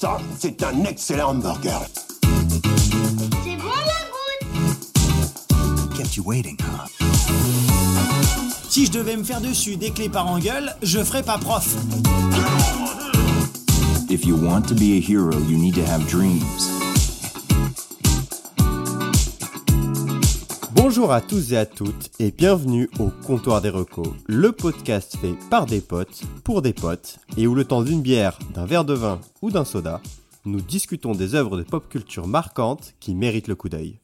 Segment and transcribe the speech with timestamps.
[0.00, 1.80] Ça, c'est un excellent hamburger.
[2.22, 3.98] C'est bon la
[4.70, 6.86] goutte Kept you waiting, huh?
[8.68, 11.74] Si je devais me faire dessus des clés par engueule, je ferais pas prof.
[14.08, 16.77] If you want to be a hero, you need to have dreams.
[20.90, 25.34] Bonjour à tous et à toutes et bienvenue au Comptoir des Recos, le podcast fait
[25.50, 28.94] par des potes, pour des potes, et où le temps d'une bière, d'un verre de
[28.94, 30.00] vin ou d'un soda,
[30.46, 33.98] nous discutons des œuvres de pop culture marquantes qui méritent le coup d'œil.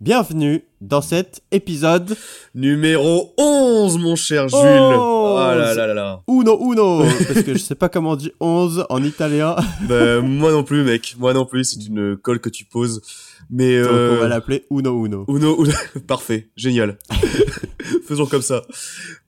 [0.00, 2.16] Bienvenue dans cet épisode
[2.54, 4.58] Numéro 11, mon cher Jules.
[4.58, 6.20] Oh Ah là là là là.
[6.28, 9.54] Uno Uno Parce que je sais pas comment on dit 11 en italien,
[9.86, 11.14] Bah, moi non plus, mec.
[11.18, 13.02] Moi non plus, c'est une colle que tu poses.
[13.50, 14.16] Mais donc euh...
[14.16, 15.24] on va l'appeler Uno Uno.
[15.28, 15.72] Uno, Uno.
[16.06, 16.98] Parfait, génial.
[18.06, 18.62] Faisons comme ça.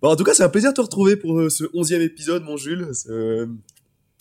[0.03, 2.43] Bon, en tout cas, c'est un plaisir de te retrouver pour euh, ce onzième épisode,
[2.45, 2.89] mon Jules.
[2.93, 3.47] C'est, euh,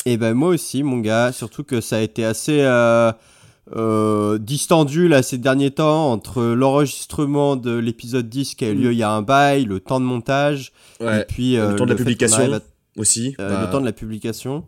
[0.06, 3.12] Et ben moi aussi, mon gars, surtout que ça a été assez euh,
[3.76, 8.92] euh, distendu là ces derniers temps entre l'enregistrement de l'épisode 10 qui a eu lieu
[8.92, 11.92] il y a un bail, le temps de montage, et puis euh, le temps de
[11.92, 12.60] la publication à-
[12.98, 13.36] aussi.
[13.40, 14.64] euh, Bah, le temps de la publication.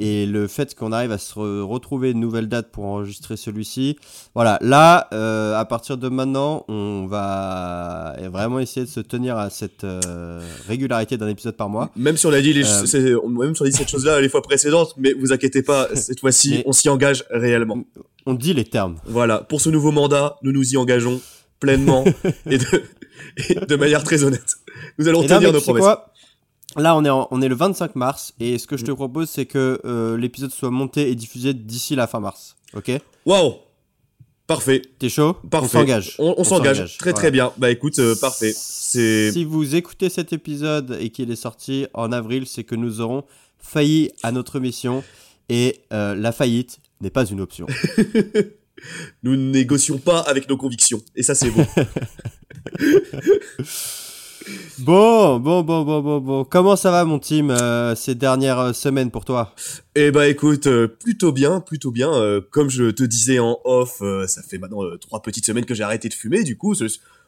[0.00, 3.96] Et le fait qu'on arrive à se re- retrouver une nouvelle date pour enregistrer celui-ci.
[4.32, 9.50] Voilà, là, euh, à partir de maintenant, on va vraiment essayer de se tenir à
[9.50, 11.90] cette euh, régularité d'un épisode par mois.
[11.96, 14.28] Même si on a dit les, Euh, même si on a dit cette chose-là les
[14.28, 17.78] fois précédentes, mais vous inquiétez pas, cette fois-ci, on s'y engage réellement.
[18.24, 18.96] On dit les termes.
[19.04, 21.20] Voilà, pour ce nouveau mandat, nous nous y engageons
[21.58, 22.04] pleinement
[22.48, 22.82] et, de,
[23.48, 24.54] et de manière très honnête.
[24.98, 25.82] Nous allons Et tenir nos promesses.
[25.82, 26.07] quoi?
[26.78, 29.28] Là, on est, en- on est le 25 mars, et ce que je te propose,
[29.28, 32.56] c'est que euh, l'épisode soit monté et diffusé d'ici la fin mars.
[32.74, 32.90] Ok?
[33.26, 33.54] Waouh
[34.46, 35.34] Parfait, T'es chaud?
[35.50, 35.66] Parfait.
[35.66, 36.14] On s'engage.
[36.18, 36.96] On, on s'engage.
[36.96, 37.52] Très très bien.
[37.58, 38.52] Bah écoute, euh, parfait.
[38.54, 43.24] Si vous écoutez cet épisode et qu'il est sorti en avril, c'est que nous aurons
[43.58, 45.04] failli à notre mission,
[45.50, 47.66] et euh, la faillite n'est pas une option.
[49.22, 51.66] nous ne négocions pas avec nos convictions et ça c'est bon.
[54.78, 56.44] bon, bon, bon, bon, bon, bon.
[56.44, 59.54] Comment ça va, mon team, euh, ces dernières euh, semaines pour toi?
[59.94, 62.12] Et bah écoute, euh, plutôt bien, plutôt bien.
[62.12, 65.82] Euh, comme je te disais en off, ça fait maintenant trois petites semaines que j'ai
[65.82, 66.44] arrêté de fumer.
[66.44, 66.74] Du coup,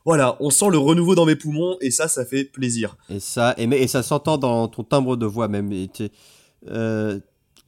[0.04, 2.96] voilà, on sent le renouveau dans mes poumons et ça, ça fait plaisir.
[3.10, 5.70] Et ça, et, mais- et ça s'entend dans ton timbre de voix même.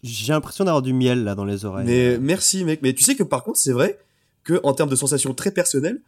[0.03, 1.87] J'ai l'impression d'avoir du miel là dans les oreilles.
[1.87, 2.81] Mais merci mec.
[2.83, 3.99] Mais tu sais que par contre, c'est vrai
[4.45, 6.01] que en termes de sensations très personnelles,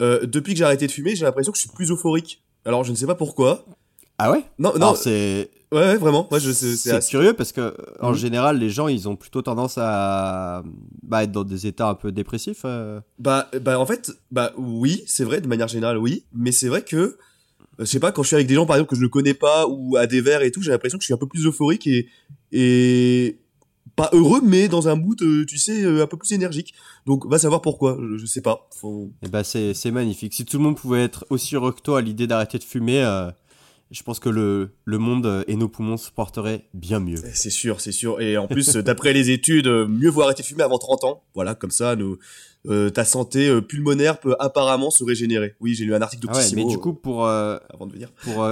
[0.00, 2.42] depuis que j'ai arrêté de fumer, j'ai l'impression que je suis plus euphorique.
[2.66, 3.64] Alors je ne sais pas pourquoi.
[4.18, 4.44] Ah ouais?
[4.58, 6.26] Non, non, c'est ouais, ouais, vraiment.
[6.30, 8.16] C'est, assez- curieux parce que en Mhm.
[8.16, 10.62] général, les gens, ils ont plutôt tendance à
[11.02, 12.62] bah, être dans des états un peu dépressifs.
[12.64, 13.00] euh.
[13.18, 16.24] Bah, bah, en fait, bah, oui, c'est vrai, de manière générale, oui.
[16.32, 17.16] Mais c'est vrai que, euh,
[17.80, 19.34] je sais pas, quand je suis avec des gens, par exemple, que je ne connais
[19.34, 21.44] pas ou à des verres et tout, j'ai l'impression que je suis un peu plus
[21.46, 22.08] euphorique et,
[22.52, 23.38] et,
[23.96, 26.74] pas heureux, mais dans un mood, euh, tu sais, euh, un peu plus énergique.
[27.06, 28.68] Donc, va savoir pourquoi, je, je sais pas.
[28.78, 29.10] Faut...
[29.24, 30.34] Et bah c'est c'est magnifique.
[30.34, 33.02] Si tout le monde pouvait être aussi heureux que toi à l'idée d'arrêter de fumer,
[33.02, 33.30] euh,
[33.90, 37.22] je pense que le, le monde et nos poumons se porteraient bien mieux.
[37.32, 38.20] C'est sûr, c'est sûr.
[38.20, 41.22] Et en plus, d'après les études, mieux vaut arrêter de fumer avant 30 ans.
[41.34, 42.18] Voilà, comme ça, nous,
[42.68, 45.54] euh, ta santé pulmonaire peut apparemment se régénérer.
[45.60, 47.92] Oui, j'ai lu un article Ah ouais, d'Octissimo mais du coup, pour, euh, avant de
[47.92, 48.12] venir.
[48.22, 48.44] pour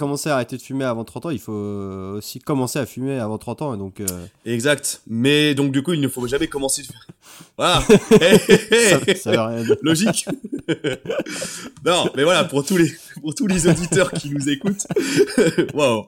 [0.00, 3.18] commencer à arrêter de fumer avant 30 ans, il faut euh, aussi commencer à fumer
[3.20, 3.74] avant 30 ans.
[3.74, 4.06] Et donc, euh,
[4.46, 5.02] Exact.
[5.06, 6.82] Mais donc, du coup, il ne faut jamais commencer.
[6.82, 6.88] de-
[7.58, 7.82] Voilà.
[8.20, 8.88] Hé, hé.
[8.88, 9.76] ça, ça veut rien dire.
[9.82, 10.26] Logique.
[11.84, 12.90] non, mais voilà, pour tous les,
[13.20, 14.86] pour tous les auditeurs qui nous écoutent.
[15.74, 16.06] Waouh.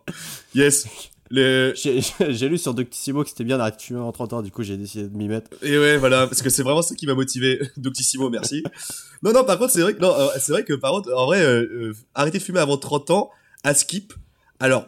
[0.54, 0.86] Yes.
[1.30, 4.50] Le, J'ai lu sur Doctissimo que c'était bien d'arrêter de fumer avant 30 ans, du
[4.50, 5.48] coup j'ai décidé de m'y mettre.
[5.62, 7.58] et ouais, voilà, parce que c'est vraiment ça qui m'a motivé.
[7.78, 8.62] Doctissimo, merci.
[9.22, 11.24] Non, non, par contre, c'est vrai que, non, euh, c'est vrai que, par contre, en
[11.24, 13.30] vrai, euh, euh, arrêter de fumer avant 30 ans,
[13.64, 14.12] à skip.
[14.60, 14.86] Alors,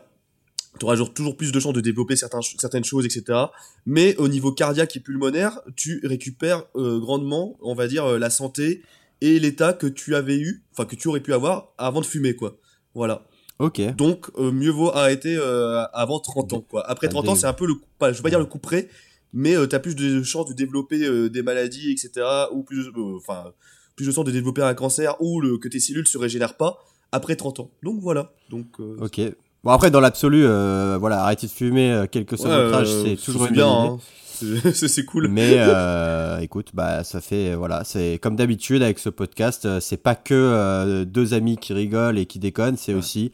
[0.78, 3.38] t'auras toujours, toujours plus de chances de développer certains, certaines choses, etc.
[3.86, 8.30] Mais au niveau cardiaque et pulmonaire, tu récupères euh, grandement, on va dire, euh, la
[8.30, 8.82] santé
[9.20, 12.34] et l'état que tu avais eu, enfin, que tu aurais pu avoir avant de fumer,
[12.34, 12.58] quoi.
[12.94, 13.26] Voilà.
[13.60, 13.80] Ok.
[13.96, 16.88] Donc, euh, mieux vaut arrêter euh, avant 30 ans, quoi.
[16.90, 18.40] Après Ah, 30 des- ans, c'est un peu le coup, pas, je veux pas dire
[18.40, 18.88] le coup près,
[19.32, 22.26] mais euh, t'as plus de chances de développer des maladies, etc.
[22.52, 23.52] Ou plus, enfin,
[23.96, 26.78] plus de chances de développer un cancer ou le, que tes cellules se régénèrent pas
[27.14, 27.70] après 30 ans.
[27.82, 28.32] Donc voilà.
[28.50, 29.20] Donc, euh, Ok.
[29.62, 32.76] Bon après dans l'absolu, euh, voilà, arrêter de fumer, euh, quel que soit ouais, votre
[32.76, 33.98] âge, euh, c'est toujours une bien, hein.
[34.74, 35.28] C'est- cool.
[35.28, 35.56] Mais
[36.42, 41.32] écoute, bah ça fait voilà, c'est comme d'habitude avec ce podcast, c'est pas que deux
[41.34, 43.30] amis qui rigolent et qui déconnent, c'est aussi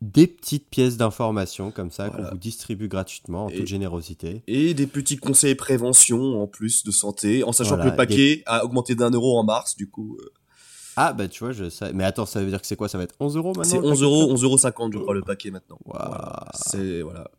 [0.00, 2.26] des petites pièces d'information comme ça Voilà.
[2.26, 4.42] qu'on vous distribue gratuitement en Et- toute générosité.
[4.46, 8.42] Et des petits conseils prévention en plus de santé, en sachant Voilà, que le paquet
[8.46, 10.16] a augmenté d'un euro en mars, du coup.
[10.22, 10.30] euh,
[10.96, 11.92] Ah bah tu vois, je sais.
[11.92, 12.88] Mais attends, ça veut dire que c'est quoi?
[12.88, 14.98] Ça va être 11 euros maintenant C'est le 11 paquet euros, 11 euros 50, je
[14.98, 15.78] crois, le paquet maintenant.
[15.84, 16.46] Voilà.
[16.54, 17.30] C'est, voilà.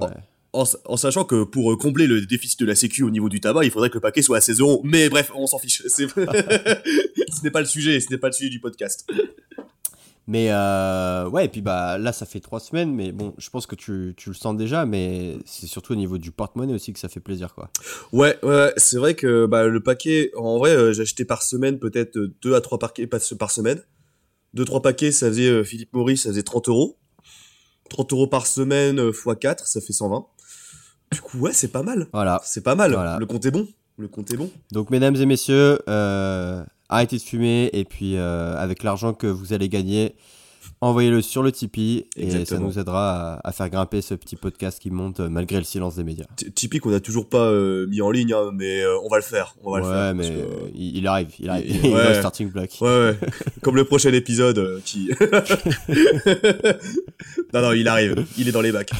[0.00, 0.08] Ouais.
[0.52, 3.64] en, sachant que pour euh, combler le déficit de la sécu au niveau du tabac,
[3.64, 4.80] il faudrait que le paquet soit à 16 euros.
[4.84, 5.82] Mais bref, on s'en fiche.
[5.86, 9.06] C'est- ce n'est pas le sujet, ce n'est pas le sujet du podcast.
[10.28, 13.66] Mais euh, ouais, et puis bah là, ça fait trois semaines, mais bon, je pense
[13.66, 16.98] que tu, tu le sens déjà, mais c'est surtout au niveau du porte-monnaie aussi que
[16.98, 17.70] ça fait plaisir, quoi.
[18.12, 22.16] Ouais, ouais, c'est vrai que bah, le paquet, en vrai, euh, j'achetais par semaine peut-être
[22.16, 23.80] euh, deux à trois paquets par, semaine.
[24.52, 26.98] Deux, trois paquets, ça faisait euh, Philippe Maurice, ça faisait 30 euros.
[27.90, 30.26] 30 euros par semaine x 4, ça fait 120.
[31.12, 32.08] Du coup, ouais, c'est pas mal.
[32.12, 32.40] Voilà.
[32.44, 32.92] C'est pas mal.
[32.92, 33.18] Voilà.
[33.20, 33.68] Le compte est bon.
[33.96, 34.50] Le compte est bon.
[34.72, 39.52] Donc, mesdames et messieurs, euh, arrêtez de fumer, et puis euh, avec l'argent que vous
[39.52, 40.14] allez gagner,
[40.80, 44.78] envoyez-le sur le Tipeee, et ça nous aidera à, à faire grimper ce petit podcast
[44.80, 46.26] qui monte euh, malgré le silence des médias.
[46.36, 49.22] T- Typique, on a toujours pas euh, mis en ligne, hein, mais on va le
[49.22, 49.54] faire.
[49.64, 50.14] On va ouais, le faire.
[50.16, 52.14] parce mais que, il, il arrive, il arrive, il- il ouais.
[52.14, 52.70] starting block.
[52.80, 53.16] Ouais, ouais.
[53.62, 55.10] Comme le prochain épisode qui.
[57.54, 58.24] non, non, il arrive.
[58.38, 58.90] Il est dans les bacs.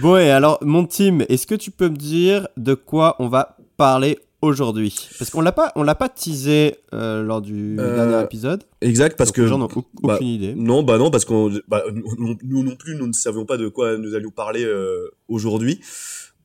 [0.00, 3.56] Bon, et alors, mon team, est-ce que tu peux me dire de quoi on va
[3.76, 8.24] parler aujourd'hui Parce qu'on l'a pas, on l'a pas teasé euh, lors du Euh, dernier
[8.24, 8.64] épisode.
[8.80, 9.40] Exact, parce donc que.
[9.42, 9.68] les gens n'ont
[10.02, 10.54] bah, aucune idée.
[10.54, 13.68] Non, bah non, parce qu'on, bah, nous, nous non plus, nous ne savions pas de
[13.68, 15.80] quoi nous allions parler euh, aujourd'hui.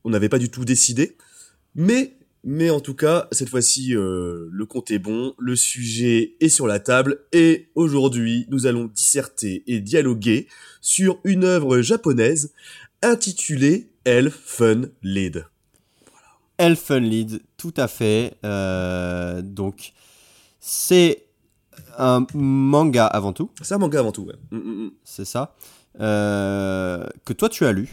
[0.04, 1.18] On n'avait pas du tout décidé.
[1.75, 6.68] Mais, mais en tout cas, cette fois-ci, le compte est bon, le sujet est sur
[6.68, 10.48] la table, et aujourd'hui, nous allons disserter et dialoguer
[10.81, 12.54] sur une œuvre japonaise
[13.02, 15.45] intitulée Elf Fun Lead.
[17.59, 18.38] Tout à fait.
[18.45, 19.91] Euh, donc,
[20.59, 21.25] c'est
[21.97, 24.35] un manga avant tout, C'est un manga avant tout, ouais.
[24.51, 24.91] Mm, mm, mm.
[25.03, 25.56] c'est ça,
[26.00, 27.89] euh, que toi tu as lu.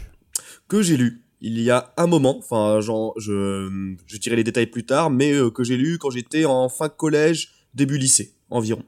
[0.67, 4.65] que j'ai lu il y a un moment, enfin, genre, je, je dirai les détails
[4.65, 8.81] plus tard, mais euh, que j'ai lu quand j'étais en fin collège, début lycée, environ.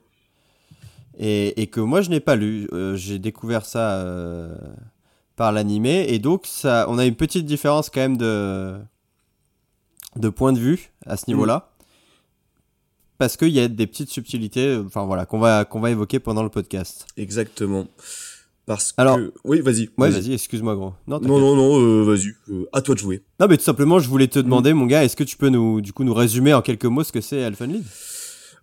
[1.19, 2.67] et, et que moi je n'ai pas lu.
[2.95, 4.03] J'ai découvert ça
[5.35, 8.79] par l'animé et donc ça, on a une petite différence quand même de
[10.15, 11.71] de point de vue à ce niveau-là,
[13.17, 16.19] parce qu'il y a des petites subtilités, euh, enfin voilà, qu'on va qu'on va évoquer
[16.19, 17.05] pendant le podcast.
[17.17, 17.87] Exactement.
[18.65, 19.33] Parce Alors- que...
[19.43, 19.89] Oui, vas-y.
[19.97, 20.93] Ouais, vas-y, excuse-moi gros.
[21.07, 22.33] Non, Non, non, non, euh, vas-y.
[22.53, 23.23] euh, à toi de jouer.
[23.39, 25.81] Non, mais tout simplement, je voulais te demander, mon gars, est-ce que tu peux nous,
[25.81, 27.83] du coup, nous résumer en quelques mots ce que c'est Elfen Lied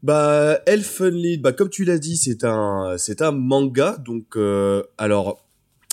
[0.04, 3.96] Bah, Elfen Lied, bah, comme tu l'as dit, c'est un, c'est un manga.
[3.99, 5.44] Donc, euh, alors,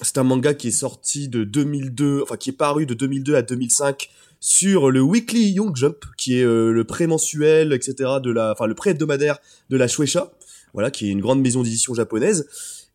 [0.03, 3.41] c'est un manga qui est sorti de 2002, enfin, qui est paru de 2002 à
[3.41, 4.09] 2005
[4.43, 8.75] sur le Weekly Young Jump, qui est euh, le pré-mensuel, etc., de la, enfin, le
[8.75, 10.33] pré-hebdomadaire de la Shueisha.
[10.73, 12.45] Voilà, qui est une grande maison d'édition japonaise.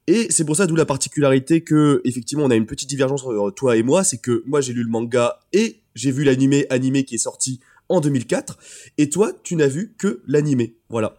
[0.06, 3.50] Et c'est pour ça d'où la particularité que, effectivement, on a une petite divergence entre
[3.53, 7.05] toi et moi, c'est que moi j'ai lu le manga et j'ai vu l'animé animé
[7.05, 8.59] qui est sorti en 2004,
[8.99, 10.77] et toi tu n'as vu que l'animé.
[10.91, 11.17] Voilà.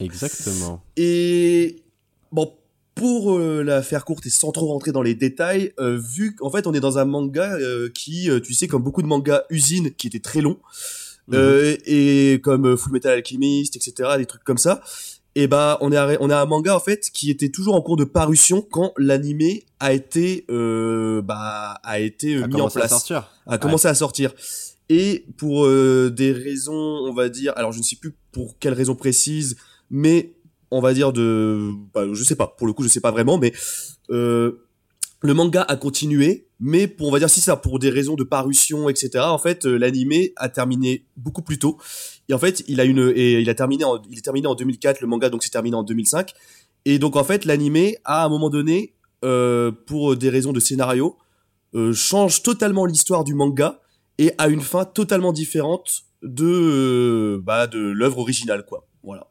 [0.00, 0.82] Exactement.
[0.96, 1.84] Et
[2.32, 2.52] bon,
[2.94, 6.50] pour euh, la faire courte et sans trop rentrer dans les détails, euh, vu qu'en
[6.50, 9.42] fait on est dans un manga euh, qui, euh, tu sais, comme beaucoup de mangas
[9.50, 10.58] usines qui étaient très longs,
[11.28, 11.34] Mhm.
[11.36, 14.80] euh, et comme euh, Full Metal Alchemist, etc., des trucs comme ça.
[15.34, 17.80] Et bah on est à, on a un manga en fait qui était toujours en
[17.80, 22.70] cours de parution quand l'animé a été euh, bah a été À mis en à
[22.70, 23.30] place sortir.
[23.46, 24.34] a commencé à sortir.
[24.90, 28.74] Et pour euh, des raisons, on va dire, alors je ne sais plus pour quelles
[28.74, 29.56] raisons précises,
[29.90, 30.34] mais
[30.72, 33.38] on va dire de, bah, je sais pas, pour le coup je sais pas vraiment,
[33.38, 33.52] mais
[34.10, 34.64] euh,
[35.20, 38.24] le manga a continué, mais pour, on va dire si ça pour des raisons de
[38.24, 39.24] parution, etc.
[39.26, 41.78] En fait, euh, l'animé a terminé beaucoup plus tôt.
[42.28, 44.54] Et en fait, il a une, et il a terminé, en, il est terminé en
[44.54, 46.32] 2004, le manga donc c'est terminé en 2005.
[46.86, 48.94] Et donc en fait, l'animé à un moment donné,
[49.24, 51.16] euh, pour des raisons de scénario,
[51.94, 53.80] change totalement l'histoire du manga
[54.18, 58.86] et a une fin totalement différente de bah, de l'œuvre originale quoi.
[59.02, 59.26] Voilà.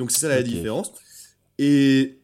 [0.00, 0.90] Donc c'est ça la différence.
[1.58, 2.18] Et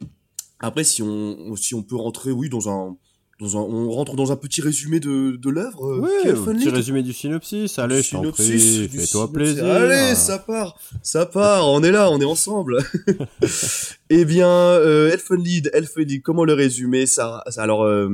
[0.58, 2.96] après si on si on peut rentrer oui dans un
[3.38, 5.84] dans un on rentre dans un petit résumé de de l'œuvre.
[5.86, 7.78] euh, Ouais, un petit résumé du synopsis.
[7.78, 9.64] Allez, Synopsis, fais-toi plaisir.
[9.66, 12.78] Allez, ça part, ça part, on est là, on est ensemble.
[14.10, 18.08] eh bien, euh, Elfen Lied, Elfen Lied, comment le résumer ça, ça- Alors, euh,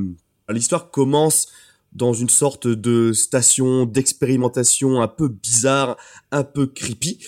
[0.49, 1.47] l'histoire commence
[1.93, 5.97] dans une sorte de station d'expérimentation un peu bizarre,
[6.33, 7.19] un peu creepy.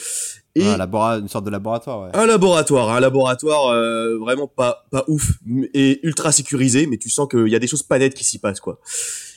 [0.56, 2.10] Et Un labora- une sorte de laboratoire, ouais.
[2.14, 5.32] un laboratoire, un laboratoire euh, vraiment pas pas ouf
[5.74, 8.38] et ultra sécurisé, mais tu sens qu'il y a des choses pas nettes qui s'y
[8.38, 8.78] passent quoi.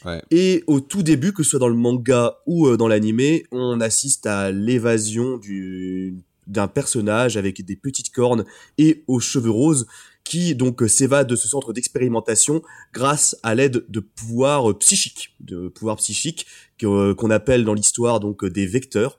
[0.06, 0.22] Ouais.
[0.30, 3.82] Et au tout début, que ce soit dans le manga ou euh, dans l'animé, on
[3.82, 8.46] assiste à l'évasion du d'un personnage avec des petites cornes
[8.78, 9.86] et aux cheveux roses
[10.24, 12.62] qui donc euh, s'évade de ce centre d'expérimentation
[12.94, 16.46] grâce à l'aide de pouvoirs euh, psychiques, de pouvoirs psychiques
[16.78, 19.18] que, qu'on appelle dans l'histoire donc des vecteurs,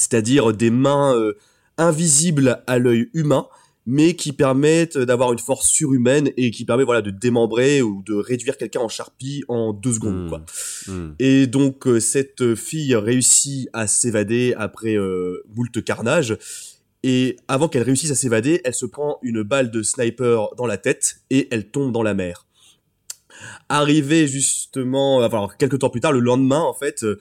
[0.00, 1.34] c'est-à-dire des mains euh,
[1.78, 3.46] invisibles à l'œil humain,
[3.86, 8.14] mais qui permettent d'avoir une force surhumaine et qui permet voilà de démembrer ou de
[8.14, 10.44] réduire quelqu'un en charpie en deux secondes quoi.
[10.86, 11.14] Hmm.
[11.18, 16.36] Et donc euh, cette fille réussit à s'évader après euh, moult carnage.
[17.02, 20.76] Et avant qu'elle réussisse à s'évader, elle se prend une balle de sniper dans la
[20.76, 22.46] tête et elle tombe dans la mer.
[23.70, 27.18] Arrivé justement, enfin, alors, quelques temps plus tard, le lendemain en fait, euh,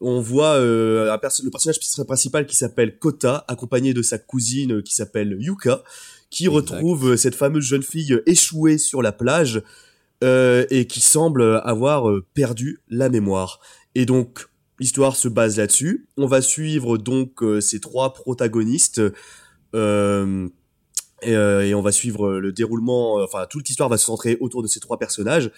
[0.00, 4.82] on voit euh, un le personnage principal qui s'appelle Kota, accompagné de sa cousine euh,
[4.82, 5.82] qui s'appelle Yuka,
[6.30, 6.54] qui Exact.
[6.54, 9.62] retrouve euh, cette fameuse jeune fille échouée sur la plage
[10.22, 13.60] euh, et qui semble avoir perdu la mémoire.
[13.94, 16.06] Et donc, l'histoire se base là-dessus.
[16.16, 19.00] On va suivre donc euh, ces trois protagonistes.
[19.74, 24.68] et, et on va suivre le déroulement, enfin toute l'histoire va se centrer autour de
[24.68, 25.50] ces trois personnages.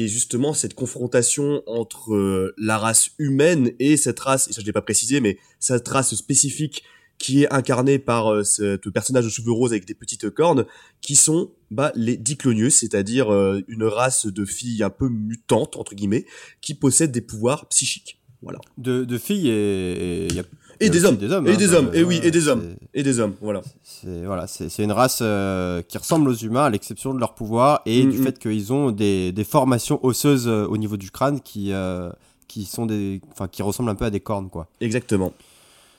[0.00, 4.66] Et justement, cette confrontation entre euh, la race humaine et cette race, et ça je
[4.66, 6.84] l'ai pas précisé, mais cette race spécifique
[7.18, 10.66] qui est incarnée par euh, ce personnage de cheveux roses avec des petites cornes,
[11.00, 15.96] qui sont bah, les diclonieux, c'est-à-dire euh, une race de filles un peu mutantes, entre
[15.96, 16.26] guillemets,
[16.60, 18.20] qui possèdent des pouvoirs psychiques.
[18.40, 18.60] Voilà.
[18.76, 20.28] De, de filles et,
[20.80, 22.62] Et a des hommes, des hommes, et hein, des hommes, et oui, et des hommes,
[22.94, 23.62] et des hommes, voilà.
[23.82, 27.34] C'est voilà, c'est c'est une race euh, qui ressemble aux humains à l'exception de leur
[27.34, 28.22] pouvoir et Mm, du mm.
[28.22, 32.10] fait qu'ils ont des, des formations osseuses euh, au niveau du crâne qui euh,
[32.46, 34.68] qui sont des enfin qui ressemblent un peu à des cornes quoi.
[34.80, 35.32] Exactement.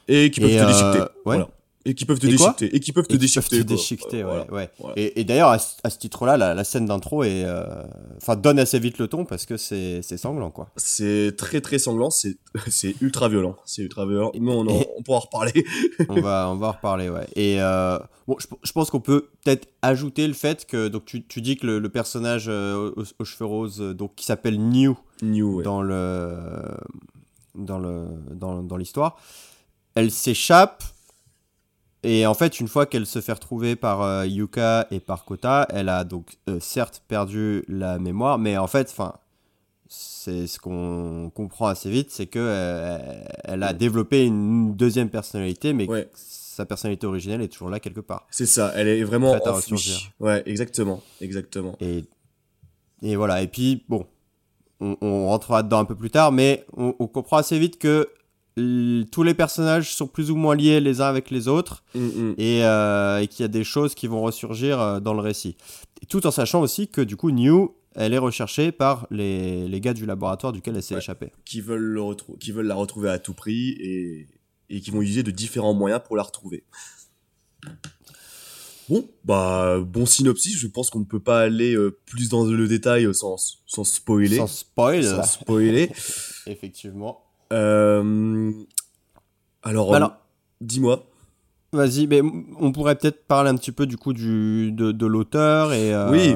[0.07, 0.99] Et qui peuvent Et, te euh, déchiqueter.
[0.99, 1.07] ouais.
[1.25, 1.49] Voilà.
[1.89, 2.75] Et qui peuvent te Et déchiqueter.
[2.75, 3.49] Et qui peuvent te Et déchiqueter.
[3.49, 3.75] peuvent te quoi.
[3.75, 4.53] déchiqueter, ouais, Voilà.
[4.53, 4.69] ouais.
[4.79, 4.93] Voilà.
[4.97, 7.63] Et, et d'ailleurs à, ce- à ce titre-là, la, la scène d'intro est euh,
[8.17, 10.69] enfin donne assez vite le ton parce que c'est sanglant quoi.
[10.75, 12.37] C'est très très sanglant, c'est
[13.01, 14.31] ultra violent, c'est ultra violent.
[14.39, 15.65] Mais on, en- on pourra en reparler.
[16.09, 17.27] on va on va en reparler ouais.
[17.35, 21.25] Et euh, bon, je, je pense qu'on peut peut-être ajouter le fait que donc tu,
[21.25, 24.97] tu dis que le, le personnage euh, aux, aux cheveux roses donc qui s'appelle New
[25.23, 25.63] New, ouais.
[25.63, 26.37] dans le
[27.55, 29.17] dans le dans, dans l'histoire.
[29.95, 30.83] Elle s'échappe
[32.03, 35.67] et en fait une fois qu'elle se fait retrouver par euh, Yuka et par Kota,
[35.69, 39.13] elle a donc euh, certes perdu la mémoire, mais en fait, enfin,
[39.87, 42.97] c'est ce qu'on comprend assez vite, c'est que euh,
[43.43, 46.07] elle a développé une deuxième personnalité, mais Ouais.
[46.13, 48.27] sa personnalité originelle est toujours là quelque part.
[48.29, 49.49] C'est ça, elle est vraiment enfuie.
[49.51, 50.11] ressurgir.
[50.19, 51.75] Ouais, exactement, exactement.
[51.81, 52.05] Et,
[53.01, 53.41] et voilà.
[53.41, 54.05] Et puis, bon,
[54.79, 58.09] on, on rentrera dedans un peu plus tard, mais on, on comprend assez vite que
[59.11, 62.35] tous les personnages sont plus ou moins liés les uns avec les autres Mm, mm.
[62.37, 65.55] et, euh, et qu'il y a des choses qui vont ressurgir euh, dans le récit.
[66.09, 69.93] Tout en sachant aussi que, du coup, New, elle est recherchée par les, les gars
[69.93, 71.01] du laboratoire duquel elle s'est Ouais.
[71.01, 71.31] échappée.
[71.45, 74.27] Qui veulent le retrou- qui veulent la retrouver à tout prix et
[74.71, 76.63] et qui vont utiliser de différents moyens pour la retrouver.
[78.87, 80.57] Bon, bah bon synopsis.
[80.57, 83.35] Je pense qu'on ne peut pas aller euh, plus dans le détail sans
[83.67, 84.37] sans spoiler.
[84.37, 85.91] Sans spoil, Sans spoiler.
[86.47, 87.23] effectivement.
[87.53, 88.51] Euh,
[89.63, 90.15] alors, Alors- euh,
[90.61, 91.05] dis-moi.
[91.71, 92.21] Vas-y, mais
[92.59, 95.93] on pourrait peut-être parler un petit peu du coup du, de, de l'auteur et...
[95.93, 96.35] euh, Oui.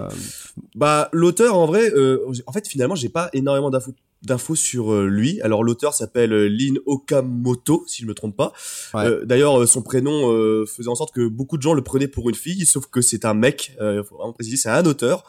[0.75, 5.41] Bah l'auteur en vrai, euh, en fait finalement j'ai pas énormément d'infos d'infos sur lui.
[5.41, 8.53] Alors l'auteur s'appelle Lin Okamoto si je me trompe pas.
[8.93, 9.05] Ouais.
[9.07, 12.29] Euh, D'ailleurs son prénom euh, faisait en sorte que beaucoup de gens le prenaient pour
[12.29, 13.75] une fille, sauf que c'est un mec.
[13.81, 15.23] Euh, faut vraiment préciser, c'est un auteur.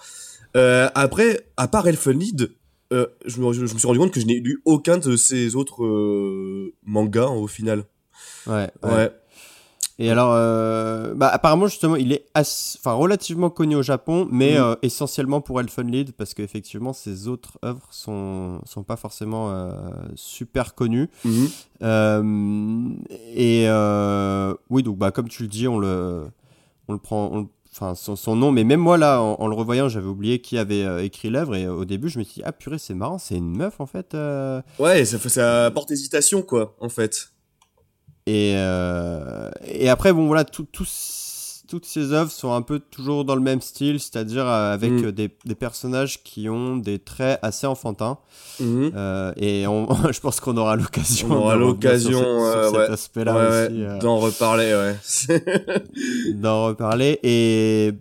[0.55, 2.51] Après, à part Elfenlied,
[2.95, 5.57] euh, je, me, je me suis rendu compte que je n'ai lu aucun de ses
[5.57, 7.85] autres euh, mangas au final.
[8.47, 8.91] Ouais, ouais.
[8.91, 9.13] Ouais.
[10.01, 14.75] Et alors, euh, bah, apparemment, justement, il est enfin, relativement connu au Japon, mais euh,
[14.83, 19.71] essentiellement pour Elfenlied, parce qu'effectivement, ses autres œuvres sont, sont pas forcément
[20.17, 21.09] super connues.
[21.83, 22.89] Euh,
[23.37, 23.69] et
[24.71, 26.25] oui, donc, bah, comme tu le dis, on le,
[26.89, 27.29] on le prend.
[27.33, 27.47] on le-
[27.77, 30.59] Enfin, son, son nom, mais même moi là, en, en le revoyant, j'avais oublié qui
[30.59, 32.95] avait euh, écrit l'œuvre, et euh, au début, je me suis dit, ah purée, c'est
[32.95, 34.15] marrant, c'est une meuf en fait.
[34.15, 34.63] euh.
[34.79, 37.31] Ouais, ça, ça porte hésitation quoi, en fait.
[38.27, 38.55] Et,
[39.67, 41.24] et après, bon, voilà, tout- tous-
[41.69, 45.05] toutes ces œuvres sont un peu toujours dans le même style, c'est-à-dire euh, avec Mm.
[45.07, 48.19] euh, des, des personnages qui ont des traits assez enfantins.
[48.61, 48.93] Mhm.
[48.95, 52.89] Euh, et on, je pense qu'on aura l'occasion On aura l'occasion, euh, ouais.
[53.35, 54.97] Ouais, ouais, d'en reparler, ouais.
[56.35, 57.19] d'en reparler.
[57.23, 57.93] Et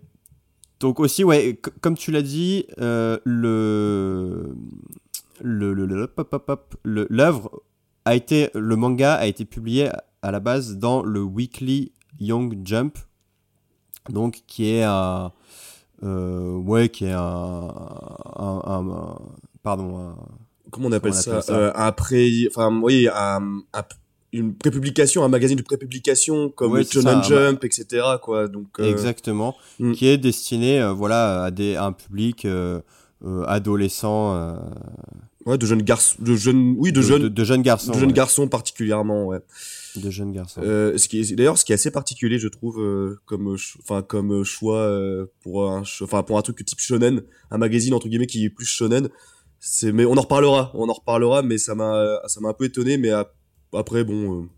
[0.80, 4.54] donc aussi, ouais, comme tu l'as dit, euh, le-
[7.10, 7.62] l'œuvre
[8.04, 9.88] a été le manga a été publié
[10.22, 12.98] à la base dans le Weekly Young Jump,
[14.10, 15.32] donc qui est un
[16.02, 17.20] euh, ouais qui est un,
[18.36, 19.18] un, un-
[19.62, 20.16] pardon un-
[20.70, 23.82] comment on appelle, Comment on ça, appelle ça Euh, un pré enfin oui un, un-
[24.32, 28.90] une prépublication un magazine de prépublication comme Ouais, Shonen ça, Jump etc quoi donc euh,
[28.90, 29.92] exactement mm.
[29.92, 32.80] qui est destiné euh, voilà à des à un public euh,
[33.24, 34.56] euh, adolescent euh,
[35.46, 37.92] Ouais, de jeunes garçons, de jeunes, oui, de, jeunes, de, de jeunes garçons.
[37.92, 38.14] de jeunes ouais.
[38.14, 39.40] garçons particulièrement, ouais.
[39.96, 40.60] De jeunes garçons.
[40.64, 40.96] Euh,
[41.32, 45.70] d'ailleurs ce qui est assez particulier je trouve euh, comme enfin comme choix euh, pour
[45.70, 47.22] un enfin pour un truc type shonen
[47.52, 49.08] un magazine entre guillemets qui est plus shonen
[49.60, 52.64] c'est mais on en reparlera on en reparlera mais ça m'a ça m'a un peu
[52.64, 53.36] étonné mais ap-
[53.72, 54.48] après bon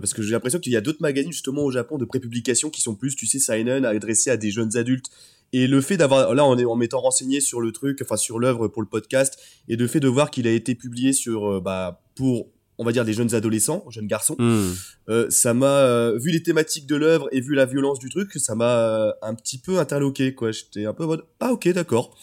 [0.00, 2.80] parce que j'ai l'impression qu'il y a d'autres magazines justement au Japon de prépublication qui
[2.80, 5.06] sont plus tu sais seinen adressés à des jeunes adultes
[5.52, 8.82] et le fait d'avoir là en m'étant renseigné sur le truc enfin sur l'œuvre pour
[8.82, 12.48] le podcast et le fait de voir qu'il a été publié sur bah pour
[12.80, 14.36] on va dire des jeunes adolescents, jeunes garçons.
[14.38, 14.72] Hmm.
[15.10, 18.32] Euh, ça m'a euh, vu les thématiques de l'œuvre et vu la violence du truc,
[18.36, 20.50] ça m'a euh, un petit peu interloqué quoi.
[20.50, 22.16] J'étais un peu en mode ah ok d'accord,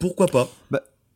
[0.00, 0.48] pourquoi pas?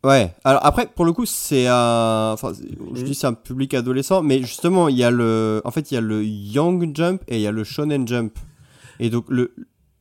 [0.04, 0.32] Ouais.
[0.44, 2.30] Alors après, pour le coup, c'est un.
[2.32, 3.02] Enfin, je Mhm.
[3.02, 5.60] dis c'est un public adolescent, mais justement, il y a le.
[5.64, 8.38] En fait, il y a le Young Jump et il y a le Shonen Jump.
[9.00, 9.52] Et donc le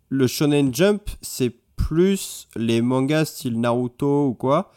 [0.09, 4.71] le Shonen Jump, c'est plus les mangas style Naruto ou quoi.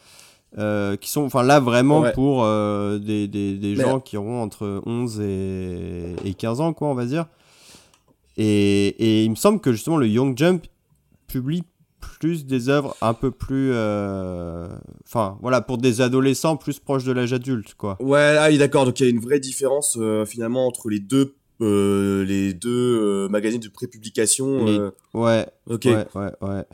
[0.57, 2.13] Euh, qui sont enfin là vraiment Ouais.
[2.13, 6.95] pour euh, des, des, gens qui auront entre 11 et, et 15 ans quoi on
[6.95, 7.27] va dire.
[8.39, 10.65] Et, et il me semble que justement le Young Jump
[11.27, 11.65] publie
[12.01, 14.69] plus des œuvres un peu plus euh,
[15.05, 17.97] enfin voilà pour des adolescents plus proches de l'âge adulte quoi.
[18.01, 18.87] Ouais ah d'accord.
[18.87, 23.69] Donc il y a une vraie différence finalement entre les deux les deux magazines de
[23.69, 24.65] prépublication.
[25.13, 25.47] Ouais.
[25.69, 25.85] Ok.
[25.85, 26.65] Ouais ouais ouais.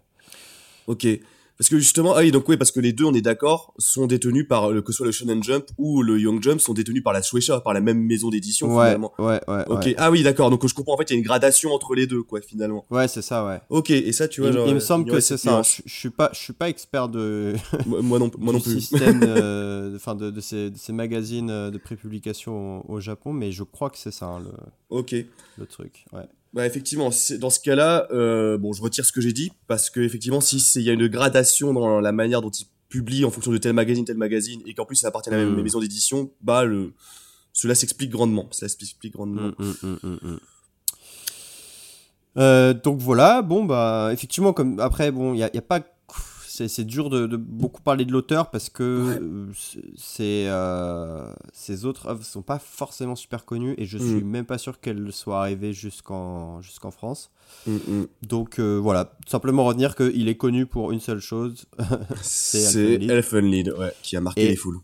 [0.86, 1.06] Ok.
[1.56, 4.06] Parce que justement, ah oui, donc oui, parce que les deux, on est d'accord, sont
[4.06, 7.02] détenus par, le, que ce soit le Shonen Jump ou le Young Jump, sont détenus
[7.04, 9.12] par la Shueisha, par la même maison d'édition ouais, finalement.
[9.20, 11.18] ouais ouais Ok, ouais ah oui, d'accord, donc je comprends, en fait, il y a
[11.18, 12.84] une gradation entre les deux, quoi, finalement.
[12.90, 15.20] ouais c'est ça ouais Ok, et ça, tu vois, il, genre, il me semble que
[15.20, 17.54] c'est ça je, je suis pas je suis pas expert de
[17.86, 18.80] moi, moi non, moi non du plus.
[18.80, 23.32] système euh, enfin de, de, ces, de ces magazines euh, de prépublication au, au Japon
[23.32, 24.50] mais je crois que c'est ça hein, le,
[24.90, 25.14] Ok.
[25.56, 29.32] le truc ouais Bah effectivement, dans ce cas-là, euh, bon, je retire ce que j'ai
[29.32, 32.66] dit parce que effectivement, si il y a une gradation dans la manière dont ils
[32.88, 35.38] publient en fonction de tel magazine, tel magazine, et qu'en plus ça appartient à la
[35.38, 35.62] même Mm.
[35.62, 36.92] maison d'édition, bah le,
[37.52, 38.46] cela s'explique grandement.
[38.52, 39.50] Cela s'explique grandement.
[39.58, 40.38] Mm, mm.
[42.36, 45.80] Euh, donc voilà, bon bah effectivement comme après bon il y a, y a pas
[46.68, 49.18] c'est dur de, de beaucoup parler de l'auteur parce que Ouais.
[49.20, 54.00] euh, euh, ces autres œuvres sont pas forcément super connues et je Mm.
[54.08, 57.30] suis même pas sûr qu'elles soient arrivées jusqu'en jusqu'en France.
[57.66, 58.06] Mm, mm.
[58.22, 61.66] Donc euh, voilà, simplement retenir qu'il est connu pour une seule chose.
[62.22, 63.10] C'est Elfen Lied.
[63.10, 64.80] Elfen Lied, ouais, qui a marqué Et- les foules.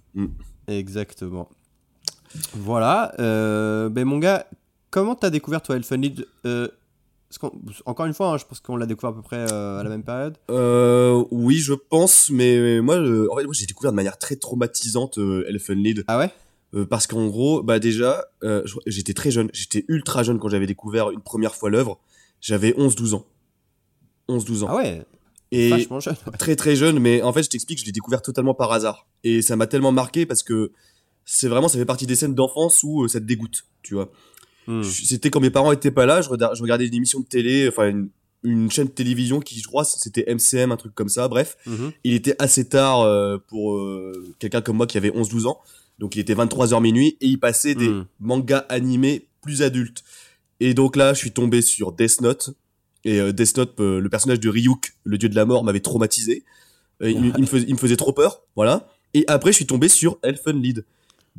[0.67, 1.49] Exactement.
[2.55, 4.47] Voilà, euh, ben mon gars,
[4.91, 6.01] comment t'as découvert toi Elfen
[7.87, 9.89] Encore une fois, hein, je pense qu'on l'a découvert à peu près euh, à la
[9.89, 10.37] même période.
[10.51, 14.35] Euh, oui, je pense, mais moi, euh, en fait, moi, j'ai découvert de manière très
[14.37, 16.05] traumatisante euh, Elfen Lied.
[16.09, 16.31] Ah ouais?
[16.75, 18.25] Euh, parce qu'en gros, bah déjà,
[18.87, 22.01] j'étais très jeune, j'étais ultra jeune quand j'avais découvert une première fois l'œuvre.
[22.41, 23.27] J'avais 11-12 ans.
[24.29, 24.67] 11-12 ans.
[24.71, 25.05] Ah ouais,
[25.53, 26.15] Et vachement jeune.
[26.27, 26.37] ouais.
[26.39, 29.07] très très jeune, mais en fait, je t'explique, je l'ai découvert totalement par hasard.
[29.25, 30.73] Et ça m'a tellement marqué parce que
[31.25, 34.11] c'est vraiment, ça fait partie des scènes d'enfance où ça te dégoûte, tu vois.
[34.67, 34.83] Hmm.
[34.83, 38.09] C'était quand mes parents étaient pas là, je, regardais une émission de télé, enfin une,
[38.43, 41.57] une chaîne de télévision qui, je crois, c'était MCM, un truc comme ça, bref.
[41.67, 41.93] Mhm.
[42.05, 45.61] Il était assez tard euh, pour euh, quelqu'un comme moi qui avait 11-12 ans.
[45.99, 48.07] Donc il était 23h minuit et il passait des Mm.
[48.21, 50.03] mangas animés plus adultes.
[50.61, 52.51] Et donc là, je suis tombé sur Death Note.
[53.05, 56.45] Et euh, Death Note, le personnage de Ryuk, le dieu de la mort, m'avait traumatisé.
[57.03, 58.87] Il, il me faisait, il me faisait trop peur, voilà.
[59.15, 60.85] Et après, je suis tombé sur Elfen Lied.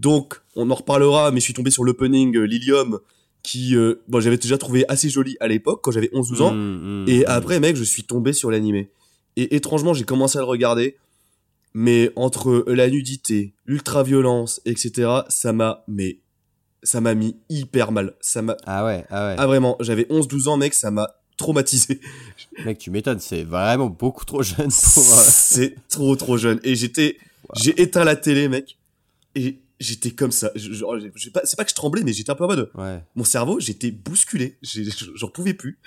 [0.02, 3.00] Donc, on en reparlera, mais je suis tombé sur l'opening euh, Lilium,
[3.44, 6.54] qui, euh, bon, j'avais déjà trouvé assez joli à l'époque, quand j'avais 11-12 ans.
[6.54, 7.26] Mm, mm, Et mm.
[7.28, 8.90] après, mec, je suis tombé sur l'animé.
[9.38, 10.98] Et étrangement, j'ai commencé à le regarder.
[11.74, 16.20] Mais entre la nudité, l'ultra-violence, etc., ça m'a, mais,
[16.84, 18.16] ça m'a mis hyper mal.
[18.20, 19.36] Ça m'a, Ah ouais, ah ouais.
[19.38, 22.02] ah vraiment, j'avais 11-12 ans, mec, ça m'a traumatisé.
[22.66, 25.04] Mec, tu m'étonnes, c'est vraiment beaucoup trop jeune pour.
[25.04, 26.60] euh, C'est trop, trop jeune.
[26.64, 27.18] Et j'étais,
[27.56, 28.78] j'ai éteint la télé, mec.
[29.34, 30.52] Et j'étais comme ça.
[30.56, 33.04] Je- pas- C'est pas que je tremblais, mais j'étais un peu en mode, Ouais.
[33.16, 34.58] mon cerveau, j'étais bousculé.
[35.16, 35.80] J'en pouvais plus.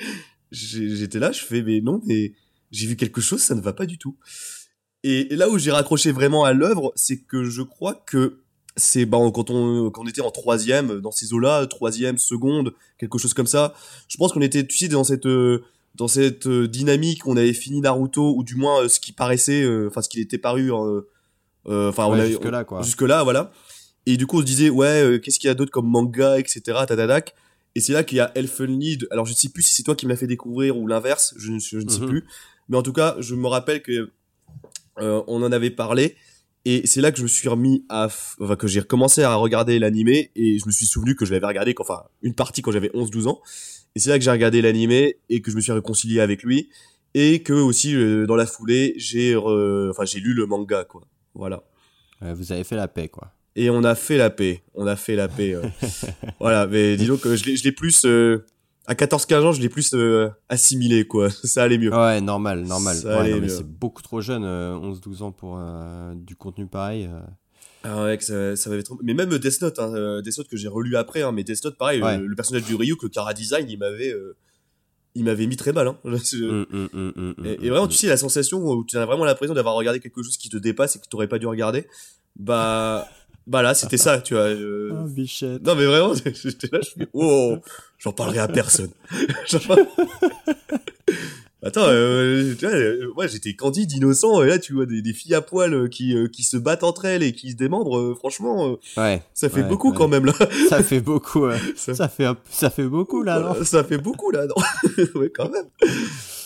[0.52, 2.32] J'étais là, je fais, mais non, mais
[2.70, 4.16] j'ai vu quelque chose, ça ne va pas du tout.
[5.02, 8.40] Et là où j'ai raccroché vraiment à l'œuvre, c'est que je crois que
[8.76, 13.18] c'est bah, quand on quand on était en troisième dans ces eaux-là, troisième, seconde, quelque
[13.18, 13.74] chose comme ça.
[14.08, 15.62] Je pense qu'on était, tu sais, dans cette euh,
[15.94, 19.62] dans cette euh, dynamique, on avait fini Naruto ou du moins euh, ce qui paraissait,
[19.62, 21.02] euh, enfin ce qui était paru, enfin
[21.66, 22.82] on Ouais, avait jusque là quoi.
[22.82, 23.52] jusque là voilà
[24.06, 26.38] et du coup on se disait ouais euh, qu'est-ce qu'il y a d'autre comme manga
[26.38, 27.34] etc tadadac
[27.74, 29.82] et c'est là qu'il y a Elfen Lied alors je ne sais plus si c'est
[29.82, 32.08] toi qui me l'as fait découvrir ou l'inverse je, ne- je ne sais Mhm.
[32.08, 32.24] plus
[32.68, 34.10] mais en tout cas je me rappelle que
[35.00, 36.16] euh, on en avait parlé
[36.66, 39.34] et c'est là que je me suis remis à f- enfin que j'ai recommencé à
[39.34, 42.62] regarder l'animé et je me suis souvenu que je l'avais regardé quand- enfin une partie
[42.62, 43.40] quand j'avais 11 12 ans
[43.96, 46.68] et c'est là que j'ai regardé l'animé et que je me suis réconcilié avec lui
[47.14, 51.02] et que aussi euh, dans la foulée, j'ai re- enfin j'ai lu le manga quoi.
[51.34, 51.62] Voilà.
[52.22, 53.32] Ouais, vous avez fait la paix, quoi.
[53.56, 54.62] Et on a fait la paix.
[54.74, 55.54] On a fait la paix.
[55.54, 55.62] euh.
[56.40, 58.44] voilà, mais disons que je l'ai je l'ai plus euh,
[58.86, 61.30] à 14-15 ans, je l'ai plus euh, assimilé quoi.
[61.44, 61.94] Ça allait mieux.
[61.94, 62.96] Ouais, normal, normal.
[63.04, 67.06] Ouais, c'est beaucoup trop jeune, euh, 11-12 ans pour euh, du contenu pareil.
[67.12, 67.20] euh.
[67.86, 68.98] Ah ouais, que ça, ça m'avait trop...
[69.02, 71.62] Mais même Death Note, hein, euh, Death Note que j'ai relu après, hein, mais Death
[71.66, 72.16] Note, pareil, Ouais.
[72.16, 74.34] le, le personnage du Ryuk, le Kara Design, il m'avait, euh,
[75.14, 75.88] il m'avait mis très mal.
[75.88, 75.98] Hein.
[76.04, 79.54] Hum, hum, hum, Et, et vraiment, tu sais, la sensation où tu as vraiment l'impression
[79.54, 81.86] d'avoir regardé quelque chose qui te dépasse et que tu n'aurais pas dû regarder,
[82.36, 83.06] bah,
[83.46, 84.54] bah là, c'était ça, tu vois.
[84.54, 85.62] je- Oh, bichette.
[85.64, 87.56] Non, mais vraiment, j'étais là, je fais, oh,
[87.98, 88.90] j'en parlerai à personne.
[91.66, 95.14] Attends, euh, tu vois, euh, ouais, j'étais candide, innocent, et là, tu vois des, des
[95.14, 97.96] filles à poil euh, qui, euh, qui se battent entre elles et qui se démembrent,
[97.98, 99.96] euh, franchement, euh, Ouais, ça fait Ouais, beaucoup ouais.
[99.96, 100.34] quand même, là.
[100.68, 101.46] ça fait beaucoup.
[101.46, 101.56] ouais.
[101.74, 104.54] Ça- Ça fait, un- ça fait beaucoup, là, non ça fait beaucoup, là, non
[105.14, 105.64] Ouais, quand même.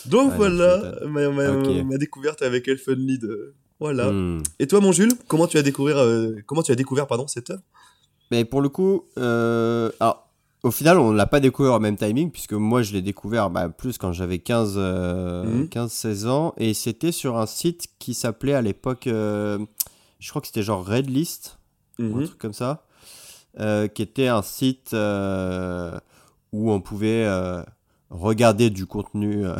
[0.06, 1.84] Donc Ouais, voilà, ma, ma, Ok.
[1.84, 3.24] ma découverte avec Elfen Lied.
[3.24, 4.08] euh, Voilà.
[4.08, 4.42] Hum.
[4.58, 7.50] Et toi, mon Jules, comment tu as découvert, euh, comment tu as découvert, pardon, cette
[7.50, 7.62] œuvre?
[8.30, 10.28] Mais pour le coup, euh, alors,
[10.64, 13.68] au final, on l'a pas découvert au même timing, puisque moi, je l'ai découvert bah,
[13.68, 15.68] plus quand j'avais 15, euh, Mhm.
[15.68, 19.58] 15-16 ans, et c'était sur un site qui s'appelait à l'époque, je
[20.28, 21.58] crois que c'était genre Red List,
[22.00, 22.24] ou un Mhm.
[22.26, 22.84] truc comme ça,
[23.94, 24.92] qui était un site
[26.52, 27.24] où on pouvait
[28.10, 29.54] regarder du contenu euh,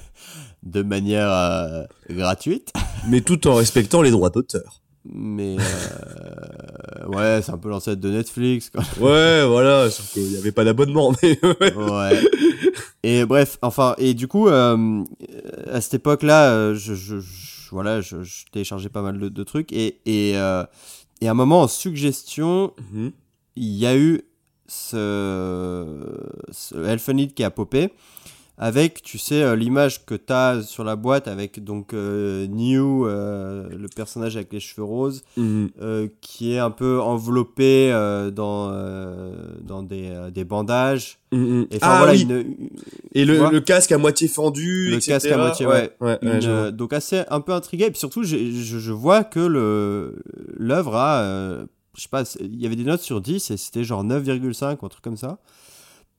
[0.62, 2.72] de manière euh, gratuite.
[3.08, 4.82] Mais tout en respectant les droits d'auteur.
[5.04, 8.68] Mais euh, ouais, c'est un peu l'ancêtre de Netflix.
[8.70, 8.82] Quoi.
[9.00, 11.74] Ouais, voilà, sauf qu'il n'y avait pas d'abonnement, mais ouais.
[11.74, 12.20] Ouais.
[13.02, 15.02] Et bref, enfin, et du coup, euh,
[15.72, 19.72] à cette époque-là, je, je, je- voilà, je, je téléchargeais pas mal de, de trucs
[19.72, 20.68] et et, et à
[21.22, 23.12] un moment en suggestion, Mhm.
[23.56, 24.20] il y a eu
[24.70, 25.84] ce,
[26.50, 27.90] ce Elfenlied qui a popé
[28.62, 33.06] avec, tu sais, euh, l'image que tu as sur la boîte avec donc euh, New,
[33.06, 35.70] euh, le personnage avec les cheveux roses, Mhm.
[35.80, 37.90] euh, qui est un peu enveloppé
[38.36, 38.70] dans,
[39.62, 41.18] dans des, des bandages.
[41.32, 41.68] Mhm.
[41.70, 42.44] Et ah voilà, oui, une,
[43.14, 45.12] et tu le, casque à moitié fendu, Le etc.
[45.12, 45.92] casque à moitié, ouais.
[46.02, 46.70] ouais, une, ouais, je vois.
[46.70, 47.86] donc assez un peu intrigué.
[47.86, 49.40] Et puis surtout, je, je vois que
[50.58, 51.56] l'œuvre a,
[51.96, 54.86] je sais pas, il y avait des notes sur 10 et c'était genre 9,5 ou
[54.86, 55.38] un truc comme ça.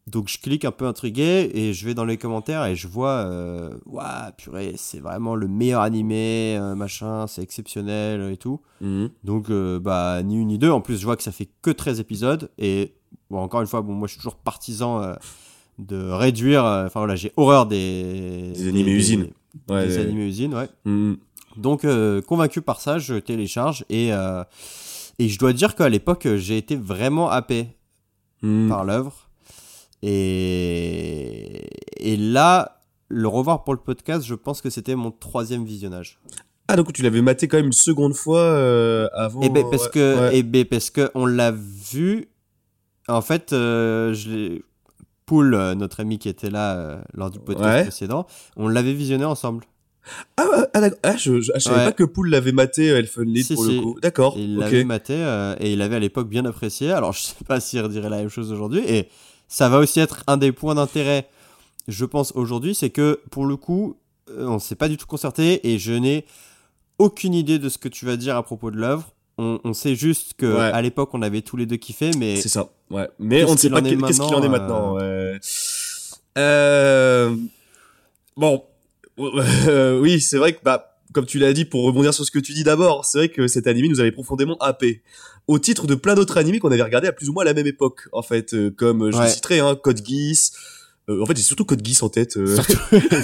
[0.08, 3.30] Donc je clique un peu intrigué et je vais dans les commentaires et je vois,
[3.86, 8.62] waouh, purée, c'est vraiment le meilleur animé, euh, machin, c'est exceptionnel et tout.
[8.82, 9.10] Mhm.
[9.24, 10.72] Donc, euh, bah, ni une ni deux.
[10.72, 12.50] En plus, je vois que ça fait que 13 épisodes.
[12.58, 12.94] Et,
[13.30, 15.14] bon, encore une fois, bon, moi, je suis toujours partisan euh,
[15.80, 16.64] de réduire.
[16.64, 18.54] Enfin, voilà, j'ai horreur des.
[18.56, 19.28] Des animés usines.
[19.70, 20.04] Ouais, des ouais.
[20.04, 20.70] animés usines, ouais.
[20.86, 21.18] Mhm.
[21.58, 21.86] Donc,
[22.28, 23.86] convaincu par ça, je télécharge.
[23.90, 24.12] Et,
[25.20, 27.68] et je dois dire qu'à l'époque, j'ai été vraiment happé
[28.42, 28.70] Mhm.
[28.70, 29.30] par l'œuvre.
[30.02, 31.68] Et,
[32.00, 36.20] et là, le revoir pour le podcast, je pense que c'était mon troisième visionnage.
[36.68, 39.42] Ah, donc tu l'avais maté quand même une seconde fois euh, avant.
[39.42, 40.38] Et ben parce ouais, que ouais.
[40.38, 42.30] et ben parce que on l'a vu.
[43.08, 44.64] En fait, euh, je l'ai
[45.26, 47.82] Poul, euh, notre ami qui était là euh, lors du podcast Ouais.
[47.84, 48.26] précédent,
[48.58, 49.66] on l'avait visionné ensemble.
[50.38, 50.90] Ah, ouais, ah.
[51.04, 51.86] Ah, je, je, ah, je savais Ouais.
[51.86, 53.76] pas que Poul l'avait maté euh, Elfen Lied Si, pour si.
[53.76, 54.00] le coup.
[54.02, 54.34] D'accord.
[54.38, 56.92] Il l'avait maté euh, et il l'avait à l'époque bien apprécié.
[56.92, 58.82] Alors je sais pas s'il redirait la même chose aujourd'hui.
[58.88, 59.08] Et
[59.48, 61.28] ça va aussi être un des points d'intérêt,
[61.88, 63.98] je pense aujourd'hui, c'est que pour le coup,
[64.30, 66.26] euh, on s'est pas du tout concerté et je n'ai
[67.00, 69.08] aucune idée de ce que tu vas dire à propos de l'œuvre.
[69.38, 70.60] On, on sait juste que Ouais.
[70.72, 72.70] à l'époque on avait tous les deux kiffé, mais C'est ça.
[72.90, 73.10] Ouais.
[73.20, 75.40] Mais on ne sait pas qu'est-ce qu'il en est maintenant, ouais.
[76.38, 77.36] Euh...
[78.38, 78.64] Bon.
[80.02, 82.54] Oui, c'est vrai que bah comme tu l'as dit, pour rebondir sur ce que tu
[82.54, 85.04] dis d'abord, c'est vrai que cet animé nous avait profondément happé.
[85.48, 87.68] Au titre de plein d'autres animés qu'on avait regardés à plus ou moins la même
[87.68, 89.26] époque, en fait, euh, comme euh, je Ouais.
[89.26, 90.54] le citerai, hein, Code Geass.
[91.10, 92.38] Euh, en fait, j'ai surtout Code Geass en tête.
[92.38, 92.56] euh.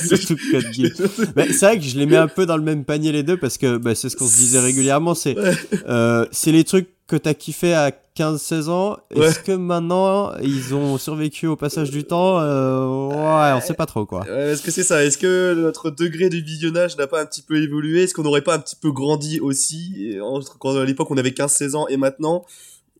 [0.05, 1.01] surtout Code Geass.
[1.38, 3.38] Mais c'est vrai que je les mets un peu dans le même panier les deux
[3.38, 5.15] parce que bah, c'est ce qu'on se disait régulièrement.
[5.15, 5.53] C'est Ouais.
[5.88, 8.98] euh, c'est les trucs que t'as kiffé à 15-16 ans.
[9.15, 9.28] Ouais.
[9.28, 13.86] Est-ce que maintenant ils ont survécu au passage du temps Euh, Ouais, on sait pas
[13.86, 14.22] trop quoi.
[14.26, 17.41] Ouais, Est-ce que c'est ça Est-ce que notre degré de visionnage n'a pas un petit
[17.41, 18.04] peu évolué?
[18.04, 21.30] Est-ce qu'on n'aurait pas un petit peu grandi aussi entre quand à l'époque on avait
[21.32, 22.46] 15-16 ans et maintenant?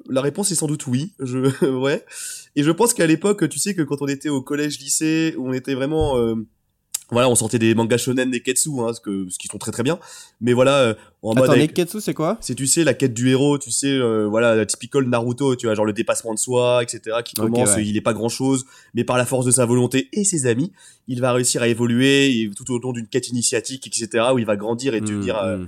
[0.10, 1.12] La réponse est sans doute oui.
[1.20, 1.40] Je
[1.80, 2.06] ouais.
[2.56, 5.50] Et je pense qu'à l'époque, tu sais que quand on était au collège, lycée, où
[5.50, 6.36] on était vraiment euh,
[7.10, 9.72] voilà, on sortait des mangas shonen, des ketsu, hein, ce, que, ce qui sont très
[9.72, 9.98] très bien.
[10.42, 12.38] Mais voilà, euh, en mode Attends, avec- Neketsu c'est quoi?
[12.42, 15.68] C'est tu sais la quête du héros, tu sais euh, voilà la typical Naruto, tu
[15.68, 17.18] vois genre le dépassement de soi, etc.
[17.24, 17.86] Qui commence, ouais.
[17.86, 20.74] il est pas grand chose, mais par la force de sa volonté et ses amis,
[21.08, 24.26] il va réussir à évoluer et tout au long d'une quête initiatique, etc.
[24.34, 25.68] Où il va grandir et devenir Hmm, euh, hmm.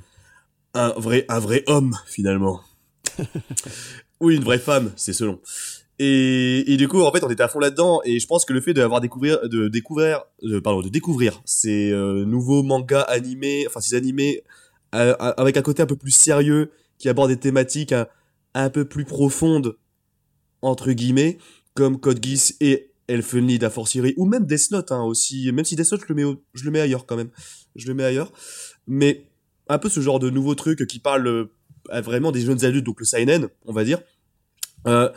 [0.73, 2.62] un vrai un vrai homme finalement.
[4.19, 5.39] Ou une vraie femme, c'est selon.
[5.99, 8.01] Et, et du coup, en fait, on était à fond là-dedans.
[8.05, 10.23] Et je pense que le fait d'avoir découvert, de découvrir,
[10.63, 14.43] pardon, de découvrir ces euh, nouveaux mangas animés, enfin ces animés
[14.95, 18.07] euh, avec un côté un peu plus sérieux, qui abordent des thématiques un,
[18.53, 19.77] un peu plus profondes
[20.62, 21.38] entre guillemets,
[21.73, 25.51] comme Code Geass et Elfenlied à fortiori, ou même Death Note hein, aussi.
[25.51, 27.29] Même si Death Note, je le mets, au- je le mets ailleurs quand même.
[27.75, 28.31] Je le mets ailleurs.
[28.88, 29.25] Mais
[29.67, 32.99] un peu ce genre de nouveau truc qui parle euh, vraiment des jeunes adultes, donc
[32.99, 33.99] le seinen, on va dire.
[34.88, 35.09] Euh,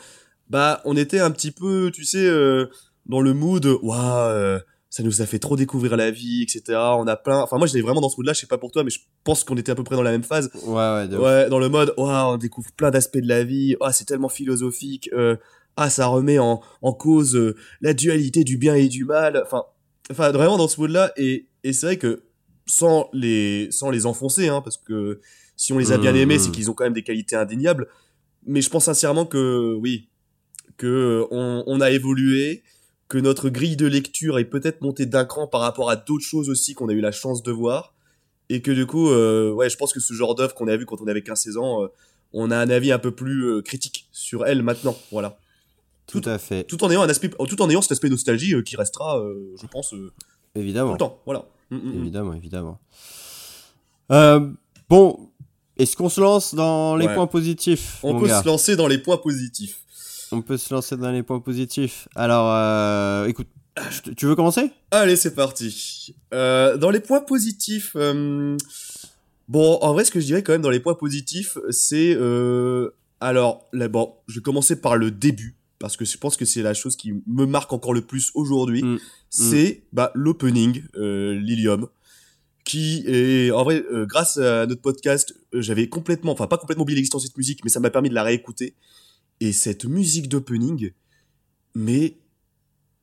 [0.52, 2.66] bah, on était un petit peu, tu sais, euh,
[3.06, 4.60] dans le mood, waouh,
[4.90, 6.78] ça nous a fait trop découvrir la vie, etc.
[6.98, 8.84] On a plein, enfin moi j'étais vraiment dans ce mood-là, je sais pas pour toi,
[8.84, 10.50] mais je pense qu'on était à peu près dans la même phase.
[10.66, 11.22] Ouais, ouais, de ouf.
[11.22, 14.28] Ouais, dans le mode, waouh, on découvre plein d'aspects de la vie, ah, c'est tellement
[14.28, 15.36] philosophique, euh,
[15.78, 19.64] ah, ça remet en, en cause euh, la dualité du bien et du mal, enfin,
[20.10, 22.24] enfin vraiment dans ce mood-là, et, et c'est vrai que
[22.66, 25.22] sans les, sans les enfoncer, hein, parce que
[25.56, 26.40] si on les a bien Mmh, aimés, mmh.
[26.40, 27.88] c'est qu'ils ont quand même des qualités indéniables,
[28.46, 30.10] mais je pense sincèrement que, oui,
[30.82, 32.62] que euh, on, on a évolué,
[33.08, 36.48] que notre grille de lecture est peut-être montée d'un cran par rapport à d'autres choses
[36.50, 37.94] aussi qu'on a eu la chance de voir,
[38.48, 40.84] et que du coup, euh, ouais, je pense que ce genre d'œuvre qu'on a vu
[40.84, 41.86] quand on avait 15-16 ans, euh,
[42.32, 45.38] on a un avis un peu plus euh, critique sur elle maintenant, voilà.
[46.08, 46.64] Tout à fait.
[46.64, 49.22] Tout en ayant un aspect, tout en ayant cet aspect nostalgie qui restera,
[49.60, 50.12] je pense, euh,
[50.54, 50.92] tout Évidemment.
[50.92, 51.44] le temps, voilà.
[51.70, 51.98] Mm, mm, mm.
[52.00, 52.80] Évidemment, évidemment.
[54.90, 55.30] Bon,
[55.78, 57.14] est-ce qu'on se lance dans les Ouais.
[57.14, 59.81] points positifs On peut gars se lancer dans les points positifs.
[60.32, 62.08] On peut se lancer dans les points positifs.
[62.14, 63.48] Alors, euh, écoute,
[64.16, 64.70] tu veux commencer?
[64.90, 66.14] Allez, c'est parti.
[66.32, 68.56] Euh, dans les points positifs, euh,
[69.48, 72.16] bon, en vrai, ce que je dirais quand même dans les points positifs, c'est
[73.20, 76.62] alors, là, bon, je vais commencer par le début parce que je pense que c'est
[76.62, 78.82] la chose qui me marque encore le plus aujourd'hui.
[78.82, 78.98] Mm.
[79.30, 81.88] C'est bah l'opening Lilium
[82.64, 86.82] qui est en vrai euh, grâce à notre podcast euh, j'avais complètement enfin pas complètement
[86.82, 88.74] oublié l'existence de cette musique mais ça m'a permis de la réécouter
[89.44, 90.92] et cette musique d'opening
[91.74, 92.14] mais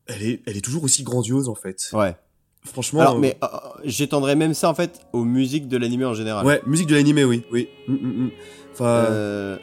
[0.08, 2.16] elle est elle est toujours aussi grandiose en fait Ouais.
[2.66, 3.48] franchement Alors, euh, mais euh,
[3.86, 6.46] j'étendrais même ça en fait aux musiques de l'animé en général.
[6.46, 8.32] ouais musique de l'animé oui oui Mm, mm, mm.
[8.74, 9.58] enfin Euh,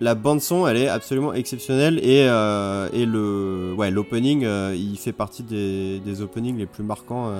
[0.00, 4.40] la bande son, elle est absolument exceptionnelle et euh, et le ouais l'opening,
[4.74, 7.32] il fait partie des, des openings les plus marquants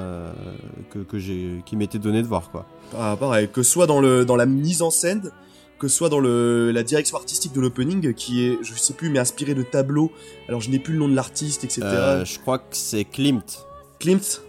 [0.90, 2.66] que que j'ai qui m'étaient donné de voir quoi.
[2.96, 5.32] ah, pareil que ce soit dans le dans la mise en scène
[5.82, 9.10] que ce soit dans le la direction artistique de l'opening qui est je sais plus
[9.10, 10.12] mais inspiré de tableaux
[10.48, 13.66] alors je n'ai plus le nom de l'artiste etc Euh, je crois que c'est Klimt,
[13.98, 14.42] Klimt?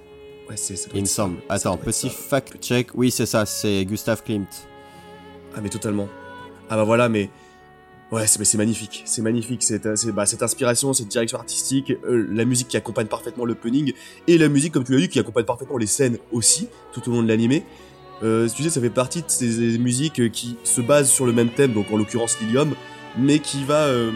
[0.48, 1.38] Ouais c'est ça il me semble.
[1.50, 2.16] Attends, petit ça.
[2.16, 2.90] fact check.
[2.94, 4.48] Oui, c'est ça, c'est Gustav Klimt.
[5.56, 6.08] Ah mais totalement.
[6.70, 7.30] Ah bah voilà, mais
[8.12, 11.92] ouais, c'est mais c'est magnifique, c'est magnifique, c'est c'est- bah, cette inspiration, cette direction artistique,
[11.92, 13.94] euh, la musique qui accompagne parfaitement l'opening
[14.28, 17.12] et la musique comme tu l'as dit qui accompagne parfaitement les scènes aussi tout au
[17.14, 17.64] long de l'animé.
[18.22, 21.34] Euh, tu sais, ça fait partie de ces musiques euh, qui se basent sur le
[21.34, 22.76] même thème, donc en l'occurrence Lilium,
[23.18, 24.12] mais qui va euh,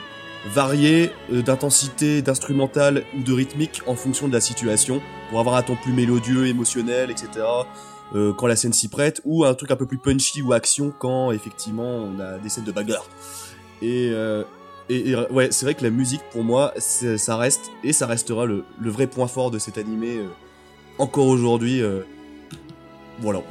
[0.54, 5.64] varier euh, d'intensité, d'instrumental ou de rythmique en fonction de la situation, pour avoir un
[5.64, 7.46] ton plus mélodieux, émotionnel, etc
[8.16, 10.94] euh, quand la scène s'y prête, ou un truc un peu plus punchy ou action
[10.98, 13.06] quand effectivement on a des scènes de bagarre.
[13.82, 14.44] Et, euh,
[14.90, 18.64] et, ouais, c'est vrai que la musique pour moi, ça reste et ça restera le,
[18.80, 20.28] le vrai point fort de cet animé euh,
[20.98, 21.82] encore aujourd'hui.
[21.82, 22.02] euh,
[23.20, 23.42] voilà.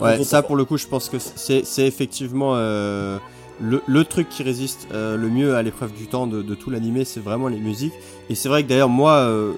[0.00, 3.18] Ouais, ça pour le coup, je pense que c'est c'est effectivement euh,
[3.60, 6.70] le, le truc qui résiste euh, le mieux à l'épreuve du temps de, de tout
[6.70, 7.94] l'animé, c'est vraiment les musiques.
[8.28, 9.52] Et c'est vrai que d'ailleurs moi, euh,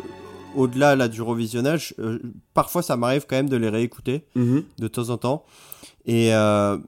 [0.56, 2.18] au-delà là du revisionnage, euh,
[2.54, 4.24] parfois ça m'arrive quand même de les réécouter.
[4.34, 4.64] Mhm.
[4.78, 5.44] de temps en temps.
[6.06, 6.78] Et euh,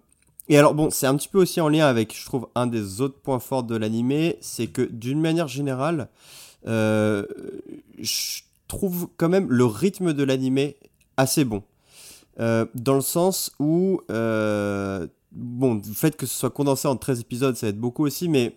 [0.49, 3.01] et alors bon, c'est un petit peu aussi en lien avec, je trouve, un des
[3.01, 6.09] autres points forts de l'animé, c'est que d'une manière générale,
[6.67, 7.25] euh,
[8.01, 10.77] je trouve quand même le rythme de l'animé
[11.17, 11.63] assez bon.
[12.39, 17.21] Euh, dans le sens où, euh, bon, le fait que ce soit condensé en 13
[17.21, 18.57] épisodes, ça aide beaucoup aussi, mais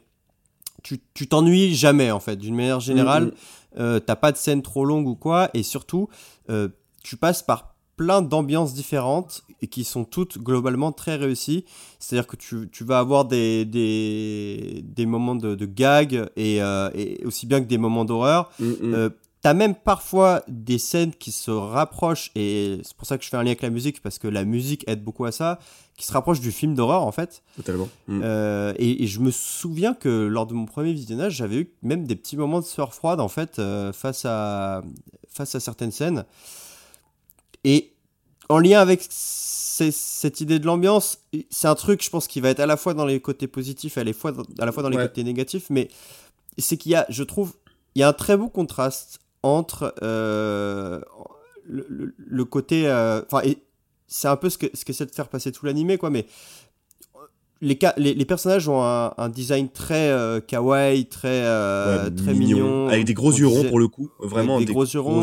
[0.84, 3.26] tu t'ennuies jamais en fait, d'une manière générale.
[3.26, 3.32] Mhm.
[3.80, 6.08] Euh, t'as pas de scène trop longue ou quoi, et surtout,
[6.50, 6.68] euh,
[7.04, 11.66] tu passes par plein d'ambiances différentes et qui sont toutes globalement très réussies.
[12.00, 16.90] C'est-à-dire que tu, tu vas avoir des, des, des moments de, de gag et, euh,
[16.96, 18.52] et aussi bien que des moments d'horreur.
[18.62, 19.10] Euh,
[19.44, 23.36] T'as même parfois des scènes qui se rapprochent, et c'est pour ça que je fais
[23.36, 25.60] un lien avec la musique, parce que la musique aide beaucoup à ça,
[25.98, 27.44] qui se rapprochent du film d'horreur en fait.
[27.58, 27.90] Totalement.
[28.08, 28.22] Mhm.
[28.24, 32.08] Euh, et, et je me souviens que lors de mon premier visionnage, j'avais eu même
[32.08, 34.82] des petits moments de sueur froide en fait euh, face à
[35.30, 36.24] face à certaines scènes.
[37.66, 37.92] Et
[38.50, 42.60] en lien avec cette idée de l'ambiance, c'est un truc, je pense, qui va être
[42.62, 44.84] à la fois dans les côtés positifs et à la fois dans, à la fois
[44.84, 45.04] dans les Ouais.
[45.08, 45.90] côtés négatifs, mais
[46.58, 47.54] c'est qu'il y a, je trouve,
[47.96, 51.00] il y a un très beau contraste entre euh,
[51.66, 53.48] le, le- le côté, euh, enfin,
[54.08, 56.26] c'est un peu ce que ce qu'essaie de faire passer tout l'animé, quoi, mais
[57.62, 62.16] les, ca- les, les personnages ont un, un design très euh, kawaii, très, euh, Ouais,
[62.16, 62.88] très mignon.
[62.90, 64.10] Avec des gros yeux ronds pour le coup.
[64.20, 65.22] Vraiment des gros yeux ronds.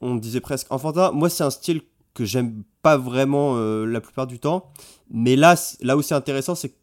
[0.00, 1.10] on disait presque enfantin.
[1.12, 1.82] Moi, c'est un style
[2.14, 4.70] que j'aime pas vraiment euh, la plupart du temps.
[5.10, 6.74] Mais là, là où c'est intéressant, c'est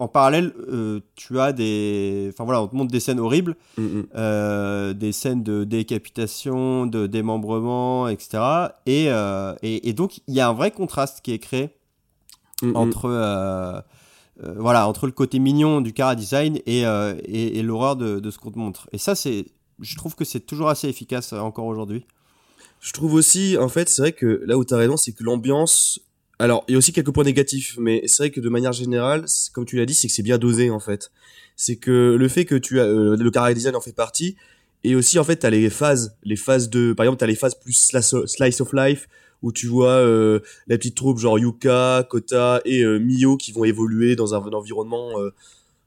[0.00, 2.30] qu'en parallèle, euh, tu as des.
[2.32, 4.06] Enfin voilà, on te montre des scènes horribles, Mm, mm.
[4.16, 8.42] euh, des scènes de décapitation, de démembrement, etc.
[8.86, 11.70] Et, euh, et, et donc, il y a un vrai contraste qui est créé
[12.62, 13.82] Mm, entre.
[14.56, 18.38] voilà, entre le côté mignon du cara design et, et, et l'horreur de, de ce
[18.38, 18.88] qu'on te montre.
[18.92, 19.46] Et ça, c'est,
[19.80, 22.06] je trouve que c'est toujours assez efficace encore aujourd'hui.
[22.80, 26.00] Je trouve aussi, en fait, c'est vrai que là où t'as raison, c'est que l'ambiance.
[26.40, 29.26] Alors, il y a aussi quelques points négatifs, mais c'est vrai que de manière générale,
[29.52, 31.12] comme tu l'as dit, c'est que c'est bien dosé, en fait.
[31.54, 34.36] C'est que le fait que tu as, euh, le carré design en fait partie,
[34.82, 37.54] et aussi, en fait, t'as les phases, les phases de, par exemple, t'as les phases
[37.54, 39.06] plus slice of life,
[39.42, 43.64] où tu vois euh, la petite troupe genre Yuka, Kota et euh, Mio qui vont
[43.64, 45.30] évoluer dans un, environnement euh,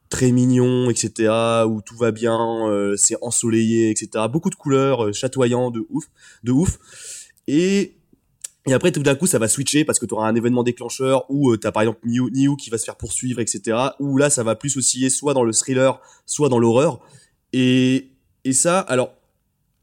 [0.10, 1.34] très mignon, etc.,
[1.68, 4.26] où tout va bien, euh, c'est ensoleillé, etc.
[4.32, 6.06] Beaucoup de couleurs, chatoyant, de ouf,
[6.44, 6.78] de ouf.
[7.48, 7.96] Et,
[8.66, 11.26] et après, tout d'un coup, ça va switcher parce que tu auras un événement déclencheur
[11.30, 13.78] où euh, t'as par exemple Niu qui va se faire poursuivre, etc.
[14.00, 17.02] Où là, ça va plus osciller soit dans le thriller, soit dans l'horreur.
[17.52, 18.12] Et,
[18.46, 19.14] et ça, alors,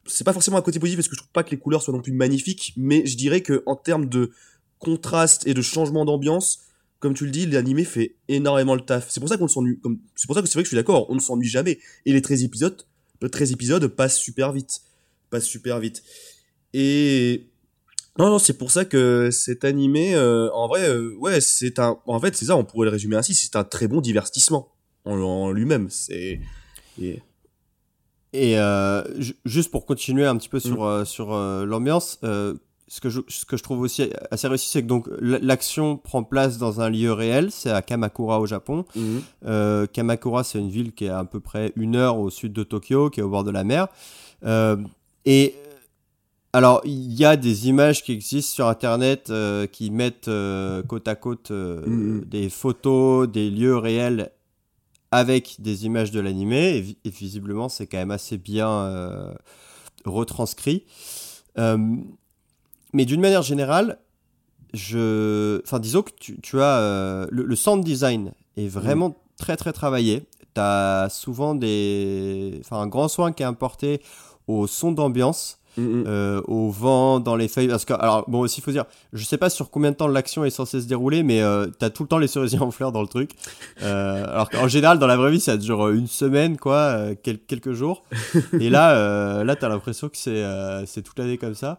[0.06, 1.92] c'est pas forcément un côté positif parce que je trouve pas que les couleurs soient
[1.92, 4.30] non plus magnifiques, mais je dirais que en termes de
[4.78, 6.60] contraste et de changement d'ambiance,
[7.00, 9.10] comme tu le dis, l'animé fait énormément le taf.
[9.10, 9.78] C'est pour ça qu'on s'ennuie.
[10.16, 11.78] C'est pour ça que c'est vrai que je suis d'accord, on ne s'ennuie jamais.
[12.06, 12.82] Et les 13 épisodes,
[13.20, 14.80] les 13 épisodes passent super vite.
[15.28, 16.02] Passent super vite.
[16.72, 17.46] Et.
[18.18, 21.96] Non, non, c'est pour ça que cet animé, euh, en vrai, euh, ouais, c'est un.
[22.07, 24.68] En fait, c'est ça, on pourrait le résumer ainsi, c'est un très bon divertissement
[25.05, 25.88] en, en lui-même.
[25.90, 26.40] C'est.
[27.01, 27.23] et-
[28.33, 33.01] Et euh, ju- juste pour continuer un petit peu sur, euh, sur euh, l'ambiance, ce,
[33.01, 36.59] que je, ce que je trouve aussi assez réussi, c'est que donc l'action prend place
[36.59, 38.85] dans un lieu réel, c'est à Kamakura au Japon.
[39.46, 42.62] Euh, Kamakura, c'est une ville qui est à peu près une heure au sud de
[42.64, 43.88] Tokyo, qui est au bord de la mer.
[45.25, 45.55] Et
[46.52, 51.06] alors, il y a des images qui existent sur Internet euh, qui mettent euh, côte
[51.08, 52.24] à côte euh, Mhm.
[52.24, 54.32] des photos, des lieux réels
[55.12, 56.76] avec des images de l'animé.
[56.76, 59.32] Et, vi- et visiblement, c'est quand même assez bien
[60.04, 60.84] retranscrit.
[62.92, 63.98] Mais d'une manière générale,
[64.74, 65.60] je...
[65.64, 70.22] enfin, disons que tu, tu as le, le sound design est vraiment très très travaillé.
[70.54, 72.60] Tu as souvent des...
[72.64, 74.00] enfin, un grand soin qui est apporté
[74.48, 76.04] au son d'ambiance, Mhm.
[76.06, 77.68] euh, au vent, dans les feuilles.
[77.68, 80.09] Parce que, alors, bon, aussi, il faut dire, je sais pas sur combien de temps
[80.09, 82.70] l'action est censée se dérouler, mais euh, tu as tout le temps les cerisiers en
[82.70, 83.30] fleurs dans le truc.
[83.83, 87.72] Euh, alors qu'en général, dans la vraie vie, ça dure une semaine, quoi, quel- quelques
[87.72, 88.02] jours.
[88.59, 90.44] Et là, là tu as l'impression que c'est
[90.87, 91.78] c'est toute l'année comme ça.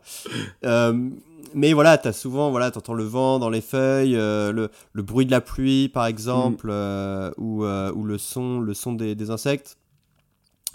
[0.66, 1.10] Euh,
[1.54, 4.70] mais voilà, tu as souvent, voilà, tu entends le vent dans les feuilles, euh, le,
[4.94, 9.16] le bruit de la pluie, par exemple, euh, ou, ou le son, le son des,
[9.16, 9.78] des insectes.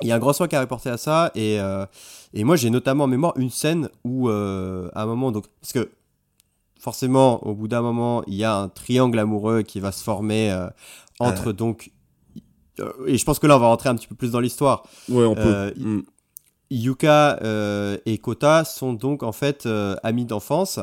[0.02, 1.87] Il y a un grand soin qui a reporté à ça, et, euh,
[2.35, 5.72] et moi j'ai notamment en mémoire une scène où, euh, à un moment, donc, parce
[5.72, 5.90] que
[6.78, 10.50] forcément, au bout d'un moment, il y a un triangle amoureux qui va se former
[10.50, 10.68] euh,
[11.18, 11.90] entre donc.
[13.06, 14.82] Et je pense que là, on va rentrer un petit peu plus dans l'histoire.
[15.09, 15.72] Ouais, on peut.
[15.76, 16.02] Mhm.
[16.70, 17.38] Yuka
[18.04, 19.66] et Kota sont donc en fait
[20.02, 20.78] amis d'enfance.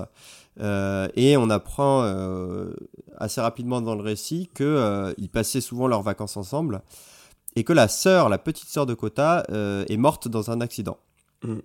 [0.60, 2.73] Euh, et on apprend euh,
[3.17, 6.82] assez rapidement dans le récit que euh, ils passaient souvent leurs vacances ensemble
[7.56, 10.98] et que la sœur, la petite sœur de Kota, euh, est morte dans un accident.
[11.44, 11.58] Mm.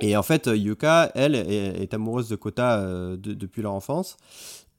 [0.00, 4.16] Et en fait, Yuka, elle, est, est amoureuse de Kota euh, de- depuis leur enfance.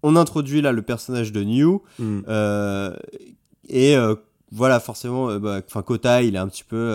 [0.03, 2.23] On introduit là le personnage de New, Mhm.
[2.27, 2.95] euh,
[3.69, 3.95] et
[4.51, 6.87] voilà, forcément, bah, enfin Kota, il est un petit peu,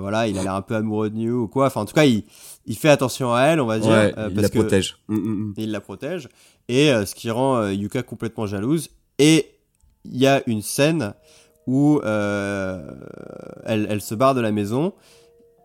[0.00, 1.66] voilà, il a l'air un peu amoureux de New ou quoi.
[1.68, 2.24] Enfin, en tout cas, il,
[2.66, 4.98] il fait attention à elle, on va dire, Ouais, il la que protège.
[5.06, 5.54] Mhm.
[5.56, 6.28] il la protège,
[6.68, 8.90] et ce qui rend Yuka complètement jalouse.
[9.20, 9.46] Et
[10.04, 11.14] il y a une scène
[11.68, 12.80] où euh,
[13.66, 14.94] elle, elle se barre de la maison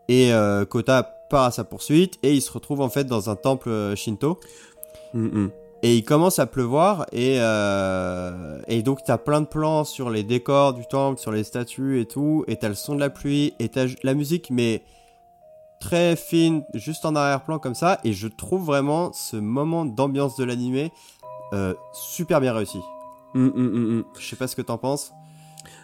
[0.09, 3.37] et euh, Kota part à sa poursuite et il se retrouve en fait dans un
[3.37, 4.37] temple euh, shinto.
[5.13, 5.51] Mhm, mhm.
[5.81, 10.23] Et il commence à pleuvoir et, euh, et donc t'as plein de plans sur les
[10.23, 13.53] décors du temple, sur les statues et tout, et t'as le son de la pluie,
[13.59, 14.83] et t'as la musique mais
[15.79, 20.43] très fine, juste en arrière-plan comme ça, et je trouve vraiment ce moment d'ambiance de
[20.43, 20.91] l'animé
[21.53, 22.79] euh, super bien réussi.
[23.33, 24.03] Mhm, mhm, mhm.
[24.19, 25.13] Je sais pas ce que t'en penses.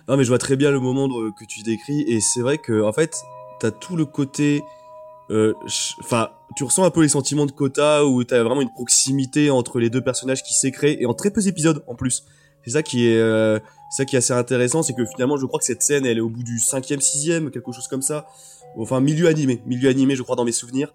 [0.09, 2.57] Non, mais je vois très bien le moment de- que tu décris, et c'est vrai
[2.57, 3.15] que, en fait,
[3.59, 4.63] t'as tout le côté,
[5.29, 5.53] euh,
[5.99, 9.79] enfin, tu ressens un peu les sentiments de Kota, où t'as vraiment une proximité entre
[9.79, 12.23] les deux personnages qui s'est et en très peu d'épisodes, en plus.
[12.65, 13.59] C'est ça qui est, euh,
[13.95, 16.21] ça qui est assez intéressant, c'est que finalement, je crois que cette scène, elle est
[16.21, 18.25] au bout du cinquième, sixième, quelque chose comme ça.
[18.77, 20.93] Enfin, milieu animé, milieu animé, je crois, dans mes souvenirs.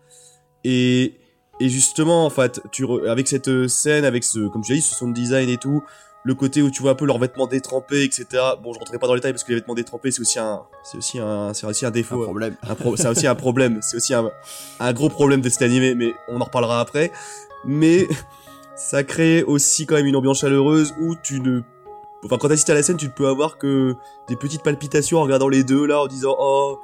[0.64, 1.14] Et,
[1.60, 4.76] et justement, en fait, tu re- avec cette euh, scène, avec ce, comme tu as
[4.76, 5.82] dit, ce sound design et tout,
[6.26, 8.26] le côté où tu vois un peu leurs vêtements détrempés, etc.
[8.62, 10.62] Bon, je rentrerai pas dans les détails parce que les vêtements détrempés, c'est aussi un,
[10.82, 12.22] c'est aussi un, c'est aussi un Un défaut.
[12.22, 12.56] problème.
[12.66, 13.78] Un pro- c'est aussi un problème.
[13.82, 14.30] C'est aussi un,
[14.80, 17.12] un gros problème de cet animé, mais on en reparlera après.
[17.66, 18.08] Mais
[18.74, 21.60] ça crée aussi quand même une ambiance chaleureuse où tu ne,
[22.24, 23.94] enfin, quand t'assistes à la scène, tu ne peux avoir que
[24.28, 26.78] des petites palpitations en regardant les deux là, en disant oh,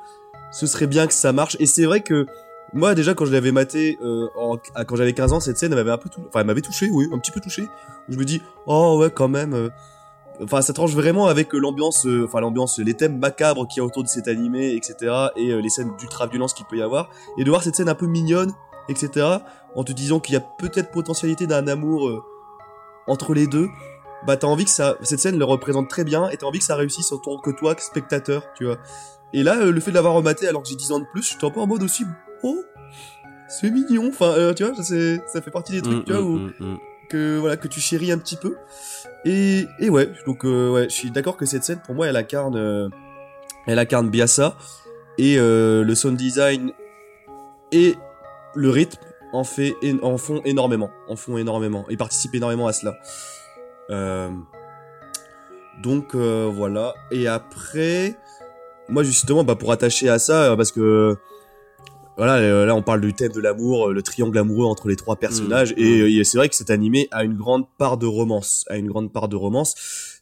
[0.52, 1.56] ce serait bien que ça marche.
[1.60, 2.26] Et c'est vrai que
[2.72, 5.74] moi déjà quand je l'avais maté euh, en- à- quand j'avais 15 ans, cette scène
[5.74, 7.62] m'avait un peu, enfin m'avait touché, oui, un petit peu touché.
[8.08, 9.54] Où je me dis oh ouais quand même.
[9.54, 9.68] euh,
[10.42, 13.86] Enfin, ça tranche vraiment avec euh, l'ambiance, enfin l'ambiance, les thèmes macabres qu'il y a
[13.86, 15.12] autour de cet animé, etc.
[15.36, 17.10] Et les scènes d'ultra-violence qu'il peut y avoir.
[17.36, 18.50] Et de voir cette scène un peu mignonne,
[18.88, 19.26] etc.
[19.74, 22.24] En te disant qu'il y a peut-être potentialité d'un amour
[23.06, 23.68] entre les deux.
[24.26, 26.64] Bah t'as envie que ça, cette scène le représente très bien et t'as envie que
[26.64, 28.76] ça réussisse autant que toi, que spectateur, tu vois.
[29.34, 31.44] Et là, le fait de l'avoir rematé alors que j'ai 10 ans de plus, j'étais
[31.44, 32.04] un peu en mode aussi,
[32.42, 32.62] oh,
[33.48, 34.08] c'est mignon.
[34.08, 36.78] Enfin, euh, tu vois, ça, fait partie des trucs, Mm, tu vois, mm, où, mm,
[37.10, 38.56] que voilà que tu chéris un petit peu.
[39.26, 42.16] Et, et ouais donc euh, ouais je suis d'accord que cette scène pour moi elle
[42.16, 42.88] incarne euh,
[43.66, 44.56] elle incarne bien ça
[45.18, 46.72] et euh, le sound design
[47.70, 47.96] et
[48.54, 49.02] le rythme
[49.34, 52.96] en fait en font énormément en font énormément et participent énormément à cela.
[53.90, 54.30] Euh,
[55.82, 56.94] donc euh, voilà.
[57.10, 58.16] Et après
[58.88, 61.16] moi justement bah pour attacher à ça parce que
[62.20, 64.96] voilà, euh, là on parle du thème de l'amour, euh, le triangle amoureux entre les
[64.96, 65.80] trois personnages, Mmh.
[65.80, 68.88] et euh, c'est vrai que cet animé a une grande part de romance, a une
[68.88, 69.74] grande part de romance.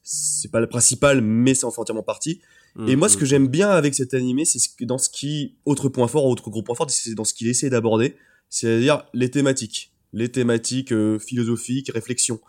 [0.05, 2.41] C'est pas le principal, mais ça en fait entièrement partie.
[2.87, 5.57] Et moi, ce Mm, que j'aime bien avec cet animé, c'est ce dans ce qui,
[5.65, 8.15] autre point fort, autre gros point fort, c'est dans ce qu'il essaie d'aborder,
[8.49, 12.41] c'est-à-dire les thématiques, les thématiques euh, philosophiques, réflexions.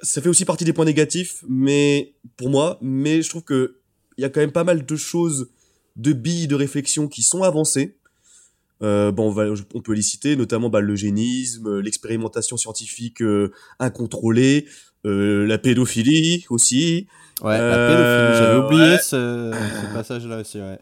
[0.00, 3.80] Ça fait aussi partie des points négatifs, mais pour moi, mais je trouve que
[4.16, 5.50] il y a quand même pas mal de choses,
[5.96, 7.97] de billes de réflexion qui sont avancées.
[8.82, 13.50] Euh, bon, on, va- on peut les citer, notamment bah, l'eugénisme, l'expérimentation scientifique euh,
[13.80, 14.66] incontrôlée,
[15.06, 17.06] euh, la pédophilie aussi.
[17.42, 18.98] Ouais, la Euh, pédophilie, j'avais oublié ouais.
[18.98, 20.78] ce, ce passage-là aussi, ouais.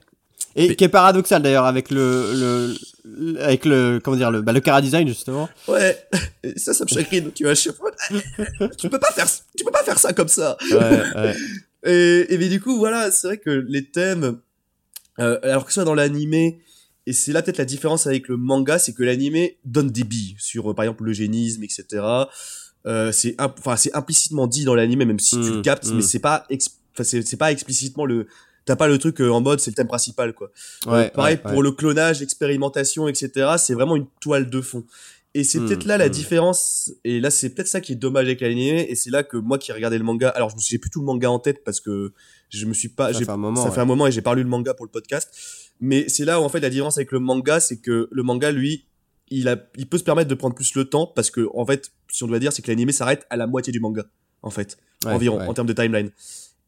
[0.59, 2.75] Et qui est paradoxal d'ailleurs avec le,
[3.05, 5.51] le, avec le, comment dire, le, bah, le cara design justement.
[5.69, 5.99] Ouais,
[6.43, 7.69] et ça, ça me chagrine, tu vois, je
[8.79, 9.27] tu peux pas faire,
[9.57, 10.57] tu peux pas faire ça comme ça.
[10.71, 11.37] Ouais, ouais.
[11.85, 14.39] Et, et mais du coup, voilà, c'est vrai que les thèmes,
[15.21, 16.59] euh, alors que ce soit dans l'animé,
[17.07, 20.35] et c'est là peut-être la différence avec le manga, c'est que l'animé donne des billes
[20.39, 21.85] sur, euh, par exemple, l'eugénisme, etc.
[22.87, 25.97] Euh, c'est, enfin, c'est implicitement dit dans l'animé, même si tu Mm, le captes, mm.
[25.97, 26.47] mais c'est pas,
[27.03, 28.27] c'est, pas explicitement le,
[28.65, 30.51] t'as pas le truc euh, en mode c'est le thème principal, quoi.
[30.87, 31.63] Euh, Ouais, pareil ouais, pour ouais.
[31.63, 33.55] le clonage, l'expérimentation, etc.
[33.59, 34.85] C'est vraiment une toile de fond.
[35.35, 36.91] Et c'est Hmm, peut-être là la différence.
[37.05, 38.87] Et là, c'est peut-être ça qui est dommage avec l'animé.
[38.89, 40.79] Et c'est là que moi qui ai regardé le manga, alors je me suis j'ai
[40.79, 42.13] plus tout le manga en tête parce que
[42.49, 44.35] je me suis pas, Ça fait un moment, ça fait un moment et j'ai pas
[44.35, 45.31] lu le manga pour le podcast.
[45.81, 48.51] Mais c'est là où en fait la différence avec le manga, c'est que le manga,
[48.51, 48.87] lui,
[49.29, 51.93] il a, il peut se permettre de prendre plus le temps parce que en fait,
[52.11, 54.05] si on doit dire, c'est que l'animé s'arrête à la moitié du manga,
[54.43, 55.47] en fait Ouais, environ ouais.
[55.47, 56.11] en termes de timeline.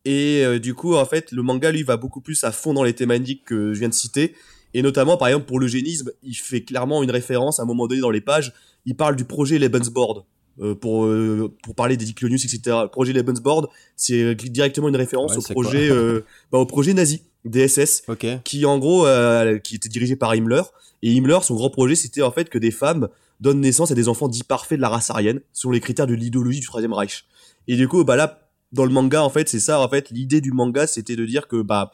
[0.04, 2.84] Et euh, du coup, en fait, le manga lui va beaucoup plus à fond dans
[2.84, 4.34] les thématiques que je viens de citer.
[4.74, 8.00] Et notamment, par exemple, pour l'eugénisme, il fait clairement une référence à un moment donné
[8.02, 8.52] dans les pages.
[8.84, 10.22] Il parle du projet Lebensborn.
[10.60, 12.76] euh, pour, euh, pour parler des Diclonius, etc.
[12.82, 17.22] Le projet Lebensborn, c'est directement une référence Ouais, au projet, euh, bah, au projet nazi
[17.44, 18.26] des SS Ok.
[18.44, 20.62] qui en gros euh, qui était dirigé par Himmler.
[21.02, 23.08] Et Himmler son grand projet c'était en fait que des femmes
[23.40, 26.14] donnent naissance à des enfants dits parfaits de la race aryenne selon les critères de
[26.14, 27.24] l'idéologie du troisième Reich.
[27.68, 28.40] Et du coup bah là
[28.72, 31.46] dans le manga en fait c'est ça en fait l'idée du manga c'était de dire
[31.48, 31.92] que bah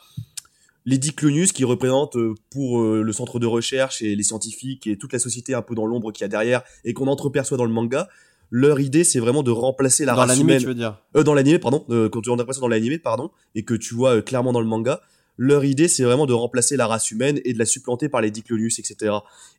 [0.87, 4.99] les Diclonius qui représentent euh, pour euh, le centre de recherche et les scientifiques et
[4.99, 7.65] toute la société un peu dans l'ombre qu'il y a derrière et qu'on entreperçoit dans
[7.65, 8.09] le manga
[8.51, 10.61] leur idée c'est vraiment de remplacer la Dans race humaine.
[10.61, 10.99] tu veux dire?
[11.17, 13.95] euh, dans l'animé, pardon, euh, quand tu as l'impression dans l'animé, pardon, et que tu
[13.95, 15.01] vois euh, clairement dans le manga,
[15.37, 18.31] leur idée c'est vraiment de remplacer la race humaine et de la supplanter par les
[18.31, 19.17] Diclonius, etc.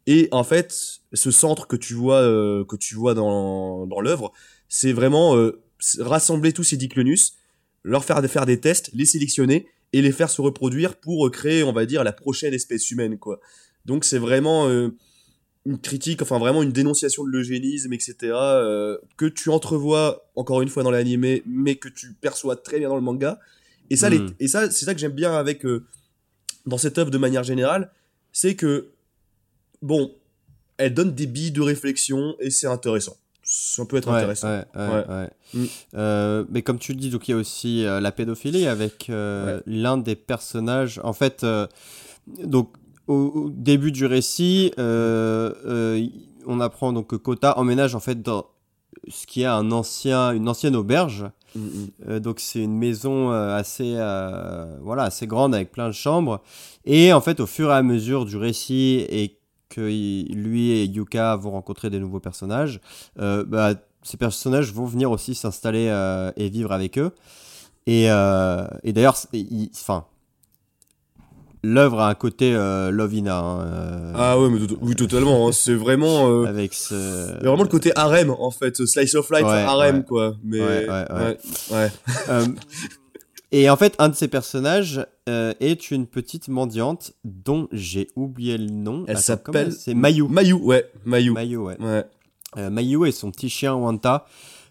[0.07, 4.31] Et en fait, ce centre que tu vois, euh, que tu vois dans, dans l'œuvre,
[4.69, 5.61] c'est vraiment euh,
[5.99, 7.35] rassembler tous ces Diclonius,
[7.83, 11.63] leur faire faire des tests, les sélectionner et les faire se reproduire pour euh, créer,
[11.63, 13.39] on va dire, la prochaine espèce humaine, quoi.
[13.85, 18.15] Donc c'est vraiment une critique, enfin vraiment une dénonciation de l'eugénisme, etc.
[19.15, 22.95] que tu entrevois encore une fois dans l'animé, mais que tu perçois très bien dans
[22.95, 23.39] le manga.
[23.89, 24.33] Et ça, les- Mm.
[24.39, 25.85] et ça, c'est ça que j'aime bien avec euh,
[26.65, 27.91] dans cette œuvre de manière générale,
[28.31, 28.89] c'est que
[29.81, 30.11] bon,
[30.77, 33.15] elle donne des billes de réflexion et c'est intéressant.
[33.43, 34.47] Ça peut être Ouais, intéressant.
[34.49, 34.65] ouais,
[35.07, 35.29] ouais.
[35.53, 35.65] Mm.
[35.93, 39.05] Euh, mais comme tu le dis, donc il y a aussi euh, la pédophilie avec
[39.07, 40.99] l'un des personnages.
[41.03, 41.45] En fait,
[42.43, 42.73] donc
[43.07, 48.47] au, au début du récit, on apprend donc que Kota emménage en fait dans
[49.09, 51.25] ce qui est un ancien, une ancienne auberge.
[52.07, 56.41] Euh, donc c'est une maison euh, assez, euh, voilà, assez grande avec plein de chambres.
[56.85, 59.39] Et en fait, au fur et à mesure du récit et
[59.69, 62.79] que lui et Yuka vont rencontrer des nouveaux personnages,
[63.17, 65.91] bah, ces personnages vont venir aussi s'installer
[66.37, 67.11] et vivre avec eux.
[67.87, 69.17] Et, et d'ailleurs,
[69.73, 70.05] enfin,
[71.65, 75.47] l'œuvre a un côté euh, Lovina hein, euh, Ah ouais, mais oui, totalement.
[75.47, 75.51] hein.
[75.51, 77.37] C'est vraiment, euh, avec ce.
[77.43, 80.03] vraiment le côté harem en fait, ce slice of life Ouais, harem ouais.
[80.03, 80.35] quoi.
[80.43, 81.37] Mais Ouais, ouais,
[81.71, 81.89] ouais.
[82.29, 82.45] Euh,
[83.51, 88.57] et en fait, un de ces personnages euh, est une petite mendiante dont j'ai oublié
[88.57, 89.05] le nom.
[89.07, 90.23] Elle s'appelle- C'est Mayu.
[90.27, 91.31] Mayu, ouais, Mayu.
[91.31, 91.77] Mayu, ouais.
[91.79, 92.69] Ouais.
[92.69, 94.25] Mayu et son petit chien Wanta,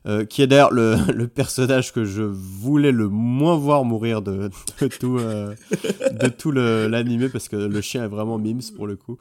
[0.07, 4.51] euh, qui est d'ailleurs le, le personnage que je voulais le moins voir mourir de,
[4.81, 5.55] de tout, euh,
[6.13, 9.17] de tout l'animé, parce que le chien est vraiment mimes pour le coup.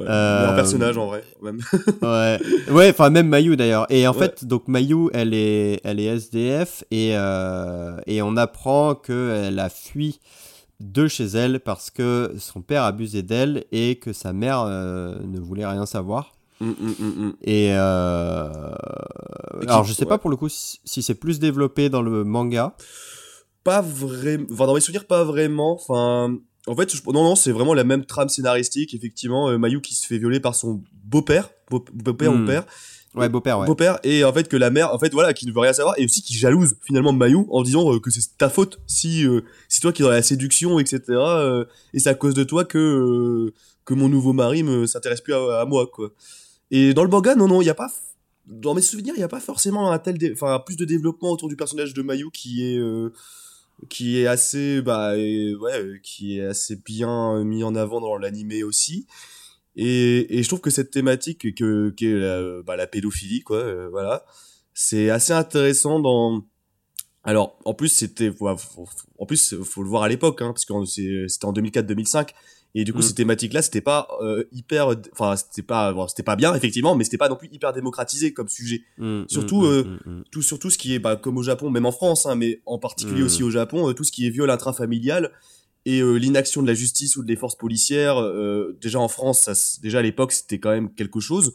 [0.00, 0.06] ouais.
[0.08, 1.22] Euh, Meilleur personnage en vrai.
[1.42, 1.58] Même.
[2.02, 3.86] Ouais, ouais, enfin même Mayu d'ailleurs.
[3.90, 4.18] Et en Ouais.
[4.18, 9.68] fait, donc Mayu, elle est, elle est SDF et euh, et on apprend qu'elle a
[9.68, 10.20] fui
[10.80, 15.40] de chez elle parce que son père abusait d'elle et que sa mère euh, ne
[15.40, 16.32] voulait rien savoir.
[16.60, 16.94] Mm, mm,
[17.26, 17.32] mm.
[17.42, 18.50] Et euh...
[19.66, 22.74] Alors je sais pas pour le coup si, si c'est plus développé dans le manga.
[23.64, 24.46] Pas vraiment.
[24.52, 25.72] Enfin, dans mes souvenirs, pas vraiment.
[25.74, 26.36] Enfin,
[26.68, 28.94] en fait, je- non, non, c'est vraiment la même trame scénaristique.
[28.94, 32.42] Effectivement, euh, Mayu qui se fait violer par son beau-père, beau- beau-père Hmm.
[32.42, 32.64] ou père,
[33.16, 33.66] Ouais, beau-père, ouais.
[33.66, 35.94] beau-père, et en fait que la mère, en fait, voilà, qui ne veut rien savoir,
[35.98, 39.40] et aussi qui jalouse finalement Mayu en disant euh, que c'est ta faute si, euh,
[39.68, 41.00] si toi qui es dans la séduction, etc.
[41.08, 43.54] euh, et c'est à cause de toi que euh,
[43.86, 46.10] que mon nouveau mari me s'intéresse plus à, à moi, quoi.
[46.70, 47.90] Et dans le manga, non, non, il y a pas.
[48.46, 51.48] Dans mes souvenirs, il y a pas forcément un tel, enfin, plus de développement autour
[51.48, 53.12] du personnage de Mayu qui est euh,
[53.88, 58.62] qui est assez bah ouais qui est assez bien euh, mis en avant dans l'animé
[58.62, 59.06] aussi
[59.76, 63.88] et, et je trouve que cette thématique que qui est la, bah, pédophilie quoi euh,
[63.90, 64.24] voilà
[64.72, 66.42] c'est assez intéressant dans
[67.22, 68.32] alors en plus c'était
[69.18, 70.84] en plus faut le voir à l'époque hein, parce que
[71.28, 72.30] c'était en 2004-2005
[72.76, 73.02] et du coup Mm.
[73.02, 76.94] ces thématiques là c'était pas euh, hyper enfin c'était pas bon, c'était pas bien effectivement
[76.94, 78.82] mais c'était pas non plus hyper démocratisé comme sujet.
[78.98, 81.70] Mm, Surtout, mm, euh, mm, mm, tout surtout ce qui est bah, comme au Japon
[81.70, 84.30] même en France hein, mais en particulier aussi au Japon euh, tout ce qui est
[84.30, 85.32] viol intrafamilial
[85.86, 89.78] et euh, l'inaction de la justice ou des forces policières euh, déjà en France ça,
[89.80, 91.52] déjà à l'époque c'était quand même quelque chose.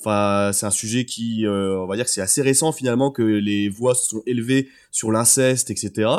[0.00, 3.22] Enfin c'est un sujet qui euh, on va dire que c'est assez récent finalement que
[3.22, 6.10] les voix se sont élevées sur l'inceste etc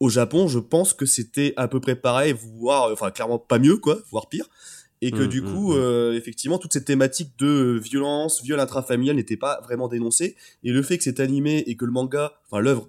[0.00, 3.76] au Japon je pense que c'était à peu près pareil voire enfin clairement pas mieux
[3.76, 4.48] quoi voire pire
[5.00, 5.76] et que Mm, du mm, coup, mm.
[5.76, 10.36] euh, effectivement, toute cette thématique de violence, viol intrafamilial n'était pas vraiment dénoncée.
[10.64, 12.88] Et le fait que c'est animé et que le manga, enfin l'œuvre,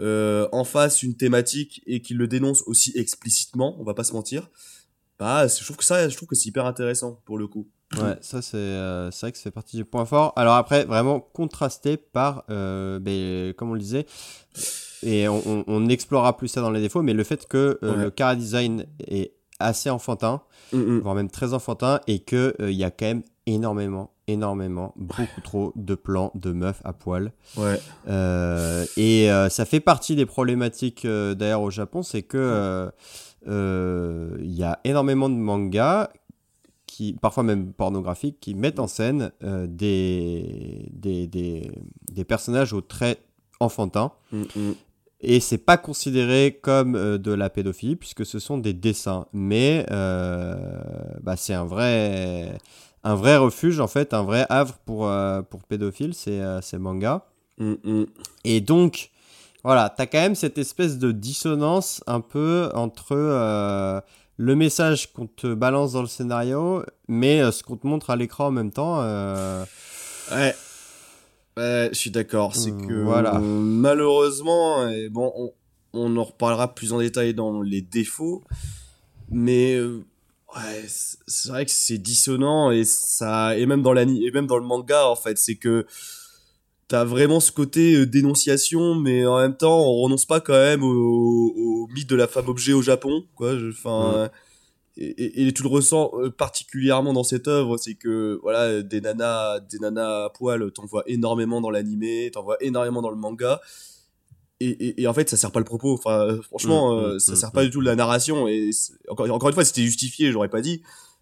[0.00, 4.12] euh, en fasse une thématique et qu'il le dénonce aussi explicitement, on va pas se
[4.12, 4.50] mentir,
[5.18, 7.68] bah, je trouve que ça, je trouve que c'est hyper intéressant pour le coup.
[7.96, 10.32] Ouais, ça c'est euh, c'est vrai que ça fait partie du point fort.
[10.34, 14.06] Alors après, vraiment contrasté par, euh, ben, comme on le disait,
[15.04, 17.96] et on, on- on explorera plus ça dans les défauts, mais le fait que euh,
[17.96, 18.04] Ouais.
[18.04, 20.42] le chara design est assez enfantin,
[20.72, 20.98] Mm, mm.
[21.00, 25.40] voire même très enfantin, et que euh, il y a quand même énormément, énormément, beaucoup
[25.42, 27.32] trop de plans de meufs à poil.
[27.56, 27.78] Ouais.
[28.08, 32.90] Euh, et ça fait partie des problématiques d'ailleurs au Japon, c'est que
[33.46, 36.08] il y a énormément de mangas
[36.86, 41.70] qui, parfois même pornographiques, qui mettent en scène euh, des, des, des,
[42.12, 43.20] des personnages aux traits
[43.60, 44.12] enfantins.
[44.32, 44.72] Mm, mm.
[45.26, 49.26] Et c'est pas considéré comme euh, de la pédophilie puisque ce sont des dessins.
[49.32, 50.54] Mais euh,
[51.22, 52.58] bah, c'est un vrai,
[53.02, 57.22] un vrai refuge en fait, un vrai havre pour, euh, pour pédophiles, ces, ces mangas.
[57.58, 58.06] Mm, mm.
[58.44, 59.10] Et donc,
[59.62, 63.14] voilà, t'as quand même cette espèce de dissonance un peu entre
[64.36, 68.48] le message qu'on te balance dans le scénario, mais ce qu'on te montre à l'écran
[68.48, 68.98] en même temps.
[68.98, 70.54] Ouais.
[71.56, 72.54] Ouais, je suis d'accord.
[72.56, 73.38] C'est Euh, que voilà.
[73.38, 75.52] malheureusement, et bon, on,
[75.92, 78.42] on en reparlera plus en détail dans les défauts,
[79.30, 80.04] mais euh,
[80.56, 80.84] ouais,
[81.26, 85.06] c'est vrai que c'est dissonant et ça et même dans et même dans le manga
[85.08, 85.86] en fait, c'est que
[86.88, 90.82] t'as vraiment ce côté euh, dénonciation, mais en même temps, on renonce pas quand même
[90.82, 93.54] au, au mythe de la femme objet au Japon, quoi.
[93.70, 94.28] Enfin.
[94.96, 99.00] Et, et, et tu le ressens euh, particulièrement dans cette œuvre, c'est que voilà des
[99.00, 103.16] nanas, des nanas à poil, t'en vois énormément dans l'animé, t'en vois énormément dans le
[103.16, 103.60] manga,
[104.60, 105.94] et, et, et en fait ça sert pas le propos.
[105.94, 108.46] Enfin euh, franchement, Mm, euh, mm, ça mm, sert pas du tout de la narration.
[108.46, 108.70] Et
[109.08, 110.80] encore, encore une fois, c'était justifié, j'aurais pas dit.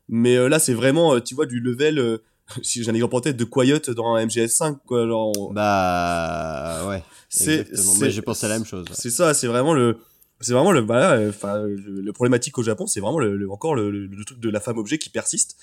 [0.08, 2.18] Mais euh, là, c'est vraiment, euh, tu vois, du level.
[2.62, 5.06] si j'ai un exemple en tête de Quiet dans MGS5, quoi.
[5.06, 7.64] Genre, on- Bah ouais, c'est,
[8.10, 8.84] j'ai pensé à la même chose.
[8.92, 9.96] c'est ça, c'est vraiment le,
[10.42, 13.74] c'est vraiment le, voilà, euh, enfin, le, problématique au Japon, c'est vraiment le, le- encore
[13.74, 15.56] le, truc de la femme objet qui persiste.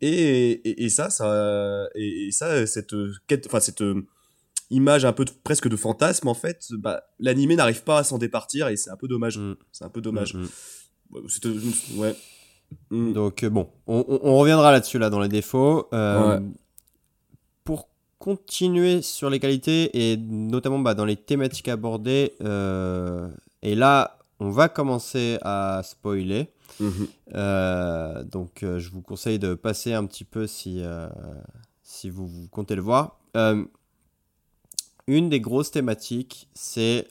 [0.00, 4.06] Et, et, et ça, ça, et, et ça, cette euh, quête, enfin cette euh,
[4.70, 8.16] image un peu de- presque de fantasme en fait, bah, l'animé n'arrive pas à s'en
[8.18, 9.36] départir et c'est un peu dommage.
[9.38, 10.34] Mm, C'est un peu dommage.
[10.34, 10.46] mm,
[11.12, 11.98] mm.
[11.98, 12.14] Ouais.
[12.90, 13.12] Mm.
[13.12, 15.88] Donc euh, bon, on, on- on reviendra là-dessus là dans les défauts.
[15.92, 16.46] Euh, Ouais.
[17.64, 22.32] Pour continuer sur les qualités et notamment bah, dans les thématiques abordées.
[22.42, 23.28] euh,
[23.62, 26.50] et là, on va commencer à spoiler.
[26.80, 27.08] Mhm.
[27.34, 31.08] Euh, donc, euh, je vous conseille de passer un petit peu si, euh,
[31.82, 33.18] si vous, vous comptez le voir.
[35.06, 37.06] Une des grosses thématiques, c'est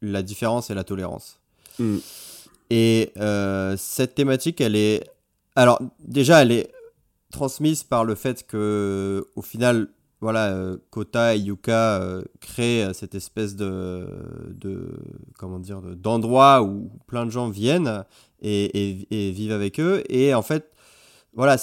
[0.00, 1.38] la différence et la tolérance.
[1.78, 2.00] Mhm.
[2.70, 3.12] Et
[3.76, 5.04] cette thématique, elle est.
[5.54, 6.72] Alors, déjà, elle est
[7.30, 9.88] transmise par le fait que, au final,
[10.20, 14.06] voilà, euh, Kota et Yuka euh, créent euh, cette espèce de,
[14.50, 14.90] de
[15.38, 18.04] comment dire, de- d'endroit où plein de gens viennent
[18.42, 20.02] et, et- et vivent avec eux.
[20.08, 20.70] Et en fait,
[21.34, 21.56] voilà,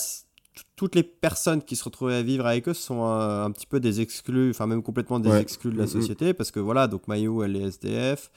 [0.77, 3.99] toutes les personnes qui se retrouvaient à vivre avec eux sont un petit peu des
[3.99, 5.41] exclus, enfin même complètement des Ouais.
[5.41, 5.89] exclus de la Mhm.
[5.89, 8.31] société, parce que voilà, donc Mayu, elle est SDF,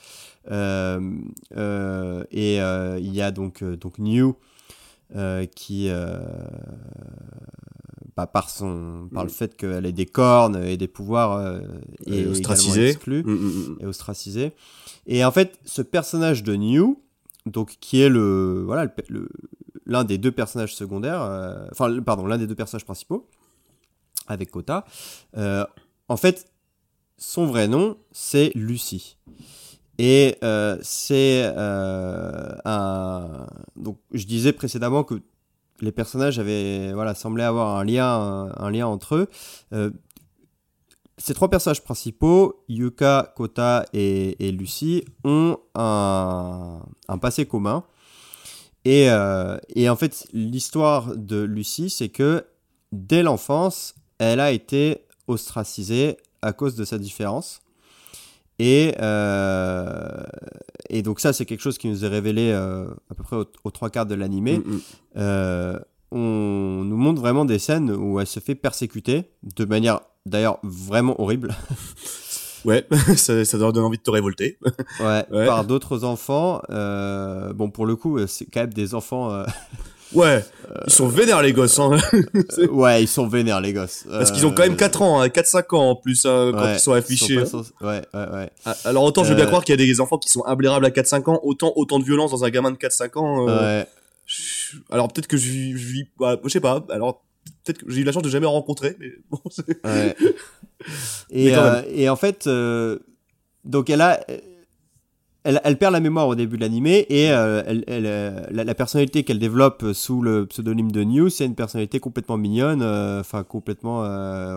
[0.50, 1.12] euh,
[2.32, 4.34] et il y a donc, donc New,
[5.54, 5.88] qui,
[8.26, 9.34] par, son, par le Mhm.
[9.34, 11.60] fait qu'elle ait des cornes et des pouvoirs, euh,
[12.06, 12.24] Et
[13.22, 13.76] Mm, mm, mm.
[13.80, 14.52] et ostracisé.
[15.06, 17.00] Et en fait, ce personnage de New,
[17.46, 18.92] donc qui est le voilà
[19.86, 23.28] l'un des deux personnages secondaires, euh, enfin pardon, l'un des deux personnages principaux
[24.26, 24.84] avec Kota.
[25.36, 25.64] euh,
[26.08, 26.50] en fait,
[27.16, 29.16] son vrai nom c'est Lucie.
[30.00, 33.46] Et euh, c'est euh, un
[33.76, 35.20] donc je disais précédemment que
[35.80, 39.28] les personnages avaient voilà semblaient avoir un lien entre eux.
[39.72, 39.90] Euh,
[41.18, 46.80] ces trois personnages principaux, Yuka, Kota et, Lucie, ont un,
[47.20, 47.84] passé commun.
[48.84, 52.46] Et, euh, et en fait, l'histoire de Lucie, c'est que
[52.92, 57.60] dès l'enfance, elle a été ostracisée à cause de sa différence.
[58.58, 60.22] Et, euh,
[60.90, 63.44] et donc ça, c'est quelque chose qui nous est révélé euh, à peu près aux,
[63.64, 64.58] aux trois quarts de l'animé.
[64.58, 64.80] Mm, mm.
[65.18, 65.78] Euh,
[66.10, 71.20] on nous montre vraiment des scènes où elle se fait persécuter de manière d'ailleurs vraiment
[71.20, 71.54] horrible
[72.64, 72.84] Ouais,
[73.16, 74.58] ça, ça donne envie de te révolter.
[75.00, 75.46] ouais, Ouais.
[75.46, 76.60] par d'autres enfants.
[76.68, 79.30] Bon, pour le coup, c'est quand même des enfants.
[80.16, 80.44] euh, Ouais,
[80.86, 81.96] ils sont vénères les gosses, hein.
[82.70, 84.04] ouais, ils sont vénères, les gosses.
[84.10, 86.74] Parce qu'ils ont quand même 4 ans, hein, 4-5 ans en plus, hein, quand Ouais,
[86.76, 87.38] ils sont affichés.
[87.38, 87.62] hein.
[87.80, 88.50] Ouais, ouais, ouais.
[88.64, 90.44] Ah, Alors autant je veux bien Euh, croire qu'il y a des enfants qui sont
[90.46, 93.48] imblérables à 4-5 ans, autant autant de violence dans un gamin de 4-5 ans.
[93.48, 93.86] euh, Ouais.
[94.90, 97.22] Alors peut-être que je vis, bah, je sais pas, alors
[97.64, 99.40] peut-être que j'ai eu la chance de jamais en rencontrer, mais bon,
[99.84, 100.14] Ouais.
[101.32, 102.98] Mais et, euh, et en fait, euh,
[103.64, 104.20] donc elle a,
[105.48, 108.64] elle, elle perd la mémoire au début de l'animé et euh, elle, elle, euh, la,
[108.64, 113.20] la personnalité qu'elle développe sous le pseudonyme de New, c'est une personnalité complètement mignonne, euh,
[113.20, 114.00] enfin complètement,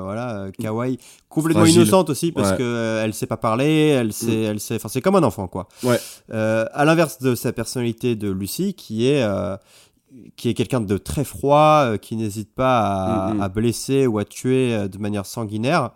[0.03, 0.97] voilà, kawaii,
[1.29, 1.81] complètement Fragile.
[1.83, 2.57] innocente aussi parce Ouais.
[2.57, 5.67] que elle sait pas parler, elle sait, elle sait, enfin c'est comme un enfant quoi.
[5.83, 5.97] Ouais.
[6.31, 9.25] À l'inverse de sa personnalité de Lucie, qui est
[10.35, 13.41] qui est quelqu'un de très froid, qui n'hésite pas à, Mm, mm.
[13.41, 15.91] à blesser ou à tuer de manière sanguinaire.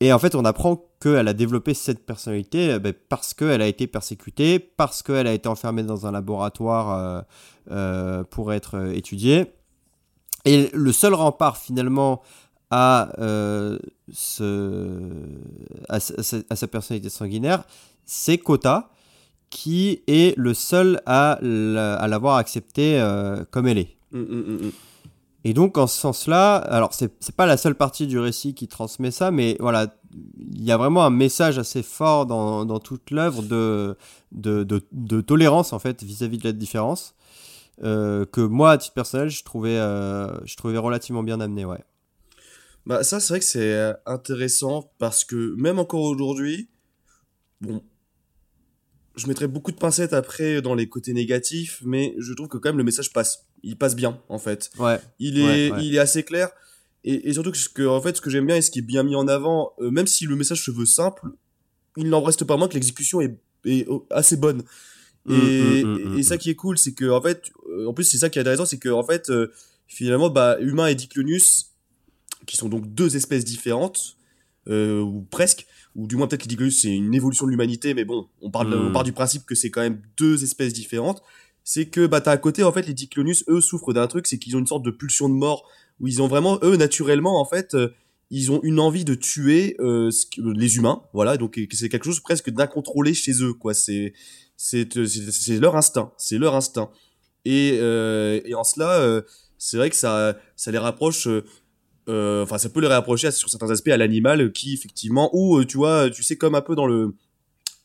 [0.00, 3.66] Et en fait, on apprend qu'elle a développé cette personnalité euh, ben, parce qu'elle a
[3.66, 7.20] été persécutée, parce qu'elle a été enfermée dans un laboratoire euh,
[7.72, 9.52] euh, pour être étudiée.
[10.44, 12.22] Et le seul rempart finalement
[12.70, 13.10] à,
[15.88, 17.64] à, sa- personnalité sanguinaire,
[18.04, 18.90] c'est Kota,
[19.50, 23.02] qui est le seul à la- à l'avoir acceptée
[23.50, 23.96] comme elle est.
[24.12, 24.72] Mm, mm, mm.
[25.48, 29.10] Et donc, en ce sens-là, alors c'est pas la seule partie du récit qui transmet
[29.10, 35.20] ça, mais voilà, il y a vraiment un message assez fort dans, toute l'œuvre de
[35.22, 37.14] tolérance, en fait, vis-à-vis de la différence,
[37.82, 41.82] euh, que moi, à titre personnel, je trouvais, euh, je trouvais relativement bien amené, ouais.
[42.84, 46.68] Bah ça c'est vrai que c'est euh, intéressant parce que même encore aujourd'hui,
[47.60, 47.82] bon,
[49.14, 52.70] je mettrais beaucoup de pincettes après dans les côtés négatifs, mais je trouve que quand
[52.70, 53.47] même le message passe.
[53.62, 54.70] Il passe bien en fait.
[54.78, 55.84] Ouais, Il est, Ouais, ouais.
[55.84, 56.50] il est assez clair.
[57.04, 58.80] Et, et surtout que ce que, en fait, ce que j'aime bien et ce qui
[58.80, 61.22] est bien mis en avant, euh, même si le message se veut simple,
[61.96, 64.62] il n'en reste pas moins que l'exécution est, est assez bonne.
[65.28, 67.92] Et, Mm, mm, mm, et ça qui est cool, c'est que en fait, euh, en
[67.92, 69.52] plus c'est ça qui est intéressant, c'est que en fait, euh,
[69.86, 71.66] finalement, bah, Humain et Diclonius,
[72.46, 74.16] qui sont donc deux espèces différentes,
[74.68, 78.04] euh, ou presque, ou du moins peut-être que Diclonius c'est une évolution de l'humanité, mais
[78.04, 78.86] bon, on parle, Mm.
[78.88, 81.22] on part du principe que c'est quand même deux espèces différentes.
[81.70, 84.38] C'est que bah t'as à côté en fait les Diclonius, eux souffrent d'un truc, c'est
[84.38, 85.68] qu'ils ont une sorte de pulsion de mort
[86.00, 87.90] où ils ont vraiment eux naturellement en fait euh,
[88.30, 92.48] ils ont une envie de tuer euh, les humains voilà donc c'est quelque chose presque
[92.48, 94.14] d'incontrôlé chez eux quoi c'est
[94.56, 96.88] c'est euh, leur instinct c'est leur instinct.
[97.44, 99.22] Et et en cela
[99.58, 101.28] c'est vrai que ça ça les rapproche
[102.06, 106.08] enfin ça peut les rapprocher sur certains aspects à l'animal qui effectivement ou tu vois
[106.08, 107.14] tu sais comme un peu dans le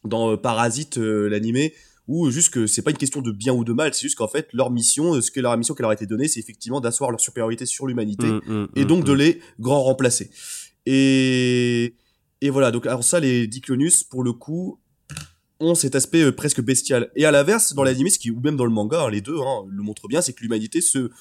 [0.05, 1.73] dans Parasite l'animé
[2.07, 4.27] ou juste que c'est pas une question de bien ou de mal c'est juste qu'en
[4.27, 6.81] fait leur mission euh, ce que leur mission qui leur a été donnée c'est effectivement
[6.81, 10.29] d'asseoir leur supériorité sur l'humanité Mm, mm, et mm, donc de les grand remplacer.
[10.85, 11.95] Et,
[12.41, 14.79] et voilà, donc alors ça, les Diclonius, pour le coup,
[15.59, 17.11] ont cet aspect euh, presque bestial.
[17.15, 19.39] Et à l'inverse, dans l'anime, ce qui, ou même dans le manga, hein, les deux
[19.39, 21.11] hein, le montrent bien, c'est que l'humanité se...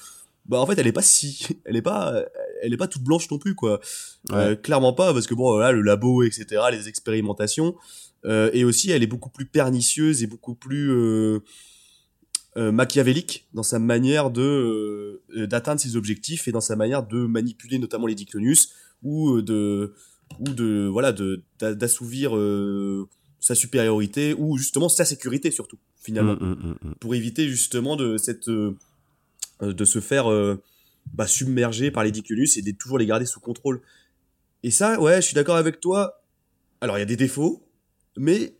[0.45, 1.47] Bah en fait, elle est pas si...
[1.65, 2.21] Elle est pas,
[2.61, 3.79] elle est pas toute blanche non plus, quoi.
[4.31, 7.75] Euh, clairement pas, parce que bon, voilà, le labo, etc., les expérimentations,
[8.25, 10.91] euh, et aussi, elle est beaucoup plus pernicieuse et beaucoup plus...
[10.91, 11.39] Euh,
[12.55, 17.79] euh, machiavélique dans sa manière de d'atteindre ses objectifs et dans sa manière de manipuler
[17.79, 19.95] notamment les Diclonius ou de
[20.37, 22.33] ou de voilà de d'a- d'assouvir
[23.39, 26.35] sa supériorité ou justement sa sécurité surtout finalement.
[26.35, 26.95] Mm, mm, mm.
[26.99, 30.25] pour éviter justement de cette de se faire
[31.11, 33.81] bah, submerger par les Diclonius et de toujours les garder sous contrôle.
[34.61, 36.21] Et ça ouais je suis d'accord avec toi.
[36.81, 37.63] Alors il y a des défauts
[38.17, 38.55] mais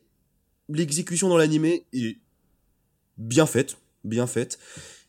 [0.70, 2.18] l'exécution dans l'animé est
[3.18, 4.60] bien faite bien faite.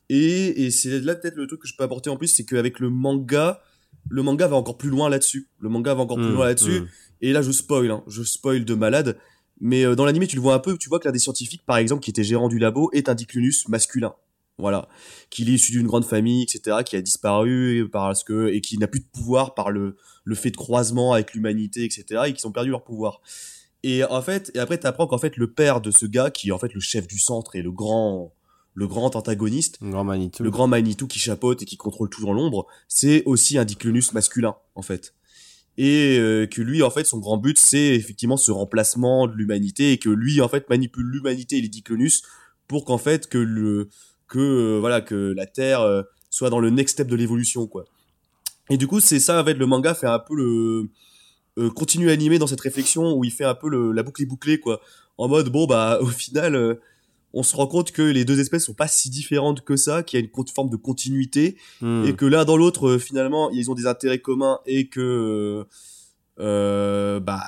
[0.09, 2.79] Et, et c'est là peut-être le truc que je peux apporter en plus c'est qu'avec
[2.79, 3.61] le manga
[4.09, 5.49] le manga va encore plus loin là-dessus.
[5.61, 6.81] Le manga va encore plus Mm, loin là-dessus.
[6.83, 6.89] mm.
[7.23, 9.19] et là je spoil hein, je spoil de malade.
[9.61, 11.65] Mais euh, dans l'anime tu le vois un peu tu vois que l'un des scientifiques
[11.67, 14.15] par exemple qui était gérant du labo est un Diclunus masculin.
[14.59, 14.89] Voilà.
[15.31, 18.87] Qu'il est issu d'une grande famille etc qui a disparu parce que et qui n'a
[18.87, 22.53] plus de pouvoir par le le fait de croisement avec l'humanité etc et qui ont
[22.53, 23.21] perdu leur pouvoir
[23.85, 26.53] et en fait et après t'apprends qu'en fait le père de ce gars qui est
[26.53, 28.33] en fait le chef du centre et le grand
[28.75, 30.43] le grand antagoniste Un grand Manitou.
[30.43, 34.57] le grand Manitou qui chapeaute et qui contrôle toujours l'ombre, c'est aussi un Diclonus masculin,
[34.75, 35.15] en fait.
[35.77, 39.93] Et euh, que lui, en fait, son grand but, c'est effectivement ce remplacement de l'humanité
[39.93, 42.23] et que lui, en fait, manipule l'humanité et les Diclonus
[42.69, 43.89] pour qu'en fait, que le,
[44.29, 47.85] que, euh, voilà, que la Terre euh, soit dans le next step de l'évolution, quoi.
[48.71, 50.89] Et du coup, c'est ça, en fait, le manga fait un peu le,
[51.59, 54.23] euh, continue à animer dans cette réflexion où il fait un peu le, la boucle
[54.23, 54.81] est bouclée, quoi.
[55.19, 56.75] En mode, bon, bah, au final, euh,
[57.33, 60.19] on se rend compte que les deux espèces sont pas si différentes que ça, qu'il
[60.19, 62.05] y a une forme de continuité Mm.
[62.07, 65.67] et que l'un dans l'autre euh, finalement ils ont des intérêts communs et que
[66.37, 67.43] bah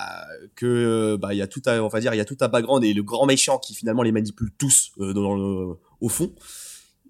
[0.55, 2.47] que bah il y a tout un, on va dire il y a tout un
[2.47, 6.33] background et le grand méchant qui finalement les manipule tous dans le, au fond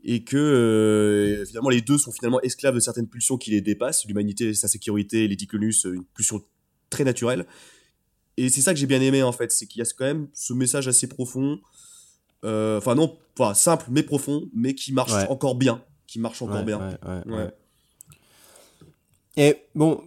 [0.04, 4.06] et que euh, finalement les deux sont finalement esclaves de certaines pulsions qui les dépassent
[4.06, 6.42] l'humanité sa sécurité les Diclonus une pulsion
[6.90, 7.46] très naturelle
[8.38, 10.28] et c'est ça que j'ai bien aimé en fait c'est qu'il y a quand même
[10.34, 11.60] ce message assez profond
[12.46, 15.28] euh, enfin non enfin simple mais profond mais qui marche Ouais.
[15.30, 17.50] encore bien qui marche encore Ouais, bien ouais.
[19.36, 20.02] Et bon,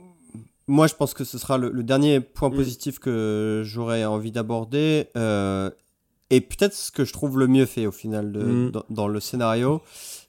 [0.67, 2.55] moi je pense que ce sera le, le dernier point Mm.
[2.57, 5.09] positif que j'aurais envie d'aborder.
[5.17, 5.71] euh,
[6.33, 8.71] et peut-être ce que je trouve le mieux fait au final de- Mm.
[8.71, 9.83] dans, dans le scénario,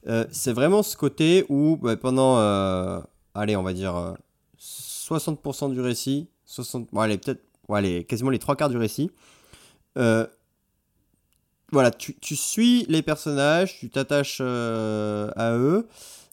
[0.07, 2.99] euh, c'est vraiment ce côté où bah, pendant, euh,
[3.35, 4.13] allez, on va dire euh,
[4.59, 9.09] 60% du récit, 60, bon, allez, peut-être, bon, allez, quasiment les trois quarts du récit,
[9.97, 10.27] euh,
[11.71, 15.87] voilà, tu, tu suis les personnages, tu t'attaches euh, à eux,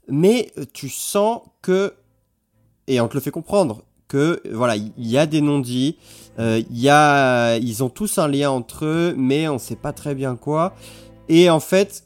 [0.08, 1.94] mais tu sens que,
[2.88, 5.98] et on te le fait comprendre, que voilà, il y a des non-dits,
[6.40, 9.92] euh, il y a, ils ont tous un lien entre eux, mais on sait pas
[9.92, 10.74] très bien quoi.
[11.28, 12.04] Et en fait,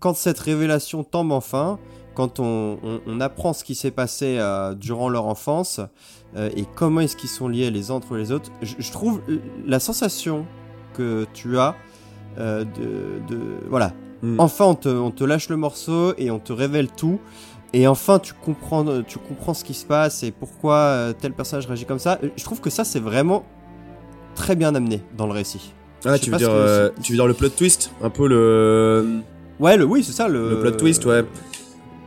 [0.00, 1.78] quand cette révélation tombe enfin,
[2.14, 5.80] quand on, on- on apprend ce qui s'est passé euh, durant leur enfance
[6.36, 9.20] euh, et comment est-ce qu'ils sont liés les uns entre les autres, je, je trouve
[9.66, 10.46] la sensation
[10.94, 11.74] que tu as
[12.38, 13.92] euh, de, de voilà,
[14.24, 14.38] Mm.
[14.38, 17.18] enfin on te, on te lâche le morceau et on te révèle tout.
[17.72, 21.86] Et enfin, tu comprends, tu comprends ce qui se passe et pourquoi tel personnage réagit
[21.86, 22.20] comme ça.
[22.36, 23.44] Je trouve que ça, c'est vraiment
[24.36, 25.72] très bien amené dans le récit.
[26.04, 29.20] Ah, tu veux, dire, que tu veux dire le plot twist Un peu le,
[29.58, 30.28] Ouais, le, oui, c'est ça.
[30.28, 31.24] Le, le plot twist, ouais.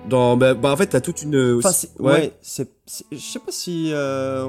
[0.10, 1.58] Dans, bah, bah, en fait, t'as toute une.
[1.58, 2.70] Enfin, c'est- ouais, c'est,
[3.12, 4.45] je sais pas si euh,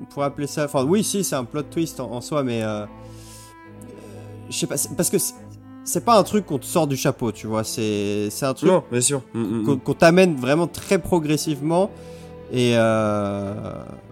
[0.00, 0.64] on pourrait appeler ça.
[0.64, 2.86] Enfin, oui, si, c'est un plot twist en, en soi, mais euh, euh,
[4.50, 5.18] je sais pas, parce que
[5.84, 7.62] c'est, pas un truc qu'on te sort du chapeau, tu vois.
[7.62, 9.22] C'est, c'est un truc Non, bien sûr.
[9.34, 9.80] Mm, mm, qu'on, mm.
[9.80, 11.90] qu'on t'amène vraiment très progressivement.
[12.52, 13.54] Et euh,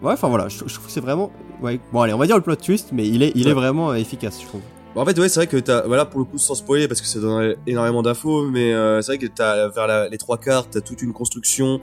[0.02, 1.30] ouais, enfin voilà, je, je trouve que c'est vraiment.
[1.62, 3.90] Ouais, bon, allez, on va dire le plot twist, mais il est, il est vraiment
[3.90, 4.60] euh, efficace, je trouve.
[4.94, 7.00] Bon, en fait, ouais, c'est vrai que t'as, voilà, pour le coup, sans spoiler, parce
[7.00, 10.38] que ça donne énormément d'infos, mais euh, c'est vrai que t'as, vers la- les trois
[10.38, 11.80] quarts, t'as toute une construction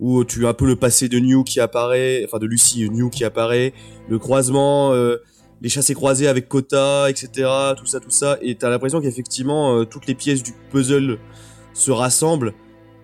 [0.00, 3.10] où tu as un peu le passé de New qui apparaît, enfin de Lucy New
[3.10, 3.72] qui apparaît,
[4.08, 5.16] le croisement, euh,
[5.62, 9.84] les chassés croisés avec Kota, etc., tout ça, tout ça, et t'as l'impression qu'effectivement, euh,
[9.84, 11.18] toutes les pièces du puzzle
[11.72, 12.54] se rassemblent,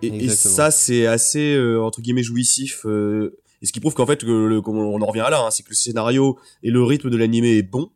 [0.03, 4.07] et, et ça, c'est assez, euh, entre guillemets, jouissif, euh, et ce qui prouve qu'en
[4.07, 6.83] fait, que le, comme on en revient là, hein, c'est que le scénario et le
[6.83, 7.91] rythme de l'animé est bon,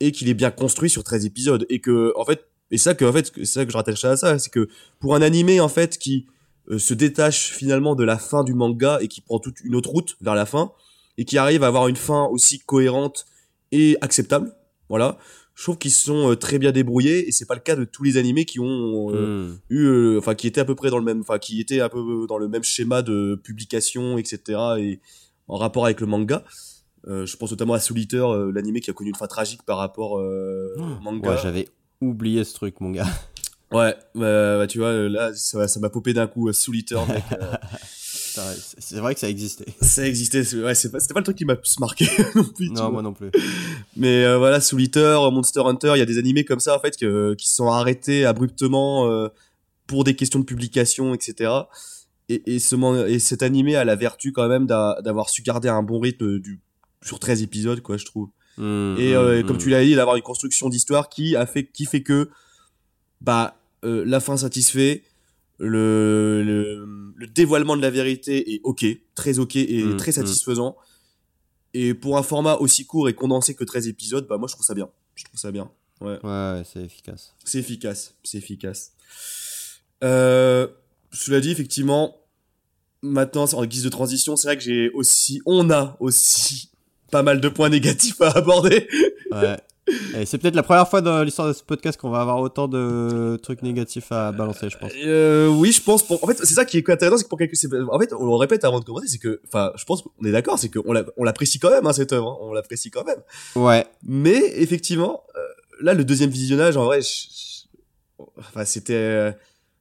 [0.00, 3.04] et qu'il est bien construit sur 13 épisodes et que en fait et ça que
[3.04, 4.68] en fait c'est ça que je rattache à ça c'est que
[5.00, 6.26] pour un animé en fait qui
[6.68, 9.90] euh, se détache finalement de la fin du manga et qui prend toute une autre
[9.90, 10.72] route vers la fin
[11.18, 13.26] et qui arrive à avoir une fin aussi cohérente
[13.72, 14.52] et acceptable
[14.88, 15.18] voilà
[15.54, 18.02] je trouve qu'ils sont euh, très bien débrouillés et c'est pas le cas de tous
[18.02, 19.58] les animés qui ont euh, Mm.
[19.70, 22.26] eu enfin qui étaient à peu près dans le même enfin qui étaient un peu
[22.28, 24.40] dans le même schéma de publication etc
[24.78, 25.00] et
[25.48, 26.44] en rapport avec le manga
[27.26, 29.78] je pense notamment à Soul Eater, euh, l'animé qui a connu une fin tragique par
[29.78, 31.30] rapport euh, au manga.
[31.30, 31.68] Ouais, j'avais
[32.00, 33.06] oublié ce truc, mon gars.
[33.72, 37.24] Ouais, bah, bah, tu vois, euh, là, ça m'a popé d'un coup, euh, Eater, mec.
[37.32, 37.52] euh,
[38.78, 39.66] c'est- vrai que ça existait.
[39.80, 42.68] ça existait, ouais, pas, c'était pas le truc qui m'a le plus marqué non plus.
[42.68, 42.90] Non, vois.
[42.90, 43.30] moi non plus.
[43.96, 46.80] Mais euh, voilà, Soul Eater, Monster Hunter, il y a des animés comme ça, en
[46.80, 49.28] fait, que, qui sont arrêtés abruptement euh,
[49.86, 51.52] pour des questions de publication, etc.
[52.28, 55.68] Et, et, ce, et cet animé a la vertu quand même d'a- d'avoir su garder
[55.68, 56.60] un bon rythme du,
[57.02, 58.28] sur 13 épisodes, quoi, je trouve.
[58.58, 59.46] Mm, Et mm, euh, mm.
[59.46, 62.30] comme tu l'as dit, d'avoir une construction d'histoire qui a fait, qui fait que,
[63.20, 65.02] bah, euh, la fin satisfait,
[65.58, 68.84] le, le, le dévoilement de la vérité est ok,
[69.14, 70.76] très ok et Mm, très satisfaisant.
[71.74, 74.66] Et pour un format aussi court et condensé que 13 épisodes, bah moi je trouve
[74.66, 74.88] ça bien.
[75.14, 75.70] Je trouve ça bien.
[76.00, 76.18] Ouais,
[76.64, 77.34] c'est efficace.
[77.44, 78.92] C'est efficace, c'est efficace.
[80.04, 80.68] Euh,
[81.12, 82.16] cela dit, effectivement,
[83.02, 86.70] maintenant, en guise de transition, c'est vrai que j'ai aussi, on a aussi
[87.10, 88.88] pas mal de points négatifs à aborder.
[89.32, 89.56] Ouais.
[90.16, 92.66] Et c'est peut-être la première fois dans l'histoire de ce podcast qu'on va avoir autant
[92.66, 94.90] de trucs négatifs à balancer, je pense.
[95.04, 96.04] Euh, oui, je pense.
[96.04, 96.22] Pour...
[96.24, 97.54] En fait, c'est ça qui est intéressant, c'est que pour quelque...
[97.54, 100.26] c'est- En fait, on le répète avant de commencer, c'est que, enfin, je pense qu'on
[100.26, 102.90] est d'accord, c'est qu'on l'a- on l'apprécie quand même, hein, cette œuvre, hein, on l'apprécie
[102.90, 103.20] quand même.
[103.54, 103.86] Ouais.
[104.02, 105.40] Mais effectivement, euh,
[105.80, 109.30] là, le deuxième visionnage, en vrai, je- enfin, c'était, euh,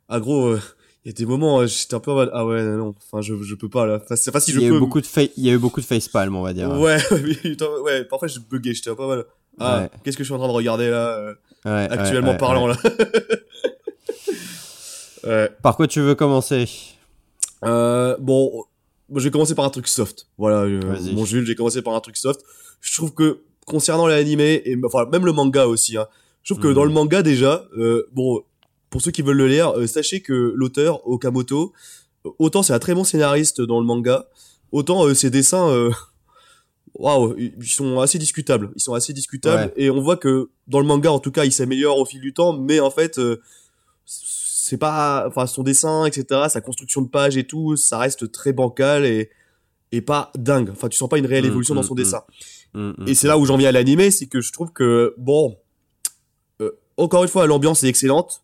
[0.07, 0.61] ah gros, euh,
[1.05, 3.35] il y a des moments, j'étais un peu en mode, ah ouais, non, enfin, je,
[3.43, 3.99] je peux pas là.
[4.03, 5.05] Enfin, c'est je Il y, a eu beaucoup de
[5.37, 6.69] il y a eu beaucoup de facepalm, on va dire.
[6.71, 6.97] Ouais,
[7.83, 9.27] ouais, parfois je buguais, j'étais un peu mode,
[9.59, 9.89] ah, Ouais.
[10.03, 11.33] qu'est-ce que je suis en train de regarder là, euh,
[11.65, 12.75] Ouais, actuellement ouais, parlant là.
[15.25, 15.49] ouais.
[15.61, 16.67] Par quoi tu veux commencer?
[17.63, 18.63] Euh, bon,
[19.13, 20.27] je vais commencer par un truc soft.
[20.37, 20.81] Voilà, euh,
[21.13, 22.41] mon Jules, j'ai commencé par un truc soft.
[22.81, 26.07] Je trouve que concernant l'animé et enfin même le manga aussi, hein,
[26.43, 26.73] je trouve que Mhm.
[26.75, 28.43] dans le manga déjà, euh, bon,
[28.95, 31.73] pour ceux qui veulent le lire, euh, sachez que l'auteur Okamoto,
[32.25, 34.29] euh, autant c'est un très bon scénariste dans le manga,
[34.71, 35.89] autant euh, ses dessins,
[36.93, 38.71] waouh, ils sont assez discutables.
[38.73, 39.83] Ils sont assez discutables Ouais.
[39.83, 42.33] et on voit que dans le manga, en tout cas, il s'améliore au fil du
[42.33, 43.19] temps, mais en fait.
[43.19, 43.41] euh,
[44.05, 48.51] c'est pas enfin son dessin etc sa construction de page et tout ça reste très
[48.51, 49.29] bancal et
[49.91, 51.97] et pas dingue enfin tu sens pas une réelle Mm, évolution dans mm, son mm.
[51.97, 52.23] dessin
[53.05, 55.55] et c'est là où j'en viens à l'animé c'est que je trouve que bon
[56.61, 58.41] euh, encore une fois l'ambiance est excellente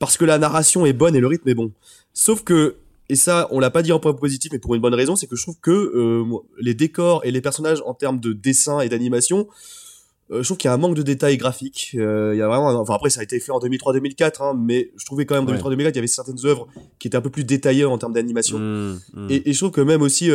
[0.00, 1.70] parce que la narration est bonne et le rythme est bon
[2.12, 2.74] sauf que
[3.08, 5.28] et ça on l'a pas dit en point positif mais pour une bonne raison c'est
[5.28, 6.24] que je trouve que euh,
[6.58, 9.46] les décors et les personnages en termes de dessin et d'animation
[10.32, 11.96] euh, je trouve qu'il y a un manque de détails graphiques.
[11.98, 14.54] Euh, il y a vraiment, un- enfin après ça a été fait en 2003-2004, hein,
[14.56, 15.58] mais je trouvais quand même en Ouais.
[15.58, 16.68] 2003-2004 il y avait certaines œuvres
[17.00, 18.56] qui étaient un peu plus détaillées en termes d'animation.
[18.60, 19.26] Mm, mm.
[19.28, 20.30] Et, et je trouve que même aussi,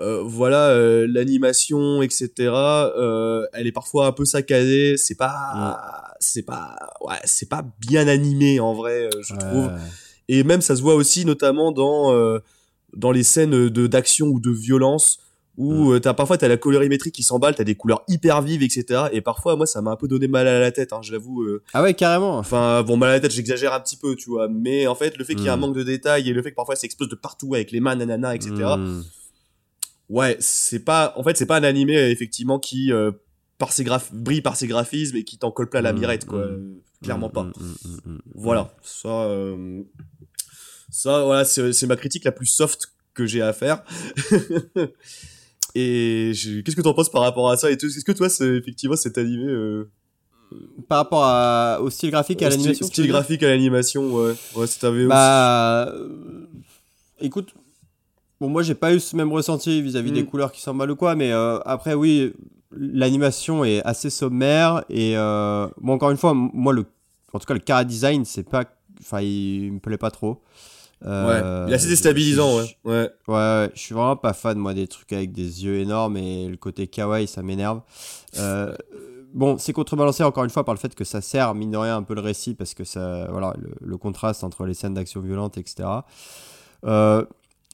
[0.00, 2.30] euh, voilà, euh, l'animation, etc.
[2.38, 4.96] euh, elle est parfois un peu saccadée.
[4.96, 9.70] C'est pas, c'est pas, ouais, c'est pas bien animé en vrai, euh, je Ouais, trouve.
[10.28, 12.38] Et même ça se voit aussi notamment dans euh,
[12.96, 15.18] dans les scènes de d'action ou de violence
[15.58, 16.00] où Mm.
[16.00, 19.04] t'as parfois t'as la colorimétrie qui s'emballe, t'as des couleurs hyper vives, etc.
[19.12, 21.44] Et parfois moi ça m'a un peu donné mal à la tête, hein, je l'avoue.
[21.74, 22.38] Ah ouais, carrément.
[22.38, 24.48] Enfin bon mal à la tête, j'exagère un petit peu, tu vois.
[24.48, 25.60] Mais en fait le fait qu'il y ait un Mm.
[25.60, 27.94] manque de détails et le fait que parfois ça explose de partout avec les mains,
[27.96, 28.52] nanana, etc.
[28.78, 29.02] Mm.
[30.12, 33.12] Ouais, c'est pas, en fait c'est pas un animé effectivement qui euh,
[33.58, 34.12] par ses graph...
[34.12, 36.46] brille par ses graphismes et qui t'en colle plein la Mm, mirette, quoi.
[36.46, 36.80] mm.
[37.02, 37.46] Clairement Mm, pas.
[38.34, 39.82] Voilà, ça, euh,
[40.90, 43.82] ça, voilà, c'est c'est ma critique la plus soft que j'ai à faire.
[45.74, 47.86] Et je- qu'est-ce que t'en penses par rapport à ça Et tout?
[47.86, 49.90] Est-ce que toi, c'est effectivement cet animé euh,
[50.88, 54.66] Par rapport à- au style graphique et à l'animation style graphique à l'animation, ouais, ouais,
[54.66, 55.08] c'est ta VO.
[55.08, 56.44] Bah, euh,
[57.20, 57.54] écoute,
[58.42, 60.14] bon, moi j'ai pas eu ce même ressenti vis-à-vis Mm.
[60.14, 62.32] des couleurs qui s'emballent ou quoi, mais euh, après, oui,
[62.76, 66.84] l'animation est assez sommaire et euh, bon, encore une fois, moi, le,
[67.32, 68.64] en tout cas, le cara design, c'est pas,
[69.00, 70.42] enfin, il, me plaît pas trop.
[71.02, 72.92] ouais, Euh, il est assez déstabilisant, je- ouais.
[72.94, 73.10] ouais.
[73.28, 76.48] Ouais, ouais, je suis vraiment pas fan, moi, des trucs avec des yeux énormes et
[76.48, 77.80] le côté kawaii, ça m'énerve.
[78.38, 78.74] Euh,
[79.34, 81.96] bon, c'est contrebalancé encore une fois par le fait que ça sert, mine de rien,
[81.96, 85.20] un peu le récit parce que ça, voilà, le, le contraste entre les scènes d'action
[85.20, 85.88] violente, etc.
[86.84, 87.24] Euh,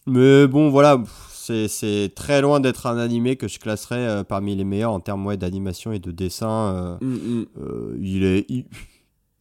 [0.09, 1.03] mais bon, voilà,
[1.33, 5.01] c'est, c'est très loin d'être un animé que je classerais euh, parmi les meilleurs en
[5.01, 6.51] termes ouais, d'animation et de dessin.
[6.51, 7.47] euh, Mm, mm.
[7.61, 8.47] euh, il est.
[8.49, 8.65] Il,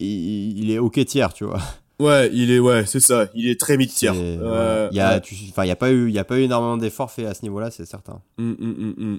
[0.70, 1.60] est ok tiers, tu vois.
[2.00, 3.76] Ouais, il est, ouais, c'est ça, il est très
[4.14, 4.88] Ouais, voilà.
[4.92, 5.20] Il y a, ouais.
[5.20, 5.34] tu-
[5.66, 7.72] y a pas eu, il y a pas eu énormément d'efforts faits à ce niveau-là,
[7.72, 8.20] c'est certain.
[8.38, 9.18] Mm, mm, mm, mm.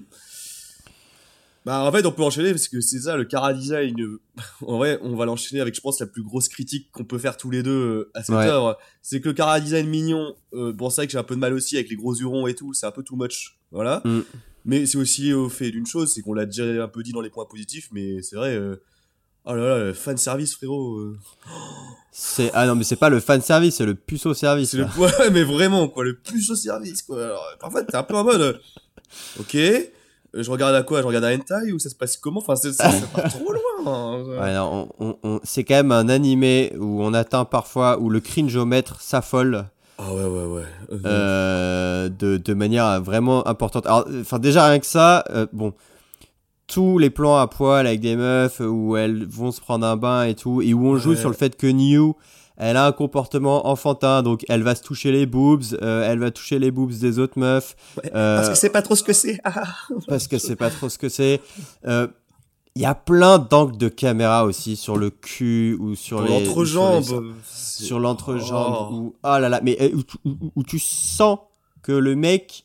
[1.66, 4.00] Bah en fait on peut enchaîner parce que c'est ça le Cara Design.
[4.00, 4.20] euh,
[4.66, 7.36] En vrai on va l'enchaîner avec je pense la plus grosse critique qu'on peut faire
[7.36, 8.46] tous les deux euh, à cette Ouais.
[8.46, 8.78] œuvre.
[9.02, 11.40] C'est que le Cara Design mignon, euh, bon c'est vrai que j'ai un peu de
[11.40, 14.00] mal aussi avec les gros hurons et tout, c'est un peu too much, voilà.
[14.04, 14.20] Mm.
[14.64, 17.20] Mais c'est aussi au fait d'une chose, c'est qu'on l'a déjà un peu dit dans
[17.22, 18.54] les points positifs, mais c'est vrai.
[18.56, 18.76] euh,
[19.46, 20.98] Oh là là, le fan service frérot.
[20.98, 21.18] euh,
[22.12, 24.74] C'est ah non mais c'est pas le fan service, c'est le puceau service.
[24.74, 27.24] Le ouais mais vraiment quoi, le plus au service quoi.
[27.24, 28.60] Alors, parfois t'es un peu en mode,
[29.38, 29.56] ok.
[30.34, 31.02] Je regarde à quoi?
[31.02, 32.40] Je regarde à hentai ou ça se passe comment?
[32.40, 32.76] Enfin, c'est-
[33.12, 33.60] part trop loin.
[33.86, 34.22] hein.
[34.40, 38.10] Ouais, non, on- on- on- c'est quand même un animé où on atteint parfois, où
[38.10, 39.64] le cringeomètre s'affole
[39.98, 40.62] Ah ouais, ouais, ouais.
[40.92, 43.86] Euh, euh, de, de manière vraiment importante.
[43.86, 45.72] Alors, enfin, déjà rien que ça, euh, bon,
[46.72, 50.24] tous les plans à poil avec des meufs où elles vont se prendre un bain
[50.24, 51.16] et tout, et où on joue Ouais.
[51.16, 52.14] sur le fait que New,
[52.56, 56.30] elle a un comportement enfantin, donc elle va se toucher les boobs, euh, elle va
[56.30, 59.12] toucher les boobs des autres meufs, ouais, euh, Parce que c'est pas trop ce que
[59.12, 59.40] c'est.
[59.44, 59.64] Ah.
[60.08, 61.40] parce que c'est pas trop ce que c'est.
[61.86, 62.06] Euh,
[62.76, 67.02] Il y a plein d'angles de caméra aussi sur le cul ou sur les l'entrejambe.
[67.44, 68.94] sur, l'entrejambe Oh.
[68.94, 71.38] ou ah là là mais où, tu- où- où tu sens
[71.82, 72.64] que le mec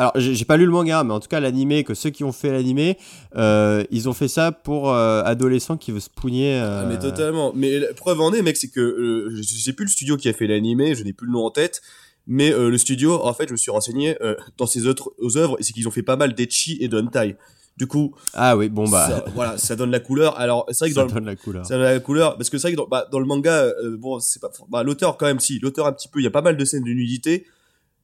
[0.00, 2.32] alors j'ai pas lu le manga mais en tout cas l'animé que ceux qui ont
[2.32, 2.96] fait l'animé
[3.36, 6.98] euh, ils ont fait ça pour euh, adolescents qui veulent se pougner euh, Ah, mais
[6.98, 7.52] totalement.
[7.54, 10.28] Mais la preuve en est, mec, c'est que euh, je sais plus le studio qui
[10.28, 11.82] a fait l'animé, je n'ai plus le nom en tête.
[12.26, 14.16] Mais le studio, en fait, je me suis renseigné
[14.56, 17.36] dans ses autres œuvres, et c'est qu'ils ont fait pas mal d'etchi et de hentai.
[17.76, 20.38] Du coup, ah oui bon bah ça, voilà, ça donne la couleur.
[20.38, 22.50] Alors, c'est vrai que ça dans le, donne la couleur ça donne la couleur, parce
[22.50, 25.16] que c'est vrai que dans, bah, dans le manga, euh, bon, c'est pas, bah, l'auteur
[25.16, 26.90] quand même, si, l'auteur un petit peu, il y a pas mal de scènes de
[26.90, 27.46] nudité,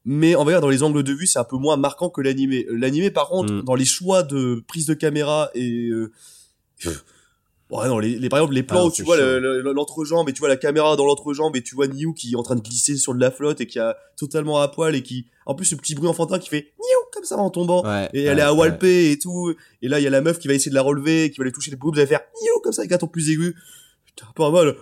[0.06, 2.20] mais on va dire dans les angles de vue, c'est un peu moins marquant que
[2.22, 2.64] l'animé.
[2.70, 3.62] L'animé, par contre, Mm.
[3.64, 6.10] dans les choix de prise de caméra et euh,
[7.70, 10.28] Ouais, non, les, les, par exemple, les plans Ah, où tu vois le- le- l'entrejambe
[10.28, 12.54] et tu vois la caméra dans l'entrejambe et tu vois Niu qui est en train
[12.54, 15.54] de glisser sur de la flotte et qui a totalement à poil et qui, en
[15.56, 17.84] plus, ce petit bruit enfantin qui fait Niu comme ça en tombant.
[17.84, 18.60] Ouais, Et elle ouais, est à ouais.
[18.60, 19.52] walper et tout.
[19.82, 21.42] Et là, il y a la meuf qui va essayer de la relever, qui va
[21.42, 23.56] aller toucher les boobs, elle va faire Niu comme ça avec un ton plus aigu.
[24.04, 24.76] Putain, pas mal.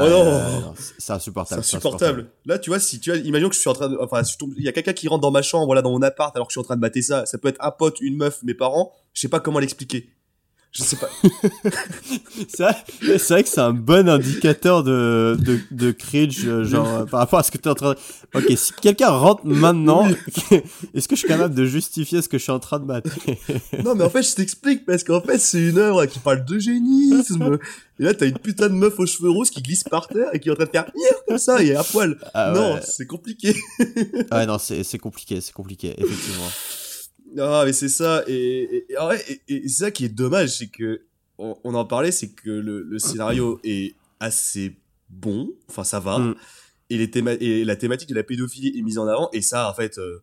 [0.08, 0.24] non.
[0.60, 2.26] non, c'est- c'est C'est insupportable insupportable.
[2.46, 4.36] Là, tu vois, si tu vois, imagine que je suis en train de, enfin, si
[4.56, 6.52] il y a quelqu'un qui rentre dans ma chambre, voilà, dans mon appart, alors que
[6.52, 7.26] je suis en train de mater ça.
[7.26, 8.92] Ça peut être un pote, une meuf, mes parents.
[9.12, 10.08] Je sais pas comment l'expliquer.
[10.72, 11.10] Je sais pas.
[12.48, 12.62] C'est
[13.28, 17.38] vrai, que c'est un bon indicateur de, de, de cringe, euh, genre, euh, par rapport
[17.38, 17.98] à ce que tu es en train de...
[18.34, 20.08] Ok, si quelqu'un rentre maintenant,
[20.94, 23.10] est-ce que je suis capable de justifier ce que je suis en train de battre
[23.84, 27.58] non, mais en fait, je t'explique, parce qu'en fait, c'est une œuvre qui parle d'eugénisme.
[28.00, 30.40] Et là, t'as une putain de meuf aux cheveux roses qui glisse par terre et
[30.40, 30.86] qui est en train de faire
[31.28, 32.16] comme ça, et à poil.
[32.32, 32.80] Ah non, ouais.
[32.82, 33.54] c'est compliqué.
[34.32, 36.48] Ouais, non, c'est c'est compliqué, c'est compliqué, effectivement.
[37.38, 38.24] Ah, mais c'est ça.
[38.26, 41.02] Et, et, et, ouais, et- et c'est ça qui est dommage, c'est que
[41.38, 44.76] on, on en parlait, c'est que le, le scénario est assez
[45.08, 45.50] bon.
[45.68, 46.18] Enfin, ça va.
[46.18, 46.34] Mm.
[46.90, 49.30] Et, les théma- et la thématique de la pédophilie est mise en avant.
[49.32, 50.22] Et ça, en fait, euh,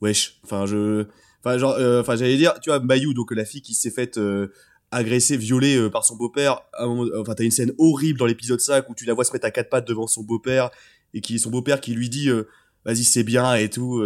[0.00, 0.40] wesh.
[0.44, 1.04] Enfin, je,
[1.44, 4.16] enfin, genre, euh, enfin, j'allais dire, tu vois, Mayou, donc la fille qui s'est faite
[4.18, 4.48] euh,
[4.90, 6.62] agresser, violer euh, par son beau-père.
[6.78, 9.50] Enfin, t'as une scène horrible dans l'épisode 5 où tu la vois se mettre à
[9.50, 10.70] quatre pattes devant son beau-père
[11.12, 12.44] et qui son beau-père qui lui dit, euh,
[12.84, 14.02] vas-y, c'est bien et tout.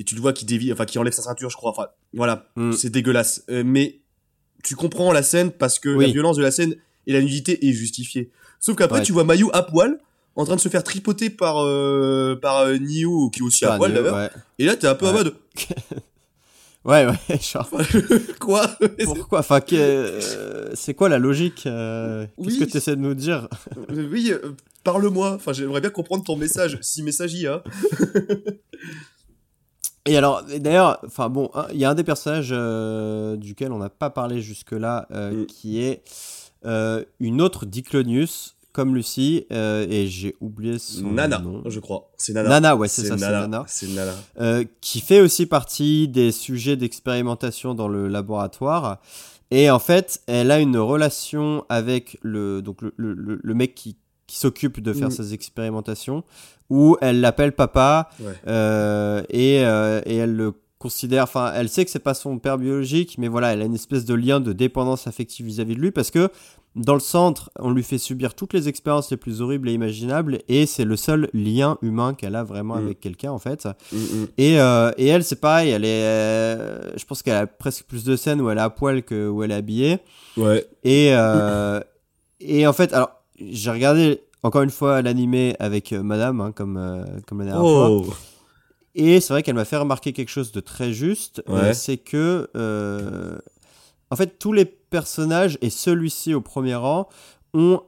[0.00, 1.70] Et tu le vois qui dévie, enfin qui enlève sa ceinture, je crois.
[1.70, 2.72] Enfin, voilà, Mm.
[2.72, 3.44] c'est dégueulasse.
[3.50, 4.00] Euh, mais
[4.64, 6.06] tu comprends la scène parce que Oui.
[6.06, 6.74] la violence de la scène
[7.06, 8.30] et la nudité est justifiée.
[8.58, 9.04] Sauf qu'après, Ouais.
[9.04, 9.98] tu vois Mayu à poil,
[10.36, 13.76] en train de se faire tripoter par euh, par euh, Nio, qui est aussi à
[13.76, 14.16] poil d'ailleurs.
[14.16, 14.30] ouais.
[14.58, 15.24] Et là, t'es un peu en Ouais.
[15.24, 15.34] mode
[16.82, 17.68] Ouais, ouais, genre,
[18.40, 18.66] quoi?
[19.04, 19.40] Pourquoi?
[19.40, 22.58] Enfin, que- euh, c'est quoi la logique euh, Qu'est-ce Oui.
[22.58, 23.48] que tu essaies de nous dire?
[23.90, 24.32] Oui,
[24.82, 25.32] parle-moi.
[25.34, 27.62] Enfin, j'aimerais bien comprendre ton message, si message y a.
[30.06, 33.78] Et alors, d'ailleurs, enfin bon, un- il y a un des personnages euh, duquel on
[33.78, 35.46] n'a pas parlé jusque-là, euh, Mm.
[35.46, 36.02] qui est
[36.66, 41.62] euh, une autre Diclonius, comme Lucie, et j'ai oublié son Nana, nom.
[41.66, 42.10] je crois.
[42.16, 42.48] C'est Nana.
[42.50, 43.64] Nana, ouais, c'est ça, c'est Nana.
[43.66, 44.12] C'est Nana.
[44.40, 48.98] Euh, qui fait aussi partie des sujets d'expérimentation dans le laboratoire.
[49.50, 53.96] Et en fait, elle a une relation avec le, donc le, le- le mec qui,
[54.30, 55.10] qui s'occupe de faire Mm.
[55.10, 56.22] ces expérimentations,
[56.70, 58.32] où elle l'appelle papa, Ouais.
[58.46, 62.56] euh, et, euh, et elle le considère, enfin, elle sait que c'est pas son père
[62.56, 65.90] biologique, mais voilà, elle a une espèce de lien de dépendance affective vis-à-vis de lui,
[65.90, 66.28] parce que
[66.76, 70.38] dans le centre, on lui fait subir toutes les expériences les plus horribles et imaginables,
[70.48, 72.84] et c'est le seul lien humain qu'elle a vraiment Mm.
[72.84, 73.66] avec quelqu'un, en fait.
[73.90, 74.26] Mm, mm.
[74.38, 78.14] Et, euh, et elle, c'est pareil, elle est, je pense qu'elle a presque plus de
[78.14, 79.98] scènes où elle est à poil que où elle est habillée.
[80.36, 80.64] Ouais.
[80.84, 81.08] Et,
[82.40, 83.10] et en fait, alors,
[83.50, 87.62] j'ai regardé encore une fois l'animé avec euh, Madame, hein, comme, euh, comme la dernière
[87.62, 87.90] fois.
[87.90, 88.06] Oh.
[88.94, 91.74] Et c'est vrai qu'elle m'a fait remarquer quelque chose de très juste, euh, Ouais.
[91.74, 93.38] c'est que, euh,
[94.10, 97.08] en fait, tous les personnages, et celui-ci au premier rang,
[97.54, 97.82] ont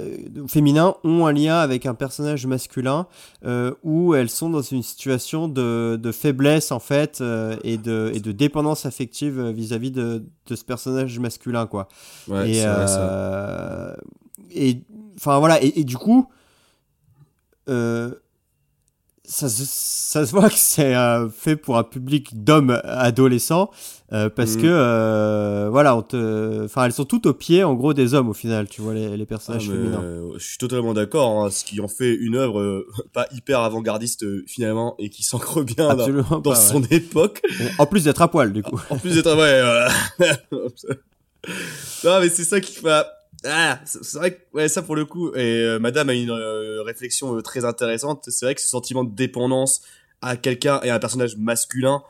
[0.00, 0.16] euh,
[0.48, 3.06] féminins ont un lien avec un personnage masculin
[3.44, 8.10] euh, où elles sont dans une situation de, de faiblesse en fait euh, et, de,
[8.12, 11.86] et de dépendance affective vis-à-vis de, de ce personnage masculin quoi
[12.26, 13.96] Ouais, et c'est vrai ça.
[14.54, 14.82] Et
[15.16, 16.28] enfin voilà et, et du coup
[17.68, 18.10] euh,
[19.26, 23.70] ça, se- ça se voit que c'est euh, fait pour un public d'hommes adolescents
[24.12, 24.62] euh, parce Mhm.
[24.62, 28.34] que voilà, on te, enfin elles sont toutes au pied en gros des hommes au
[28.34, 30.02] final, tu vois les, les Ah, personnages mais, féminins.
[30.36, 34.94] je suis totalement d'accord, hein, ce qui en fait une œuvre pas hyper avant-gardiste finalement
[34.98, 36.50] et qui s'ancre bien dans, Absolument dans pas.
[36.50, 36.56] ouais.
[36.56, 37.40] son époque.
[37.78, 38.78] En plus d'être à poil du coup.
[38.90, 40.28] En plus d'être ouais,
[42.04, 43.02] non mais c'est ça qui fait.
[43.46, 46.82] Ah, c'est vrai que ouais ça pour le coup et euh, Madame a une euh,
[46.82, 48.24] réflexion euh, très intéressante.
[48.30, 49.82] C'est vrai que ce sentiment de dépendance
[50.22, 52.02] à quelqu'un et à un personnage masculin,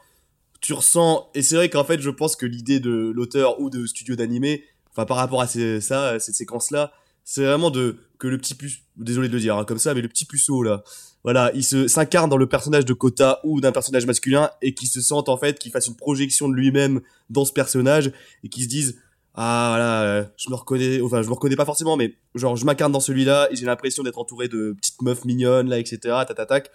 [0.61, 3.85] tu ressens et c'est vrai qu'en fait je pense que l'idée de l'auteur ou de
[3.87, 6.93] studio d'animé, enfin par rapport à ces, ça, cette séquence là,
[7.25, 10.03] c'est vraiment de que le petit puce, désolé de le dire hein, comme ça, mais
[10.03, 10.85] le petit puceau là,
[11.25, 14.87] voilà, il se s'incarne dans le personnage de Kota ou d'un personnage masculin et qui
[14.87, 18.13] se sente en fait, qu'il fasse une projection de lui-même dans ce personnage
[18.45, 19.01] et qui se dise
[19.37, 22.65] ah voilà, euh, je me reconnais, enfin je me reconnais pas forcément, mais genre je
[22.65, 25.99] m'incarne dans celui-là et j'ai l'impression d'être entouré de petites meufs mignonnes là, etc.
[26.27, 26.71] Tatatac.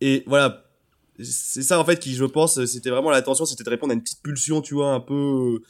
[0.00, 0.64] Et voilà,
[1.22, 4.02] c'est ça en fait qui je pense, c'était vraiment l'intention, c'était de répondre à une
[4.02, 5.60] petite pulsion, tu vois, un peu,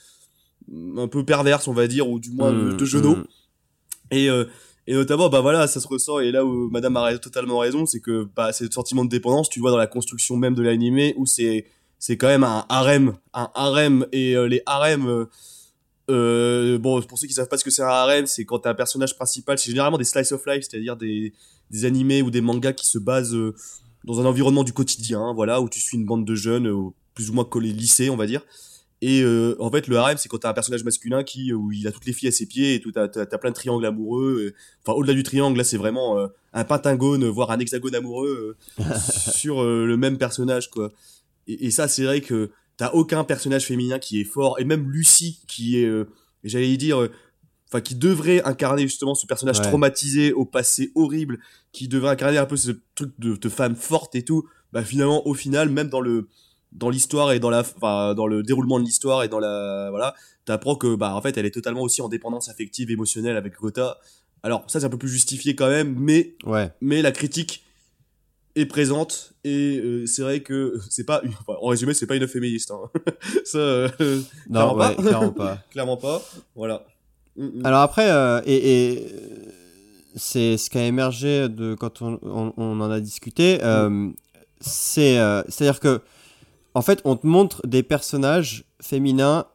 [0.97, 3.17] un peu perverse on va dire, ou du moins de, Mm, de genoux.
[3.17, 3.25] mm.
[4.13, 4.45] Et, euh,
[4.87, 8.01] et notamment, bah voilà, ça se ressent, et là où Madame a totalement raison, c'est
[8.01, 11.15] que bah, c'est le sentiment de dépendance, tu vois dans la construction même de l'animé,
[11.17, 11.67] où c'est
[11.99, 15.27] c'est quand même un harem, un harem, et euh, les harems,
[16.11, 18.71] euh, bon, pour ceux qui savent pas ce que c'est un harem, c'est quand t'as
[18.71, 21.33] un personnage principal, c'est généralement des slice of life, c'est-à-dire des,
[21.71, 23.55] des animés ou des mangas qui se basent euh,
[24.05, 27.31] dans un environnement du quotidien, voilà, où tu suis une bande de jeunes, euh, plus
[27.31, 28.43] ou moins collés lycée, on va dire.
[29.03, 29.25] Et
[29.59, 32.05] en fait, le harem, c'est quand t'as un personnage masculin qui, où il a toutes
[32.05, 34.53] les filles à ses pieds et tout, t'as, t'as, plein de triangles amoureux.
[34.85, 38.59] enfin, au-delà du triangle, là, c'est vraiment un pentagone, voire un hexagone amoureux
[39.35, 40.93] sur le même personnage, quoi.
[41.47, 42.51] Et ça, c'est vrai que
[42.81, 46.09] t'as aucun personnage féminin qui est fort, et même Lucie, qui est, euh,
[46.45, 47.11] j'allais dire, euh,
[47.69, 49.65] enfin, qui devrait incarner justement ce personnage Ouais.
[49.69, 51.41] traumatisé au passé horrible,
[51.73, 54.49] qui devrait incarner un peu ce truc de, de femme forte et tout.
[54.73, 56.29] Bah, finalement, au final, même dans le
[56.73, 57.65] dans l'histoire et dans la
[58.15, 60.15] dans le déroulement de l'histoire et dans la voilà
[60.45, 63.99] t'apprends que bah en fait elle est totalement aussi en dépendance affective émotionnelle avec Gotha
[64.45, 66.71] alors ça c'est un peu plus justifié quand même mais Ouais.
[66.81, 67.65] mais la critique
[68.61, 72.17] est présente et euh, c'est vrai que c'est pas une- enfin, en résumé c'est pas
[72.17, 72.91] une féministe hein.
[73.45, 73.89] ça euh,
[74.49, 75.03] Non, Clairement ouais, pas.
[75.03, 75.59] clairement pas.
[75.71, 76.23] clairement pas
[76.55, 76.85] voilà
[77.37, 77.67] Mm, mm.
[77.67, 79.07] Alors après, euh, et, et,
[80.17, 83.61] c'est ce qui a émergé de quand on, on- on en a discuté.
[83.63, 84.11] euh,
[84.61, 85.17] c'est
[85.49, 86.01] c'est à dire que
[86.75, 89.47] en fait, on te montre des personnages féminins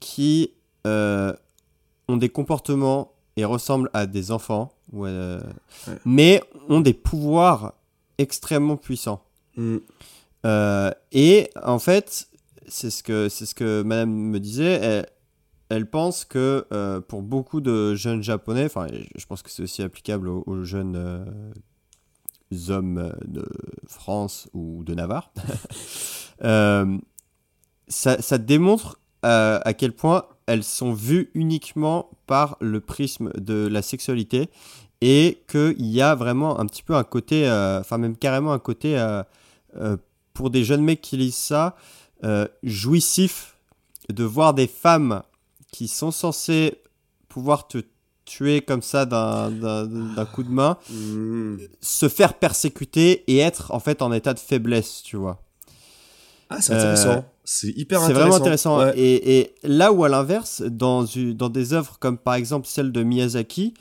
[0.00, 0.50] qui
[0.84, 5.98] ont des comportements et ressemblent à des enfants, ou à- Ouais.
[6.04, 7.74] mais ont des pouvoirs
[8.18, 9.24] extrêmement puissants.
[9.56, 9.78] Mm.
[10.44, 12.28] Euh, et en fait,
[12.66, 14.80] c'est ce que c'est ce que Madame me disait.
[14.82, 15.06] Elle,
[15.68, 19.82] elle pense que euh, pour beaucoup de jeunes japonais, enfin, je pense que c'est aussi
[19.82, 21.24] applicable aux, aux jeunes euh,
[22.68, 23.46] hommes de
[23.86, 25.32] France ou de Navarre,
[27.88, 33.82] ça, ça démontre à quel point elles sont vues uniquement par le prisme de la
[33.82, 34.50] sexualité
[35.04, 38.58] et qu'il y a vraiment un petit peu un côté, euh, enfin même carrément un
[38.60, 39.22] côté, euh,
[39.76, 39.96] euh,
[40.32, 41.74] pour des jeunes mecs qui lisent ça,
[42.62, 43.56] jouissif
[44.08, 45.22] de voir des femmes
[45.72, 46.78] qui sont censées
[47.28, 47.78] pouvoir te
[48.24, 49.50] tuer comme ça d'un-
[50.32, 51.56] coup de main, Mm.
[51.80, 55.42] se faire persécuter et être en fait en état de faiblesse, tu vois.
[56.50, 58.78] ah c'est intéressant Euh, c'est hyper C'est intéressant vraiment intéressant.
[58.78, 58.92] Ouais.
[58.98, 63.74] Et, et là où, à l'inverse, dans des œuvres comme par exemple celle de Miyazaki,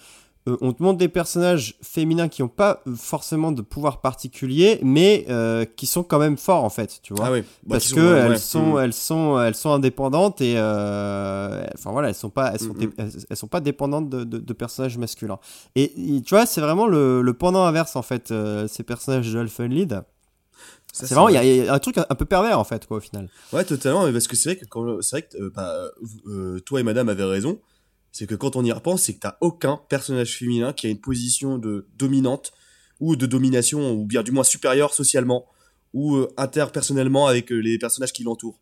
[0.48, 5.26] euh, on te montre des personnages féminins qui n'ont pas forcément de pouvoir particulier, mais
[5.30, 7.28] euh, qui sont quand même forts en fait, tu vois.
[7.28, 8.38] ah oui Bah, Parce sont- que ouais, elles ouais.
[8.38, 12.74] sont, elles sont, elles sont indépendantes et, euh, enfin voilà, elles sont pas, elles sont,
[13.30, 15.40] elles, sont pas dépendantes de, de- de personnages masculins.
[15.76, 19.32] Et, et tu vois, c'est vraiment le, le pendant inverse en fait, euh, ces personnages
[19.32, 20.02] de Lied.
[20.94, 21.46] Ça, C'est vraiment, il y, vrai.
[21.48, 23.30] a- il y a un truc un, peu pervers en fait, quoi, au final.
[23.54, 25.86] Ouais, totalement, mais parce que c'est vrai que quand, c'est vrai que, euh, bah,
[26.28, 27.60] euh, toi et madame avez raison,
[28.12, 31.00] c'est que quand on y repense, c'est que t'as aucun personnage féminin qui a une
[31.00, 32.54] position de dominante,
[33.00, 35.48] ou de domination, ou bien du moins supérieure socialement,
[35.94, 38.60] ou euh, interpersonnellement avec euh, les personnages qui l'entourent.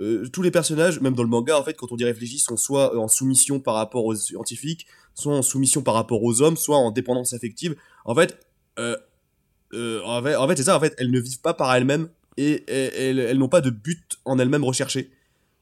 [0.00, 2.56] Euh, tous les personnages, même dans le manga, en fait, quand on y réfléchit, sont
[2.56, 6.76] soit en soumission par rapport aux scientifiques, soit en soumission par rapport aux hommes, soit
[6.76, 7.76] en dépendance affective.
[8.04, 8.38] En fait,
[8.76, 12.64] en fait, en fait c'est ça, en fait, elles ne vivent pas par elles-mêmes et,
[12.70, 15.10] elles n'ont pas de but en elles-mêmes recherché.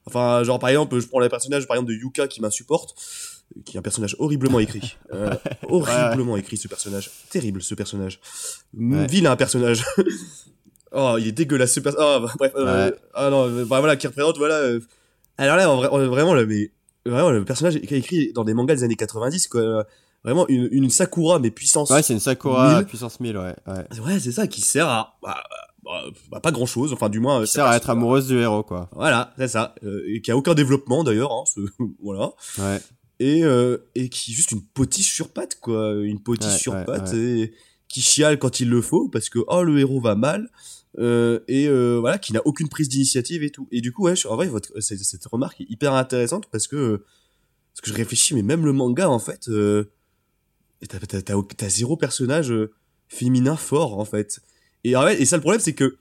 [0.07, 2.95] Enfin, genre par exemple, je prends le personnage par exemple de Yuka qui m'insupporte,
[3.65, 4.95] qui est un personnage horriblement écrit.
[5.13, 5.33] Euh,
[5.69, 7.11] horriblement écrit ce personnage.
[7.29, 8.19] Terrible ce personnage.
[8.77, 9.05] Ouais.
[9.07, 9.83] Vilain personnage.
[10.91, 12.21] oh, il est dégueulasse ce personnage.
[12.21, 12.95] Bah, bref, euh, Ouais.
[13.13, 14.55] ah non, bah, voilà, qui représente, voilà.
[14.55, 14.79] euh,
[15.37, 16.71] Alors là, vrai- en- vraiment, le, mais,
[17.05, 19.85] vraiment, le personnage qui est écrit dans des mangas des années 90, quoi.
[20.23, 21.89] vraiment une, une Sakura mais puissance.
[21.89, 22.85] Ouais, c'est une Sakura 1000.
[22.85, 23.55] puissance 1000, ouais.
[23.67, 23.99] ouais.
[24.05, 25.43] Ouais, c'est ça qui sert à bah,
[25.87, 26.93] bah, bah, pas grand chose.
[26.93, 27.39] Enfin, du moins.
[27.39, 28.89] euh, Qui ça sert à être amoureuse du héros, quoi.
[28.93, 29.73] Voilà, c'est ça.
[29.83, 31.31] Euh, et qui a aucun développement d'ailleurs.
[31.31, 31.61] Hein, ce-
[32.03, 32.31] voilà.
[32.59, 32.79] Ouais.
[33.19, 36.73] Et euh, et qui est juste une potiche sur patte quoi, une potiche Ouais, sur
[36.73, 37.51] ouais, patte et
[37.87, 40.49] qui chiale quand il le faut parce que oh le héros va mal.
[40.99, 43.67] Euh, et euh, voilà, qui n'a aucune prise d'initiative et tout.
[43.71, 47.03] Et du coup, ouais, en vrai, votre, cette, cette remarque est hyper intéressante parce que
[47.73, 49.91] parce que je réfléchis, mais même le manga, en fait, euh,
[50.89, 52.71] t'as, zéro personnage euh,
[53.07, 54.39] féminin fort, en fait.
[54.87, 55.97] Et, et ça, le problème, c'est que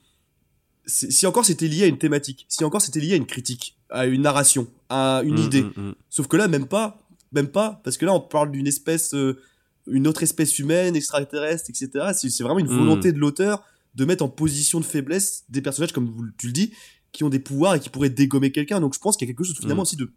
[0.87, 4.07] si encore c'était lié à une thématique, si encore c'était lié à une critique, à
[4.07, 5.95] une narration, à une Mm, idée, mm, mm.
[6.11, 7.03] sauf que là, même pas,
[7.33, 9.41] même pas, parce que là, on parle d'une espèce, euh,
[9.89, 12.13] une autre espèce humaine, extraterrestre, etc.
[12.15, 13.65] C'est, vraiment une volonté de l'auteur
[13.95, 16.73] de mettre en position de faiblesse des personnages, comme tu le dis,
[17.13, 18.81] qui ont des pouvoirs et qui pourraient dégommer quelqu'un.
[18.81, 20.11] Donc je pense qu'il y a quelque chose finalement aussi de.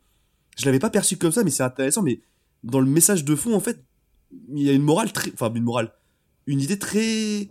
[0.58, 2.02] Je l'avais pas perçu comme ça, mais c'est intéressant.
[2.04, 2.20] Mais
[2.64, 3.84] dans le message de fond, en fait,
[4.54, 5.32] il y a une morale très.
[5.34, 5.94] Enfin, une morale.
[6.46, 7.50] Une idée très.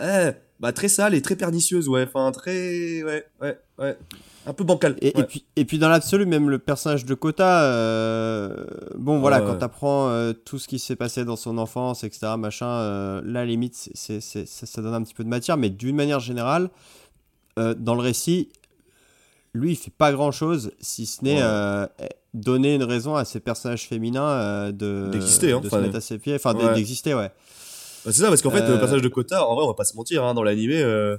[0.00, 0.30] eh,
[0.60, 2.04] bah, très sale et très pernicieuse, ouais.
[2.08, 3.02] Enfin, très.
[3.02, 3.96] Ouais, ouais, ouais.
[4.48, 4.96] Un peu bancal.
[5.02, 8.64] Et, puis, et puis dans l'absolu, même le personnage de Kota, euh,
[8.96, 9.46] bon voilà, Ouais.
[9.48, 13.44] quand t'apprends euh, tout ce qui s'est passé dans son enfance, etc., machin, euh, là,
[13.44, 16.70] limite, c'est, c'est- ça, ça donne un petit peu de matière, mais d'une manière générale,
[17.58, 18.48] euh, dans le récit,
[19.52, 21.42] lui, il fait pas grand-chose, si ce n'est Ouais.
[21.42, 21.86] euh,
[22.32, 26.18] donner une raison à ces personnages féminins de, D'exister, hein, de se mettre à ses
[26.18, 27.32] pieds, enfin d'exister, ouais.
[28.06, 29.74] Bah, c'est ça, parce qu'en fait, Euh, le personnage de Kota, en vrai, on va
[29.74, 30.80] pas se mentir, hein, dans l'animé.
[30.80, 31.16] euh,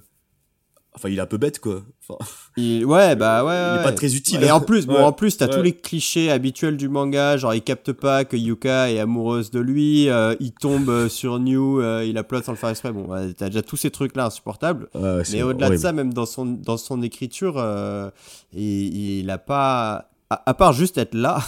[0.96, 1.84] Enfin, il est un peu bête, quoi.
[2.10, 2.18] Enfin,
[2.56, 3.54] Il- ouais, bah ouais.
[3.54, 3.84] il est ouais.
[3.84, 4.42] pas très utile.
[4.44, 5.04] Et en plus, bon, Ouais.
[5.04, 5.54] en plus, t'as Ouais.
[5.56, 9.60] tous les clichés habituels du manga, genre il capte pas que Yuka est amoureuse de
[9.60, 12.92] lui, euh, il tombe euh, sur New, euh, il upload sans le faire exprès.
[12.94, 13.08] Bon,
[13.38, 14.88] t'as déjà tous ces trucs-là insupportables.
[14.96, 18.10] Mais au-delà de ça, même dans son dans son écriture, euh,
[18.54, 21.44] il, il a pas, à, à part juste être là,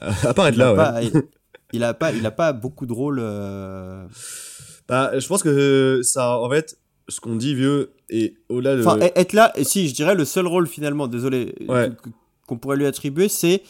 [0.22, 0.76] à part être là, ouais.
[0.76, 1.10] pas, il,
[1.72, 3.18] il a pas, il a pas beaucoup de rôles.
[3.20, 4.06] euh,
[4.88, 6.78] Bah, je pense que ça, en fait,
[7.08, 8.80] ce qu'on dit, vieux, et au-delà de.
[8.84, 11.90] Enfin, être là, et si je dirais le seul rôle finalement, désolé, Ouais.
[12.46, 13.62] qu'on pourrait lui attribuer, c'est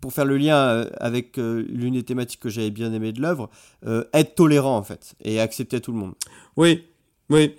[0.00, 3.20] pour faire le lien euh, avec euh, l'une des thématiques que j'avais bien aimé de
[3.20, 3.50] l'œuvre,
[3.86, 6.14] euh, être tolérant en fait et accepter tout le monde.
[6.56, 6.82] Oui,
[7.30, 7.54] oui.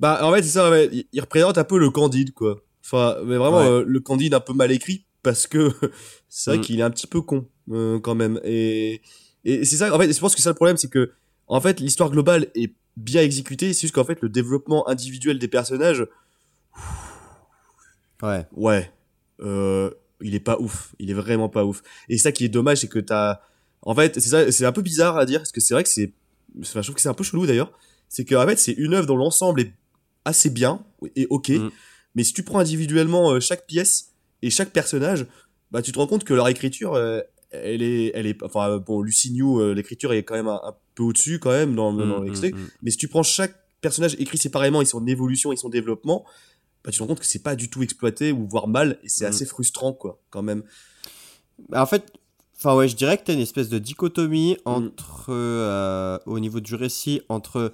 [0.00, 0.88] Bah, en fait, c'est ça, ouais.
[0.92, 2.60] Il, il représente un peu le Candide, quoi.
[2.84, 3.68] Enfin, mais vraiment, Ouais.
[3.68, 5.68] euh, le Candide un peu mal écrit, parce que
[6.28, 6.62] c'est vrai Mm.
[6.62, 8.40] qu'il est un petit peu con, euh, quand même.
[8.42, 9.00] Et,
[9.44, 11.12] et c'est ça, en fait, je pense que ça le problème, c'est que,
[11.50, 15.48] en fait, l'histoire globale est bien exécutée, c'est juste qu'en fait, le développement individuel des
[15.48, 16.06] personnages,
[18.22, 18.46] Ouais.
[18.52, 18.92] ouais,
[19.40, 19.90] euh,
[20.20, 20.94] il est pas ouf.
[20.98, 21.82] Il est vraiment pas ouf.
[22.08, 23.40] Et ça qui est dommage, c'est que t'as,
[23.82, 25.88] en fait, c'est ça, c'est un peu bizarre à dire, parce que c'est vrai que
[25.88, 26.12] c'est,
[26.60, 27.72] enfin, je trouve que c'est un peu chelou d'ailleurs.
[28.08, 29.72] C'est qu'en fait, c'est une œuvre dont l'ensemble est
[30.24, 30.84] assez bien
[31.16, 31.48] et ok.
[31.48, 31.70] Mm.
[32.14, 34.12] Mais si tu prends individuellement euh, chaque pièce
[34.42, 35.26] et chaque personnage,
[35.70, 37.20] bah, tu te rends compte que leur écriture, euh,
[37.50, 41.38] elle est, elle est, enfin, bon, euh, l'écriture est quand même un, un peu au-dessus
[41.38, 42.50] quand même dans, dans Mm, l'extrait.
[42.52, 42.68] mm.
[42.82, 46.24] Mais si tu prends chaque personnage écrit séparément et son évolution et son développement,
[46.84, 49.08] bah, tu te rends compte que c'est pas du tout exploité ou voire mal et
[49.08, 49.28] c'est Mm.
[49.28, 50.62] assez frustrant quoi quand même.
[51.68, 52.04] Bah, en fait,
[52.56, 56.74] enfin ouais, je dirais que t'as une espèce de dichotomie entre, euh, au niveau du
[56.74, 57.72] récit, entre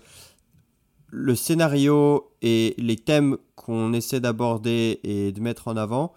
[1.11, 6.13] le scénario et les thèmes qu'on essaie d'aborder et de mettre en avant,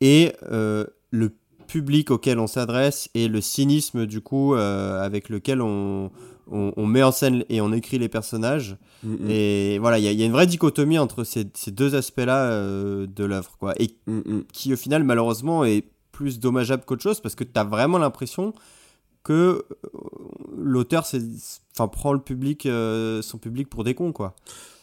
[0.00, 1.32] et euh, le
[1.72, 6.10] public auquel on s'adresse et le cynisme du coup euh, avec lequel on,
[6.50, 8.76] on, on met en scène et on écrit les personnages.
[9.02, 11.70] Mm, Et voilà, il y, a- il y a une vraie dichotomie entre ces, ces
[11.70, 13.72] deux aspects-là euh, de l'œuvre, quoi.
[13.80, 17.64] Et mm, qui au final malheureusement est plus dommageable qu'autre chose parce que tu as
[17.64, 18.52] vraiment l'impression
[19.24, 19.64] que euh,
[20.56, 21.22] l'auteur c'est
[21.74, 24.34] enfin prend le public euh, son public pour des cons quoi.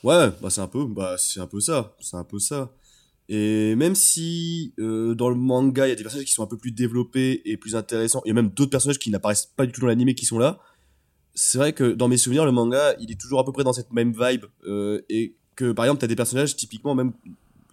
[0.03, 2.69] Ouais, bah c'est un peu, bah c'est un peu ça, c'est un peu ça.
[3.31, 6.47] Et même si euh, dans le manga il y a des personnages qui sont un
[6.47, 9.81] peu plus développés et plus intéressants, et même d'autres personnages qui n'apparaissent pas du tout
[9.81, 10.59] dans l'animé qui sont là,
[11.35, 13.71] c'est vrai que dans mes souvenirs le manga il est toujours à peu près dans
[13.71, 17.13] cette même vibe euh, et que par exemple t'as des personnages typiquement même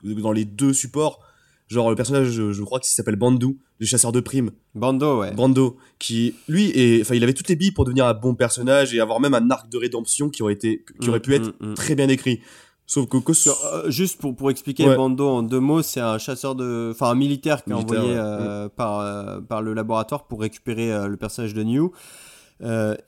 [0.04, 1.20] dans les deux supports,
[1.68, 4.50] genre le personnage je, je crois qu'il s'appelle Bandu, le chasseur de primes.
[4.74, 5.32] Bando ouais.
[5.32, 6.68] Brando, qui lui
[7.00, 9.50] enfin, il avait toutes les billes pour devenir un bon personnage et avoir même un
[9.50, 11.74] arc de rédemption qui aurait été, qui aurait pu Mm, être mm, mm.
[11.74, 12.40] très bien écrit.
[12.86, 14.96] Sauf que, que Sur- euh, juste pour, pour expliquer Ouais.
[14.96, 16.90] Bando en deux mots, c'est un chasseur de.
[16.92, 18.22] Enfin, un militaire qui est Militaire, envoyé ouais.
[18.24, 21.90] euh, par, euh, par le laboratoire pour récupérer le personnage de New.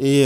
[0.01, 0.25] Et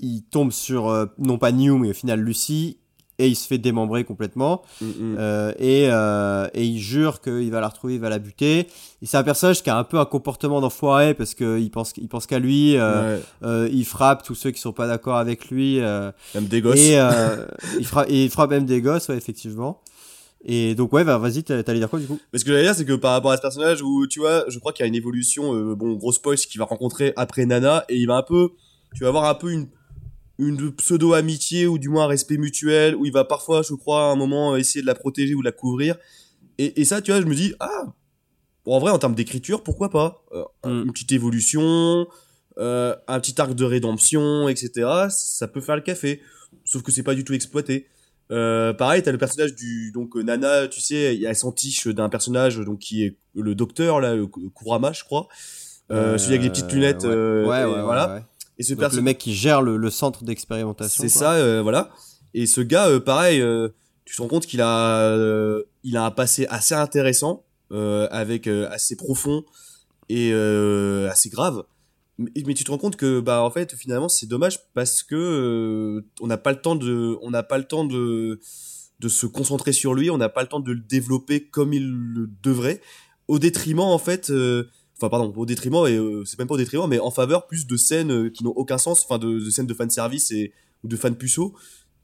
[0.00, 2.78] il tombe sur, non pas New, mais au final Lucy,
[3.18, 4.62] et il se fait démembrer complètement.
[4.80, 5.16] Mm, mm.
[5.18, 8.66] Euh, et, euh, et il jure qu'il va la retrouver, il va la buter.
[9.02, 12.08] Et c'est un personnage qui a un peu un comportement d'enfoiré parce qu'il pense, il
[12.08, 12.76] pense qu'à lui.
[12.76, 15.78] euh, Ouais, il frappe tous ceux qui sont pas d'accord avec lui.
[15.80, 16.78] même des gosses.
[16.78, 16.98] et
[17.78, 19.80] il, frappe, et il frappe même des gosses, ouais, effectivement.
[20.48, 22.20] Et donc, ouais, bah, vas-y, t'allais dire quoi du coup?
[22.32, 24.44] Mais ce que j'allais dire, c'est que par rapport à ce personnage où, tu vois,
[24.48, 27.84] je crois qu'il y a une évolution, bon, gros spoil, qu'il va rencontrer après Nana
[27.88, 28.50] et il va un peu
[28.96, 29.68] tu vas avoir un peu une
[30.38, 34.08] une pseudo amitié ou du moins un respect mutuel où il va parfois je crois
[34.08, 35.96] à un moment essayer de la protéger ou de la couvrir.
[36.58, 37.84] Et, et ça tu vois je me dis ah!
[38.64, 40.82] Bon, en vrai en termes d'écriture pourquoi pas Euh, Mm.
[40.86, 42.06] une petite évolution
[42.58, 46.20] euh, un petit arc de rédemption etc ça peut faire le café.
[46.64, 47.86] Sauf que c'est pas du tout exploité.
[48.32, 51.52] Euh, pareil t'as le personnage du donc euh, Nana tu sais il y a son
[51.52, 55.28] tiche d'un personnage donc qui est le docteur là le Kurama je crois.
[55.92, 57.10] Euh, celui avec les petites lunettes ouais.
[57.10, 58.14] euh, ouais, ouais, voilà.
[58.16, 58.22] ouais.
[58.58, 61.02] Et ce Donc, le mec qui gère le, le centre d'expérimentation.
[61.02, 61.90] c'est ça, euh, voilà.
[62.34, 63.68] Et ce gars, euh, pareil, euh,
[64.04, 65.14] tu te rends compte qu'il a,
[65.82, 69.44] il a un passé assez intéressant, avec assez profond
[70.08, 71.64] et assez grave.
[72.18, 76.02] Mais, mais tu te rends compte que, bah, en fait, finalement, c'est dommage parce que
[76.20, 78.40] on n'a pas le temps de, on n'a pas le temps de,
[79.00, 81.90] de se concentrer sur lui, on n'a pas le temps de le développer comme il
[81.90, 82.80] le devrait,
[83.28, 84.32] au détriment, en fait.
[84.98, 87.66] Enfin, pardon, au détriment, et euh, c'est même pas au détriment, mais en faveur plus
[87.66, 90.52] de scènes euh, qui n'ont aucun sens, enfin, de, de scènes de fanservice et,
[90.84, 91.54] ou de fans puceaux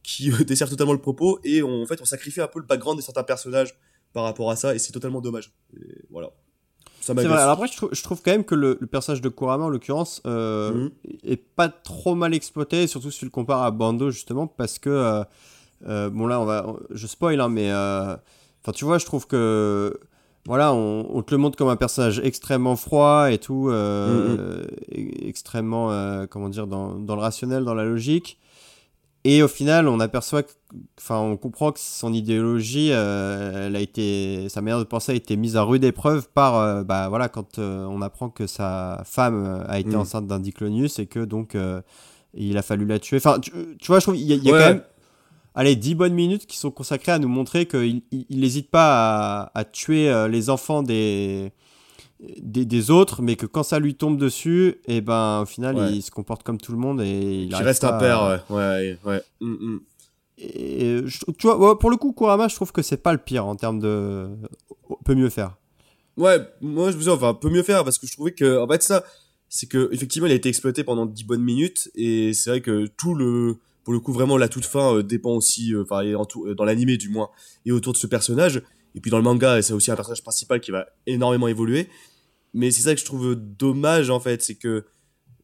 [0.03, 2.67] qui euh, desservent totalement le propos et on, en fait on sacrifie un peu le
[2.67, 3.75] background de certains personnages
[4.13, 5.53] par rapport à ça et c'est totalement dommage.
[5.75, 6.31] Et voilà.
[7.01, 7.39] Ça C'est vrai.
[7.39, 9.69] Alors après, je trouve, je trouve quand même que le, le personnage de Kurama, en
[9.71, 10.91] l'occurrence, euh, Mhm.
[11.25, 14.91] est pas trop mal exploité, surtout si tu le compares à Bando, justement, parce que.
[14.91, 15.25] euh,
[15.89, 17.71] euh, bon, là, on va, je spoil, hein, mais.
[17.73, 19.99] Enfin, tu vois, je trouve que.
[20.47, 25.27] Voilà, on, on te le montre comme un personnage extrêmement froid et tout, euh, e-
[25.29, 28.39] extrêmement, euh, comment dire, dans, dans le rationnel, dans la logique.
[29.25, 30.43] Et au final, on aperçoit,
[30.99, 35.15] enfin, on comprend que son idéologie, euh, elle a été, sa manière de penser a
[35.15, 39.01] été mise à rude épreuve par, euh, bah voilà, quand euh, on apprend que sa
[39.05, 40.01] femme euh, a été Mm.
[40.01, 41.81] enceinte d'un Diclonius et que donc euh,
[42.35, 43.19] il a fallu la tuer.
[43.19, 44.59] Enfin, tu, tu vois, je trouve il y a, il y a Ouais.
[44.59, 44.83] quand même,
[45.55, 49.59] allez, 10 bonnes minutes qui sont consacrées à nous montrer qu'il il n'hésite pas à,
[49.59, 51.53] à tuer euh, les enfants des,
[52.41, 55.93] des, des autres, mais que quand ça lui tombe dessus, et ben au final, Ouais.
[55.93, 58.57] il se comporte comme tout le monde et il reste un père, à- ouais.
[58.57, 59.23] Ouais, ouais.
[59.41, 59.81] Mm, mm.
[60.39, 63.47] et je- tu vois, pour le coup, Kurama, je trouve que c'est pas le pire
[63.47, 64.29] en termes de.
[65.05, 65.57] Peut mieux faire.
[66.17, 68.69] Ouais, moi je me dis, enfin, peut mieux faire parce que je trouvais que, en
[68.69, 69.03] fait, ça,
[69.49, 72.87] c'est que, effectivement, il a été exploité pendant 10 bonnes minutes et c'est vrai que
[72.99, 76.55] tout le, pour le coup, vraiment, la toute fin euh, dépend aussi, euh, enfin, euh,
[76.55, 77.31] dans l'animé du moins,
[77.67, 78.63] et autour de ce personnage.
[78.95, 81.89] Et puis dans le manga, c'est aussi un personnage principal qui va énormément évoluer.
[82.55, 84.85] Mais c'est ça que je trouve dommage, en fait, c'est que,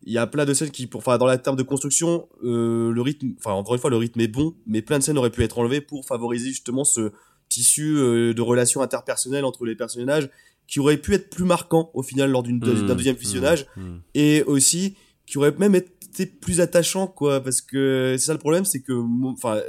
[0.05, 2.93] il y a plein de scènes qui, pour, enfin, dans la terme de construction, euh,
[2.93, 5.31] le rythme, enfin, encore une fois, le rythme est bon, mais plein de scènes auraient
[5.31, 7.13] pu être enlevées pour favoriser justement ce
[7.49, 10.29] tissu de relations interpersonnelles entre les personnages
[10.69, 13.83] qui aurait pu être plus marquant au final lors d'une Mmh, d'un deuxième visionnage mmh,
[13.83, 14.01] mmh.
[14.15, 14.97] et aussi
[15.27, 15.75] qui aurait même
[16.11, 18.93] été plus attachant quoi parce que c'est ça le problème c'est que
[19.25, 19.61] enfin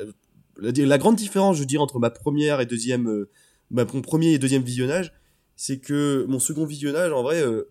[0.58, 3.30] la, la grande différence je dire entre ma première et deuxième euh,
[3.72, 5.14] ma, mon premier et deuxième visionnage
[5.56, 7.70] c'est que mon second visionnage en vrai euh,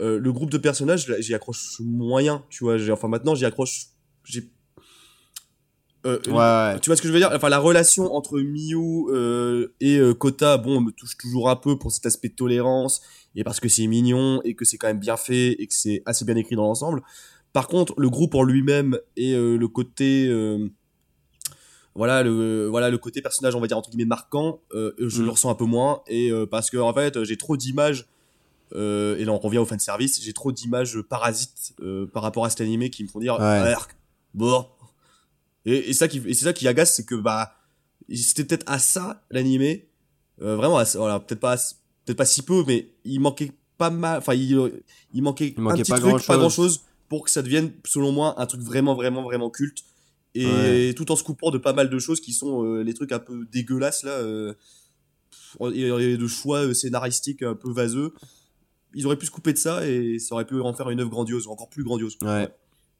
[0.00, 3.86] euh, le groupe de personnages j'y accroche moyen tu vois enfin maintenant j'y accroche
[4.24, 4.50] j'ai
[6.06, 6.80] Ouais, ouais.
[6.80, 7.30] tu vois ce que je veux dire?
[7.32, 12.04] Enfin, la relation entre euh, et Kota, bon, me touche toujours un peu pour cet
[12.04, 13.00] aspect de tolérance
[13.34, 16.02] et parce que c'est mignon et que c'est quand même bien fait et que c'est
[16.04, 17.02] assez bien écrit dans l'ensemble.
[17.54, 20.68] Par contre, le groupe en lui-même et euh, le côté, euh,
[21.94, 25.24] voilà, le voilà le côté personnage, on va dire entre guillemets marquant, euh, je Mm.
[25.24, 28.06] le ressens un peu moins et euh, parce que en fait, j'ai trop d'images.
[28.74, 30.20] euh, et là, on revient au fan service.
[30.20, 33.74] J'ai trop d'images parasites euh, par rapport à cet animé qui me font dire, Ouais.
[34.34, 34.66] Bon,
[35.64, 37.54] et, et ça qui, et c'est ça qui agace, c'est que bah,
[38.12, 39.86] c'était peut-être à ça l'animé,
[40.42, 41.56] euh, vraiment, à voilà, peut-être pas,
[42.04, 44.82] peut-être pas si peu, mais il manquait pas mal, enfin, il,
[45.12, 46.26] il manquait, Il manquait un petit pas truc, grand-chose.
[46.26, 49.84] pas grand chose, pour que ça devienne, selon moi, un truc vraiment, vraiment, vraiment culte.
[50.36, 50.94] Et Ouais.
[50.94, 53.20] tout en se coupant de pas mal de choses qui sont euh, les trucs un
[53.20, 54.52] peu dégueulasses là, euh,
[55.72, 58.12] et, et de choix euh, scénaristiques un peu vaseux.
[58.94, 61.10] Ils auraient pu se couper de ça et ça aurait pu en faire une œuvre
[61.10, 62.16] grandiose, encore plus grandiose.
[62.22, 62.48] Ouais.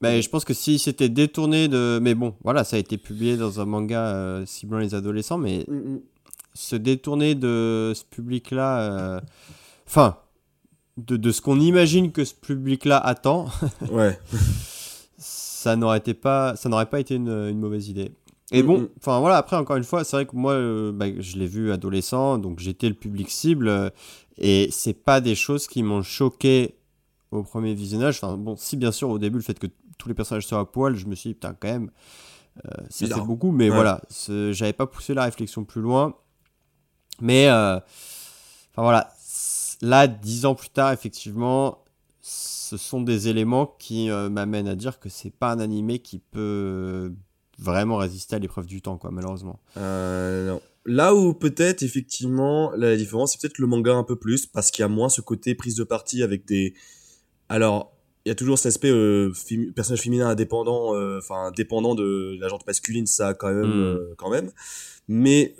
[0.01, 1.98] Bah, je pense que si c'était détourné de.
[2.02, 5.64] Mais bon, voilà, ça a été publié dans un manga euh, ciblant les adolescents, mais
[5.68, 6.01] Mm, mm.
[6.55, 9.22] se détourner de ce public-là.
[9.86, 10.18] Enfin,
[10.96, 13.46] de, de ce qu'on imagine que ce public-là attend,
[13.90, 14.18] Ouais.
[15.18, 18.12] ça n'aurait été pas, ça n'aurait pas été une, une mauvaise idée.
[18.52, 18.88] Et Mm, bon, mm.
[18.98, 21.72] enfin voilà, après encore une fois, c'est vrai que moi, euh, bah, je l'ai vu
[21.72, 23.90] adolescent, donc j'étais le public cible, euh,
[24.36, 26.76] et c'est pas des choses qui m'ont choqué
[27.30, 28.18] au premier visionnage.
[28.22, 29.66] Enfin bon, si bien sûr au début le fait que
[29.98, 31.90] tous les personnages soient à poil, je me suis dit putain quand même,
[32.66, 33.74] euh, ça fait beaucoup, mais Ouais.
[33.74, 36.14] voilà, c'est- j'avais pas poussé la réflexion plus loin.
[37.20, 39.13] Mais euh, enfin voilà,
[39.85, 41.85] là dix ans plus tard, effectivement,
[42.20, 46.19] ce sont des éléments qui euh, m'amènent à dire que c'est pas un animé qui
[46.19, 47.12] peut
[47.59, 49.61] vraiment résister à l'épreuve du temps, quoi, malheureusement.
[49.77, 50.61] Euh, non.
[50.86, 54.82] Là où peut-être effectivement la différence c'est peut-être le manga un peu plus parce qu'il
[54.82, 56.74] y a moins ce côté prise de parti avec des
[57.48, 57.94] alors
[58.24, 59.32] il y a toujours cet aspect euh,
[59.74, 63.82] personnage féminin indépendant, euh, enfin dépendant de la gente masculine, ça quand même, Mm.
[63.82, 64.51] euh, quand même.
[65.09, 65.55] Mais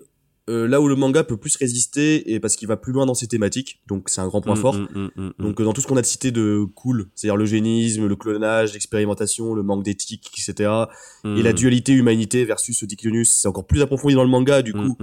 [0.51, 3.15] euh, là où le manga peut plus résister, et parce qu'il va plus loin dans
[3.15, 4.75] ses thématiques, donc c'est un grand point Mm, fort.
[4.75, 5.31] mm, mm.
[5.39, 8.73] Donc euh, dans tout ce qu'on a cité de cool, c'est-à-dire le génisme, le clonage,
[8.75, 10.71] l'expérimentation, le manque d'éthique, etc.
[11.25, 14.97] Et la dualité humanité versus Diclonius, c'est encore plus approfondi dans le manga, du coup.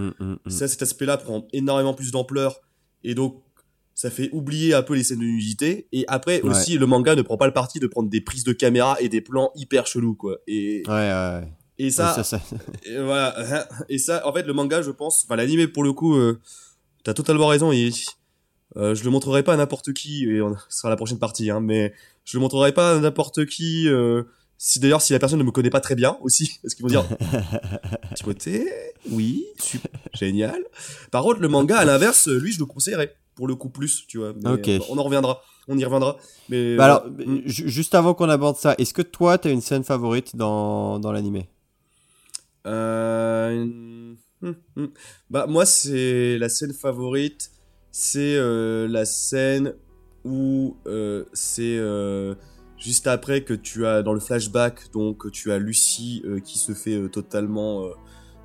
[0.48, 2.62] Ça, cet aspect-là prend énormément plus d'ampleur
[3.04, 3.42] et donc
[3.96, 5.88] ça fait oublier un peu les scènes de nudité.
[5.92, 6.50] Et après Ouais.
[6.50, 9.10] aussi, le manga ne prend pas le parti de prendre des prises de caméra et
[9.10, 10.38] des plans hyper chelous, quoi.
[10.48, 11.48] Et, ouais, ouais.
[11.88, 12.42] Et ça, Ouais, ça, ça-
[12.86, 13.68] et voilà.
[13.90, 16.40] Et ça, en fait, le manga, je pense, enfin l'animé pour le coup, euh,
[17.04, 17.72] t'as totalement raison.
[17.72, 17.92] Et
[18.78, 20.26] euh, je le montrerai pas à n'importe qui.
[20.26, 21.94] Et on, ce sera la prochaine partie, hein, mais
[22.26, 23.88] je le montrerai pas à n'importe qui.
[23.88, 24.24] euh,
[24.58, 26.90] si d'ailleurs si la personne ne me connaît pas très bien aussi, parce qu'ils vont
[26.90, 27.04] dire
[28.16, 28.70] Timothée,
[29.10, 30.62] oui, super, génial.
[31.12, 34.18] Par contre, le manga, à l'inverse, lui, je le conseillerais pour le coup plus, tu
[34.20, 34.34] vois.
[34.44, 34.70] Mais, Ok.
[34.90, 36.18] on en reviendra, on y reviendra.
[36.50, 37.06] Mais Bah alors,
[37.46, 41.50] juste avant qu'on aborde ça, est-ce que toi, t'as une scène favorite dans, dans l'animé?
[42.68, 44.92] Euh, hum, hum.
[45.30, 47.52] Bah moi c'est la scène favorite,
[47.92, 49.74] c'est euh, la scène
[50.24, 52.36] où euh, c'est euh,
[52.78, 56.74] juste après que tu as dans le flashback donc tu as Lucie euh, qui se
[56.74, 57.92] fait euh, totalement euh,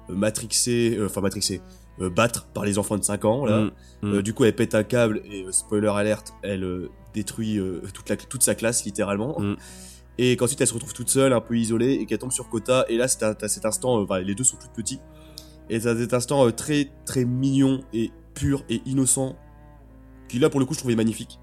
[0.08, 1.60] matrixer, euh, enfin matrixer,
[2.00, 3.70] euh, battre par les enfants de 5 ans là.
[4.04, 8.08] Euh, du coup elle pète un câble et spoiler alerte, elle euh, détruit euh, toute
[8.08, 9.36] la toute sa classe littéralement.
[10.18, 12.86] Et qu'ensuite elle se retrouve toute seule, un peu isolée, et qu'elle tombe sur Kota.
[12.88, 15.00] Et là, t'as cet instant, euh, enfin, les deux sont tout petits.
[15.68, 19.36] Et t'as cet instant euh, très très mignon et pur et innocent,
[20.28, 21.38] qui là pour le coup je trouvais magnifique.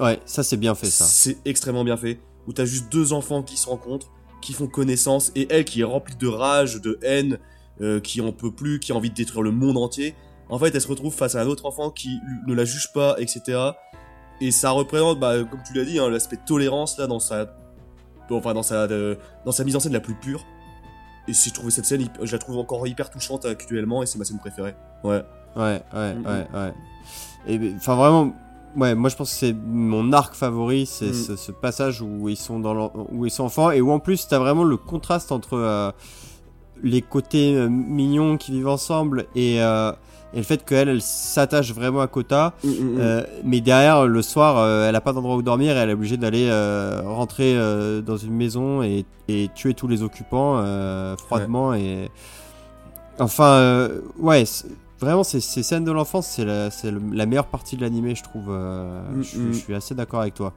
[0.00, 1.04] Ouais, ça c'est bien fait ça.
[1.04, 2.20] C'est extrêmement bien fait.
[2.46, 4.10] Où t'as juste deux enfants qui se rencontrent,
[4.42, 7.38] qui font connaissance, et elle qui est remplie de rage, de haine,
[7.80, 10.14] euh, qui en peut plus, qui a envie de détruire le monde entier.
[10.48, 13.16] En fait, elle se retrouve face à un autre enfant qui ne la juge pas,
[13.18, 13.58] etc.
[14.40, 17.56] Et ça représente, bah, comme tu l'as dit, hein, l'aspect tolérance là dans sa,
[18.30, 20.44] enfin dans sa, euh, dans sa mise en scène la plus pure.
[21.28, 24.18] Et si je trouvais cette scène, je la trouve encore hyper touchante actuellement, et c'est
[24.18, 24.74] ma scène préférée.
[25.04, 25.22] Ouais.
[25.56, 26.72] Ouais, ouais, ouais, ouais.
[27.46, 28.32] Et enfin vraiment,
[28.76, 31.14] ouais, moi je pense que c'est mon arc favori, c'est Mm.
[31.14, 34.26] ce, ce passage où ils sont dans où ils sont enfants et où en plus
[34.28, 35.92] t'as vraiment le contraste entre euh,
[36.82, 39.92] les côtés euh, mignons qui vivent ensemble et, euh,
[40.34, 44.58] et le fait qu'elle elle s'attache vraiment à Kota, Mm, euh, mais derrière le soir
[44.58, 47.56] euh, elle a pas d'endroit où dormir et elle est obligée d'aller euh, rentrer
[48.02, 50.62] dans une maison et, et tuer tous les occupants
[51.16, 52.10] froidement et
[53.18, 53.88] enfin
[54.18, 54.44] ouais
[55.00, 58.14] vraiment ces, ces scènes de l'enfance c'est la, c'est le- la meilleure partie de l'animé
[58.14, 59.52] je trouve Mm, je, suis- mm.
[59.52, 60.52] je suis assez d'accord avec toi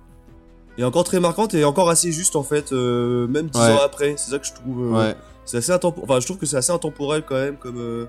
[0.78, 3.74] Et encore très marquante et encore assez juste en fait, même dix Ouais.
[3.74, 4.14] ans après.
[4.18, 4.91] C'est ça que je trouve.
[4.94, 6.04] ouais C'est assez intemporel.
[6.10, 8.08] Enfin, je trouve que c'est assez intemporel quand même comme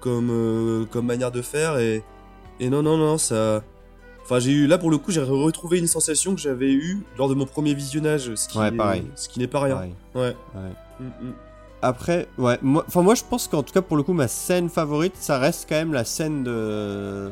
[0.00, 2.02] comme euh, comme manière de faire et
[2.60, 3.62] et non non non ça.
[4.24, 7.28] Enfin, j'ai eu là pour le coup, j'ai retrouvé une sensation que j'avais eue lors
[7.30, 9.04] de mon premier visionnage, ce qui Ouais, est- pareil.
[9.16, 9.74] ce qui n'est pas rien.
[9.76, 9.94] pareil.
[10.14, 10.36] Ouais.
[10.54, 10.72] Ouais.
[11.00, 11.32] Mm, mm.
[11.80, 14.68] Après, ouais, moi, enfin moi je pense qu'en tout cas pour le coup ma scène
[14.68, 17.30] favorite, ça reste quand même la scène de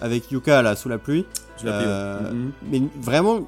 [0.00, 1.24] avec Yuka là sous la pluie.
[1.62, 1.66] Je.
[1.68, 2.50] Euh, Mm, mm.
[2.70, 3.40] Mais vraiment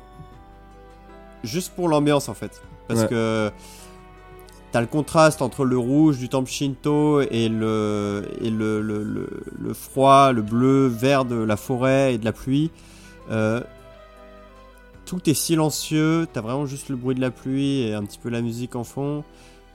[1.42, 3.08] juste pour l'ambiance en fait, parce Ouais.
[3.08, 3.50] que
[4.74, 9.28] t'as le contraste entre le rouge du temple Shinto et le et le, le, le,
[9.56, 12.72] le froid, le bleu, vert de la forêt et de la pluie.
[13.30, 13.60] Euh,
[15.06, 18.30] tout est silencieux, t'as vraiment juste le bruit de la pluie et un petit peu
[18.30, 19.22] la musique en fond.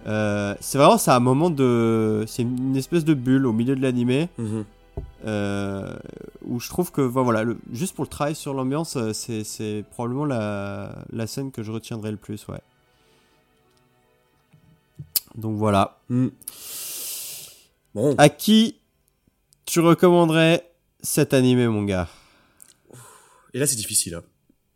[0.07, 3.81] Euh, c'est vraiment c'est un moment de c'est une espèce de bulle au milieu de
[3.81, 4.65] l'animé Mhm.
[5.25, 5.93] euh,
[6.45, 10.25] où je trouve que voilà le- juste pour le travail sur l'ambiance c'est c'est probablement
[10.25, 12.59] la, la scène que je retiendrai le plus ouais
[15.39, 16.27] donc voilà Mm.
[17.95, 18.15] Bon.
[18.17, 18.79] à qui
[19.65, 20.71] tu recommanderais
[21.01, 22.07] cet animé mon gars?
[23.53, 24.15] Et là, c'est difficile.
[24.15, 24.23] hein.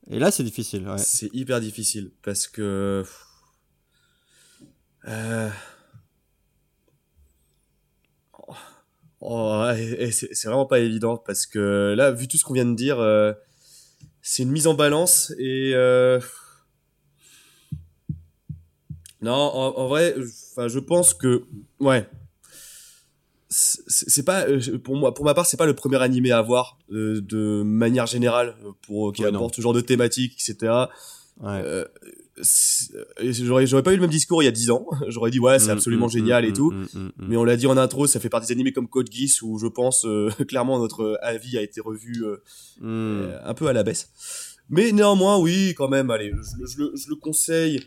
[0.10, 0.98] et là c'est difficile ouais.
[0.98, 3.04] C'est hyper difficile parce que.
[5.08, 5.50] Euh...
[9.22, 9.64] Oh,
[10.12, 13.00] c'est c'est vraiment pas évident parce que là, vu tout ce qu'on vient de dire,
[13.00, 13.32] euh,
[14.22, 15.72] c'est une mise en balance et.
[15.76, 16.20] euh,
[19.24, 20.14] Non, en, en vrai,
[20.54, 21.44] enfin, je pense que.
[21.80, 22.08] Ouais.
[23.50, 26.80] C'est pas euh, pour moi pour ma part c'est pas le premier animé à voir
[26.92, 29.38] euh, de manière générale euh, pour qui Ouais, non.
[29.38, 30.74] apporte ce genre de thématique etc
[31.40, 31.62] Ouais.
[31.64, 31.86] euh,
[33.22, 35.60] j'aurais j'aurais pas eu le même discours il y a 10 ans j'aurais dit ouais
[35.60, 37.12] c'est Mm, absolument mm, génial mm, et tout mm, mm, mm.
[37.28, 39.60] mais on l'a dit en intro ça fait partie des animés comme Code Geass où
[39.60, 42.38] je pense euh, clairement notre avis a été revu euh,
[42.80, 42.86] Mm.
[42.88, 44.10] euh, un peu à la baisse
[44.70, 47.84] mais néanmoins oui quand même allez je, le- je le- je le conseille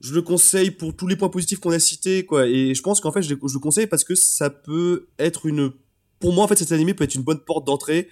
[0.00, 2.46] je le conseille pour tous les points positifs qu'on a cités quoi.
[2.46, 5.46] Et je pense qu'en fait je, le- je le conseille parce que ça peut être
[5.46, 5.72] une
[6.20, 8.08] pour moi en fait cet animé peut être une bonne porte d'entrée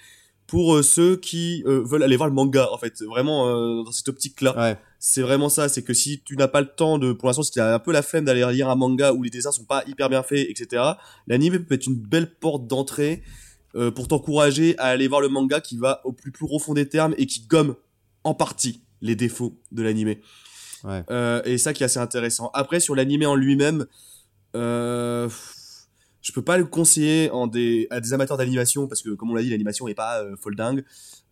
[0.46, 3.00] pour euh, ceux qui euh, veulent aller voir le manga en fait.
[3.02, 4.78] Vraiment euh, dans cette optique là Ouais.
[4.98, 5.68] c'est vraiment ça.
[5.68, 7.78] C'est que si tu n'as pas le temps de pour l'instant si tu as un
[7.78, 10.46] peu la flemme d'aller lire un manga où les dessins sont pas hyper bien faits
[10.50, 10.82] etc
[11.26, 13.22] l'anime peut être une belle porte d'entrée
[13.94, 17.24] pour t'encourager à aller voir le manga qui va au plus profond des termes et
[17.24, 17.74] qui gomme
[18.22, 20.20] en partie les défauts de l'animé
[20.84, 21.04] Ouais.
[21.10, 23.86] euh, et ça qui est assez intéressant après sur l'animé en lui-même
[24.56, 25.28] euh,
[26.20, 29.34] je peux pas le conseiller en des, à des amateurs d'animation parce que comme on
[29.34, 30.84] l'a dit l'animation est pas euh, folle dingue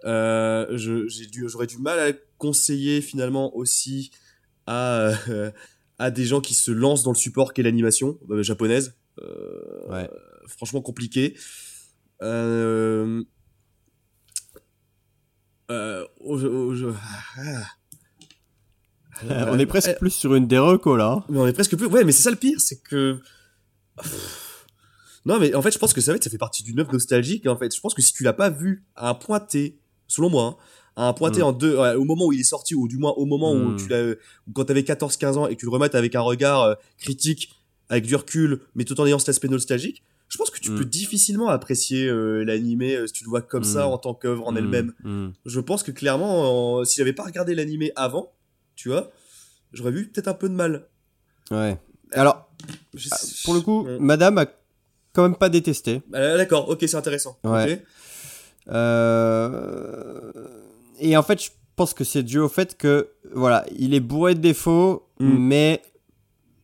[0.04, 4.10] euh, j'aurais du mal à le conseiller finalement aussi
[4.66, 5.50] à euh,
[5.98, 8.94] à des gens qui se lancent dans le support qu'est l'animation japonaise
[9.88, 10.08] Ouais.
[10.46, 11.36] franchement compliqué
[12.22, 13.22] euh,
[15.70, 16.94] euh, au- au- au-
[17.36, 17.64] ah.
[19.48, 21.12] On est presque plus sur une des recos là.
[21.12, 21.24] hein.
[21.28, 21.86] Mais on est presque plus.
[21.86, 23.18] Ouais, mais c'est ça le pire, c'est que.
[25.26, 27.46] Non, mais en fait, je pense que ça, ça fait partie d'une œuvre nostalgique.
[27.46, 29.78] En fait, je pense que si tu l'as pas vu à un point T,
[30.08, 30.58] selon moi,
[30.96, 31.44] hein, à un point T Mm.
[31.44, 33.76] en deux, au moment où il est sorti, ou du moins au moment où Mm.
[33.76, 34.14] tu l'as,
[34.54, 37.50] quand t'avais 14-15 ans et que tu le remates avec un regard euh, critique,
[37.90, 40.78] avec du recul, mais tout en ayant cet aspect nostalgique, je pense que tu Mm.
[40.78, 44.46] peux difficilement apprécier euh, l'animé euh, si tu le vois comme ça en tant qu'œuvre
[44.48, 44.94] en elle-même.
[45.44, 48.32] Je pense que clairement, en- si j'avais pas regardé l'animé avant,
[48.80, 49.10] tu vois,
[49.74, 50.86] j'aurais vu peut-être un peu de mal.
[51.50, 51.76] Ouais.
[52.12, 52.48] Alors,
[52.94, 53.86] Je- Ah, pour le coup.
[54.00, 54.46] Madame a
[55.12, 56.02] quand même pas détesté.
[56.14, 57.38] Ah, D'accord, ok, c'est intéressant.
[57.44, 57.82] Ouais.
[58.68, 60.32] Euh,
[60.98, 64.34] Et en fait, je pense que c'est dû au fait que, voilà, il est bourré
[64.34, 65.38] de défauts, Mm.
[65.38, 65.82] mais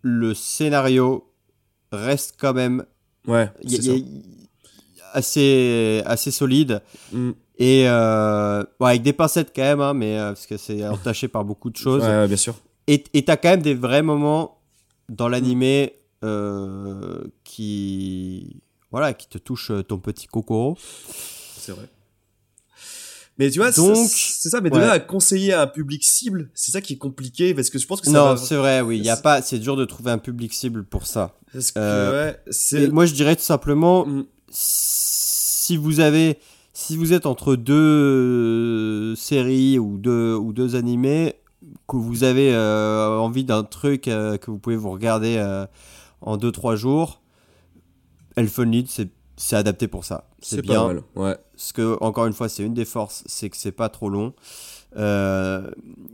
[0.02, 1.32] le scénario
[1.92, 2.84] reste quand même
[3.26, 4.04] Ouais, y y
[5.14, 6.82] assez, assez solide.
[7.12, 7.30] Mm.
[7.58, 11.44] Et euh, avec des pincettes quand même, hein, mais euh, parce que c'est entaché par
[11.44, 12.02] beaucoup de choses.
[12.02, 12.54] Ouais, bien sûr.
[12.88, 14.60] Et t'as quand même des vrais moments
[15.08, 18.60] dans l'animé euh, qui
[18.90, 20.76] voilà qui te touchent ton petit cocoro.
[21.58, 21.88] C'est vrai.
[23.38, 24.80] Mais tu vois, c'est- Donc, c'est ça, mais de ouais.
[24.80, 27.86] là à conseiller à un public cible, c'est ça qui est compliqué, parce que je
[27.86, 28.36] pense que ça Non, va...
[28.38, 30.84] c'est vrai, oui, il y a c'est- pas, c'est dur de trouver un public cible
[30.84, 31.34] pour ça.
[31.52, 32.32] Que,
[32.72, 34.24] ouais, moi, je dirais tout simplement, Mm.
[34.50, 36.38] si vous avez,
[36.76, 41.36] si vous êtes entre deux séries ou deux ou deux animés,
[41.88, 45.64] que vous avez euh, envie d'un truc euh, que vous pouvez vous regarder euh,
[46.20, 47.22] en 2-3 jours,
[48.36, 49.08] Elfen Lied, c'est
[49.38, 50.28] c'est adapté pour ça.
[50.40, 50.80] C'est bien.
[50.80, 51.36] pas mal, ouais.
[51.52, 54.34] Parce que, encore une fois, c'est une des forces, c'est que c'est pas trop long.
[54.96, 55.70] Euh,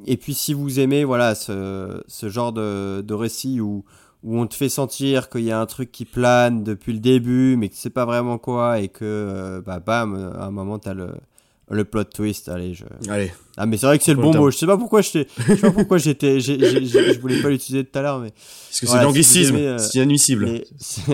[0.07, 3.85] et puis, si vous aimez voilà, ce, ce genre de, de récit où,
[4.23, 7.57] où on te fait sentir qu'il y a un truc qui plane depuis le début,
[7.57, 10.79] mais que tu sais pas vraiment quoi, et que, euh, bah, bam, à un moment,
[10.79, 11.15] t'as le,
[11.71, 12.49] le plot twist.
[12.49, 12.85] Allez, je...
[13.09, 13.33] Allez.
[13.57, 14.51] Ah, mais c'est vrai que c'est le bon mot.
[14.51, 15.27] Je sais pas pourquoi je sais
[15.61, 19.03] pas pourquoi j'étais, je voulais pas l'utiliser tout à l'heure, mais Parce que c'est Voilà,
[19.05, 20.45] l'anglicisme, euh, c'est inadmissible.
[20.45, 20.65] les,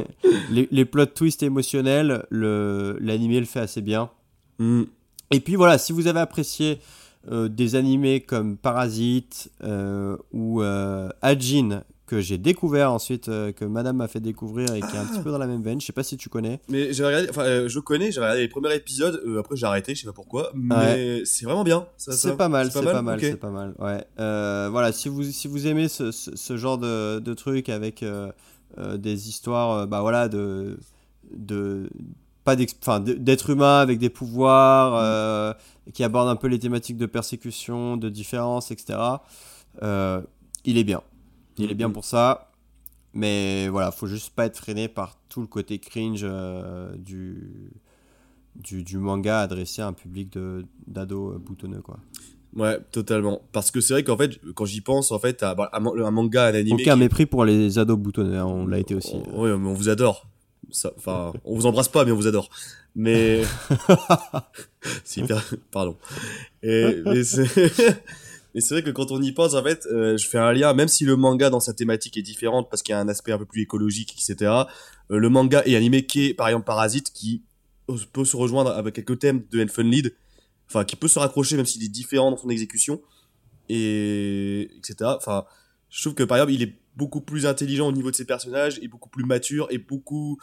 [0.51, 4.11] les, les plot twists émotionnels, le, l'animé le fait assez bien.
[4.59, 4.83] Mm.
[5.31, 6.81] Et puis voilà, si vous avez apprécié
[7.31, 13.65] euh, des animés comme Parasite euh, ou euh, Ajin, que j'ai découvert ensuite, euh, que
[13.65, 15.87] madame m'a fait découvrir et qui est un petit peu dans la même veine, je
[15.87, 16.61] sais pas si tu connais.
[16.69, 19.67] Mais j'ai regardé, enfin, euh, je connais, j'ai regardé les premiers épisodes, euh, après j'ai
[19.67, 21.87] arrêté, je sais pas pourquoi, mais c'est vraiment bien.
[21.97, 23.75] C'est pas mal, c'est pas, mal, c'est pas mal.
[23.79, 24.05] Ouais.
[24.17, 28.05] Voilà, si vous, si vous aimez ce, ce, ce genre de, de truc avec
[28.97, 30.79] des histoires, bah voilà, de,
[31.33, 31.89] de
[32.45, 35.53] pas d'ex- enfin, d- d'êtres humains avec des pouvoirs, euh,
[35.93, 38.99] qui abordent un peu les thématiques de persécution, de différence, etc.
[40.65, 41.03] il est bien.
[41.59, 42.51] Il est bien pour ça.
[43.15, 47.73] Mais voilà, faut juste pas être freiné par tout le côté cringe euh, du,
[48.57, 50.37] du, du manga adressé à un public
[50.87, 51.99] d'ados euh, boutonneux quoi.
[52.57, 53.43] Ouais, totalement.
[53.53, 55.93] Parce que c'est vrai qu'en fait, quand j'y pense, en fait, à, bah, un, man-
[56.03, 56.83] un manga, un animé.
[56.83, 59.17] Aucun qui- mépris pour les ados boutonneux, hein, on l'a été aussi.
[59.33, 60.27] On- ouais, mais on vous adore.
[60.97, 62.49] Enfin, on vous embrasse pas, mais on vous adore.
[62.95, 63.43] Mais.
[65.05, 65.43] c'est hyper.
[65.71, 65.97] Pardon.
[66.63, 67.23] Et, mais
[68.55, 70.73] Mais c'est vrai que quand on y pense, en fait, euh, je fais un lien,
[70.73, 73.33] même si le manga dans sa thématique est différente parce qu'il y a un aspect
[73.33, 74.51] un peu plus écologique, etc.
[75.11, 77.43] euh, le manga et animé qui est, par exemple, Parasite, qui
[78.13, 80.15] peut se rejoindre avec quelques thèmes de Elfen Lied,
[80.67, 83.01] enfin, qui peut se raccrocher même s'il est différent dans son exécution,
[83.69, 85.11] et etc.
[85.17, 85.45] Enfin,
[85.91, 88.79] je trouve que par exemple, il est beaucoup plus intelligent au niveau de ses personnages
[88.83, 90.39] et beaucoup plus mature et beaucoup.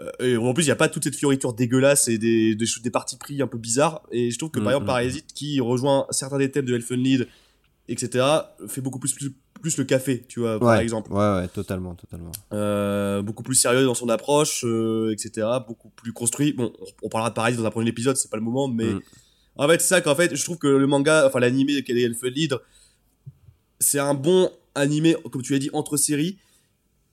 [0.00, 2.64] Euh, et en plus, il n'y a pas toute cette fioriture dégueulasse et des, des,
[2.82, 4.02] des parties pris un peu bizarres.
[4.10, 6.74] Et je trouve que par Mm, exemple, mm, Parasite, qui rejoint certains des thèmes de
[6.74, 7.28] Elfen Lied,
[7.88, 8.24] etc.,
[8.68, 11.12] fait beaucoup plus, plus, plus le café, tu vois, par exemple.
[11.12, 12.32] Ouais, ouais, totalement, totalement.
[12.52, 16.52] Euh, beaucoup plus sérieux dans son approche, euh, etc., beaucoup plus construit.
[16.54, 18.94] Bon, on, on parlera de Parasite dans un prochain épisode, c'est pas le moment, mais
[18.94, 19.00] Mm.
[19.56, 22.02] en fait, c'est ça qu'en fait, je trouve que le manga, enfin l'animé qu'elle est
[22.02, 22.54] Elfen Lied,
[23.80, 26.38] c'est un bon animé, comme tu l'as dit, entre séries.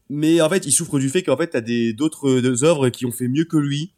[0.09, 3.05] Mais en fait, il souffre du fait qu'en fait, t'as des d'autres euh, œuvres qui
[3.05, 3.91] ont fait mieux que lui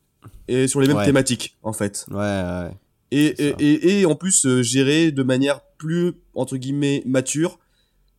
[0.48, 1.06] et sur les mêmes Ouais.
[1.06, 2.06] thématiques, en fait.
[2.10, 2.72] Ouais, ouais.
[3.12, 7.58] Et, et, et, et en plus euh, gérer de manière plus entre guillemets mature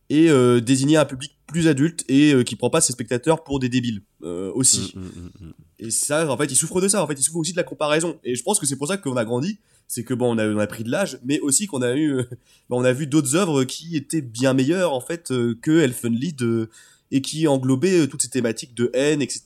[0.09, 3.59] et euh, désigner un public plus adulte et euh, qui prend pas ses spectateurs pour
[3.59, 4.93] des débiles euh, aussi.
[4.95, 5.53] Mm, mm, mm.
[5.79, 7.01] Et ça, en fait, il souffre de ça.
[7.03, 8.19] En fait, il souffre aussi de la comparaison.
[8.25, 9.57] Et je pense que c'est pour ça qu'on a grandi.
[9.87, 12.15] C'est que bon, on a, on a pris de l'âge, mais aussi qu'on a eu,
[12.69, 16.41] bah, on a vu d'autres œuvres qui étaient bien meilleures en fait que Elfen Lied
[16.43, 16.69] euh,
[17.11, 19.43] et qui englobaient euh, toutes ces thématiques de haine, etc.,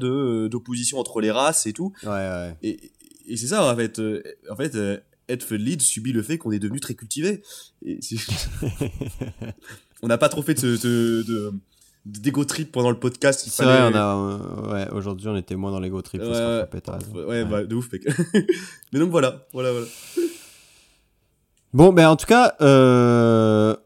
[0.00, 1.92] de euh, d'opposition entre les races et tout.
[2.04, 2.56] Ouais, ouais.
[2.62, 2.92] Et,
[3.26, 3.98] et c'est ça en fait.
[3.98, 4.76] euh, en fait,
[5.28, 7.42] Elfen Lied subit le fait qu'on est devenu très cultivé.
[10.02, 11.52] On n'a pas trop fait de, de, de
[12.06, 13.44] d'ego trip pendant le podcast.
[13.48, 16.22] C'est vrai, on a, ouais, aujourd'hui on était moins dans l'ego trip.
[16.22, 16.62] Ouais, se
[17.26, 17.44] ouais.
[17.44, 18.06] bah, de ouf, mec.
[18.92, 19.86] Mais donc voilà, voilà, voilà.
[21.74, 23.76] Bon, ben en tout cas, euh...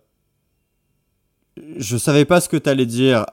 [1.76, 3.26] je savais pas ce que t'allais dire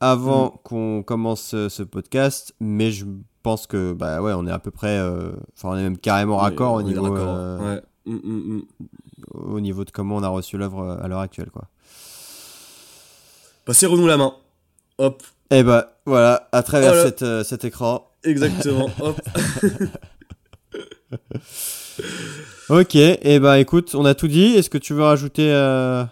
[0.00, 0.58] avant Mm.
[0.64, 3.04] qu'on commence ce, ce podcast, mais je
[3.42, 6.36] pense que bah ouais, on est à peu près, euh, enfin on est même carrément
[6.38, 7.82] raccord au niveau, raccord, euh, ouais.
[8.06, 8.14] Mm,
[8.56, 8.62] mm,
[9.34, 11.64] au niveau de comment on a reçu l'œuvre euh, à l'heure actuelle, quoi.
[13.66, 14.34] Bah, serrons-nous la main.
[14.98, 17.04] Hop, Et bah voilà, à travers Voilà.
[17.06, 18.06] cette, euh, cet écran.
[18.24, 18.88] exactement.
[19.00, 19.20] Hop.
[22.68, 24.54] Ok, et bah écoute, on a tout dit.
[24.54, 26.04] Est-ce que tu veux rajouter euh...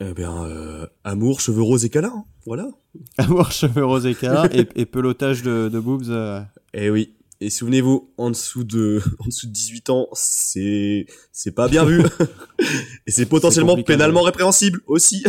[0.00, 2.12] Eh bien, euh, amour, cheveux roses et câlins.
[2.16, 2.24] hein.
[2.46, 2.68] Voilà.
[3.18, 6.40] amour, cheveux roses et câlins et, et pelotage de, de boobs euh,
[6.74, 7.14] Eh oui.
[7.40, 12.02] Et souvenez-vous, en dessous de, en dessous de 18 ans, c'est, c'est pas bien vu.
[13.06, 14.26] et c'est potentiellement pénalement ouais.
[14.26, 15.24] répréhensible aussi.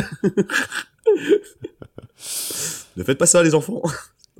[2.98, 3.82] ne faites pas ça, les enfants.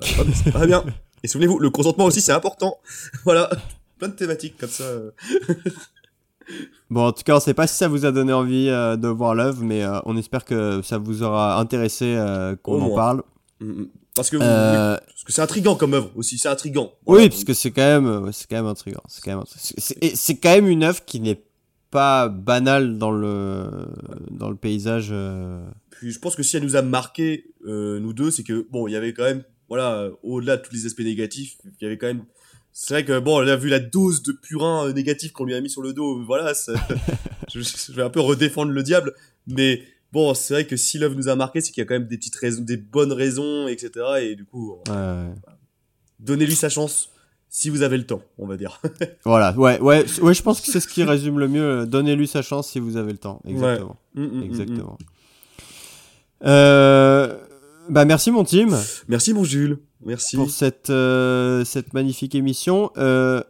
[0.00, 0.84] C'est pas- C'est pas bien.
[1.22, 2.78] Et souvenez-vous, le consentement aussi, c'est important.
[3.24, 3.50] Voilà.
[3.98, 4.84] Plein de thématiques comme ça.
[6.90, 9.08] Bon, en tout cas, on sait pas si ça vous a donné envie euh, de
[9.08, 13.22] voir l'œuvre, mais euh, on espère que ça vous aura intéressé euh, qu'on en parle.
[13.60, 13.88] Mm, mm.
[14.16, 16.92] Parce que, vous- Euh, oui, parce que c'est intriguant comme œuvre aussi, c'est intriguant.
[17.06, 17.28] oui, Voilà.
[17.28, 19.02] parce que c'est quand même, c'est quand même intriguant.
[19.08, 21.42] C'est quand même, c'est- quand même une œuvre qui n'est
[21.92, 23.68] pas banale dans le
[24.30, 25.14] dans le paysage.
[25.90, 28.92] Puis je pense que si elle nous a marqué, nous deux, c'est que, bon, il
[28.92, 32.08] y avait quand même, voilà, au-delà de tous les aspects négatifs, il y avait quand
[32.08, 32.24] même.
[32.82, 35.54] C'est vrai que, bon, on a vu la dose de purin euh, négatif qu'on lui
[35.54, 36.72] a mis sur le dos, voilà, ça-
[37.52, 39.12] je, je vais un peu redéfendre le diable,
[39.46, 39.82] mais
[40.12, 42.08] bon, c'est vrai que si l'œuvre nous a marqué, c'est qu'il y a quand même
[42.08, 43.90] des petites raisons, des bonnes raisons, etc.
[44.22, 45.34] Et du coup, ouais, ouais.
[46.20, 47.10] donnez-lui sa chance
[47.50, 48.80] si vous avez le temps, on va dire.
[49.26, 51.84] Voilà, ouais, ouais, ouais, je pense que c'est ce qui résume le mieux.
[51.84, 53.42] Donnez-lui sa chance si vous avez le temps.
[53.46, 53.96] Exactement.
[54.14, 54.42] Mm, mm, mm.
[54.44, 54.98] Exactement.
[56.44, 57.36] Euh,
[57.90, 58.76] bah merci mon team
[59.08, 59.78] Merci, mon Jules.
[60.04, 60.36] Merci.
[60.36, 62.90] pour cette euh, cette magnifique émission.
[62.96, 63.42] Euh,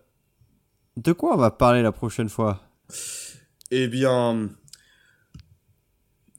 [0.96, 2.60] de quoi on va parler la prochaine fois?
[3.70, 4.48] Eh bien,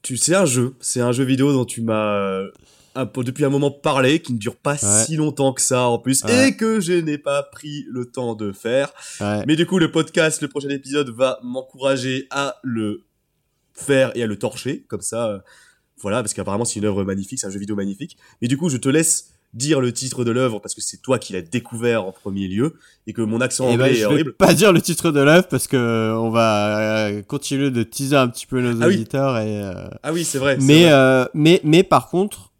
[0.02, 2.50] tu sais un jeu, c'est un jeu vidéo dont tu m'as euh,
[2.94, 5.04] un peu- depuis un moment parlé, qui ne dure pas Ouais.
[5.06, 6.48] si longtemps que ça en plus, Ouais.
[6.48, 8.92] et que je n'ai pas pris le temps de faire.
[9.20, 9.44] Ouais.
[9.46, 13.04] Mais du coup, le podcast, le prochain épisode va m'encourager à le
[13.72, 15.38] faire et à le torcher, comme ça, euh,
[16.02, 18.16] voilà, parce qu'apparemment c'est une œuvre magnifique, c'est un jeu vidéo magnifique.
[18.42, 21.18] Mais du coup, je te laisse dire le titre de l'œuvre parce que c'est toi
[21.18, 22.74] qui l'as découvert en premier lieu
[23.06, 24.32] et que mon accent Eh ben, anglais est je vais horrible.
[24.34, 28.16] pas dire le titre de l'œuvre parce que euh, on va euh, continuer de teaser
[28.16, 28.94] un petit peu nos Ah oui.
[28.94, 30.56] auditeurs et euh, Ah oui, c'est vrai.
[30.60, 30.92] mais vrai.
[30.92, 32.50] euh, mais mais par contre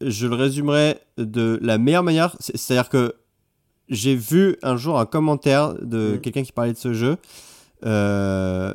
[0.00, 3.14] je le résumerai de la meilleure manière c'est- c'est-à-dire que
[3.88, 6.20] j'ai vu un jour un commentaire de Mhm.
[6.22, 7.18] quelqu'un qui parlait de ce jeu
[7.84, 8.72] euh,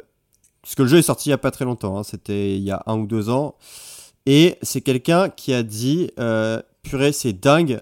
[0.62, 2.64] parce que le jeu est sorti il y a pas très longtemps hein, c'était il
[2.64, 3.56] y a un ou deux ans
[4.28, 7.82] et c'est quelqu'un qui a dit euh, purée c'est dingue.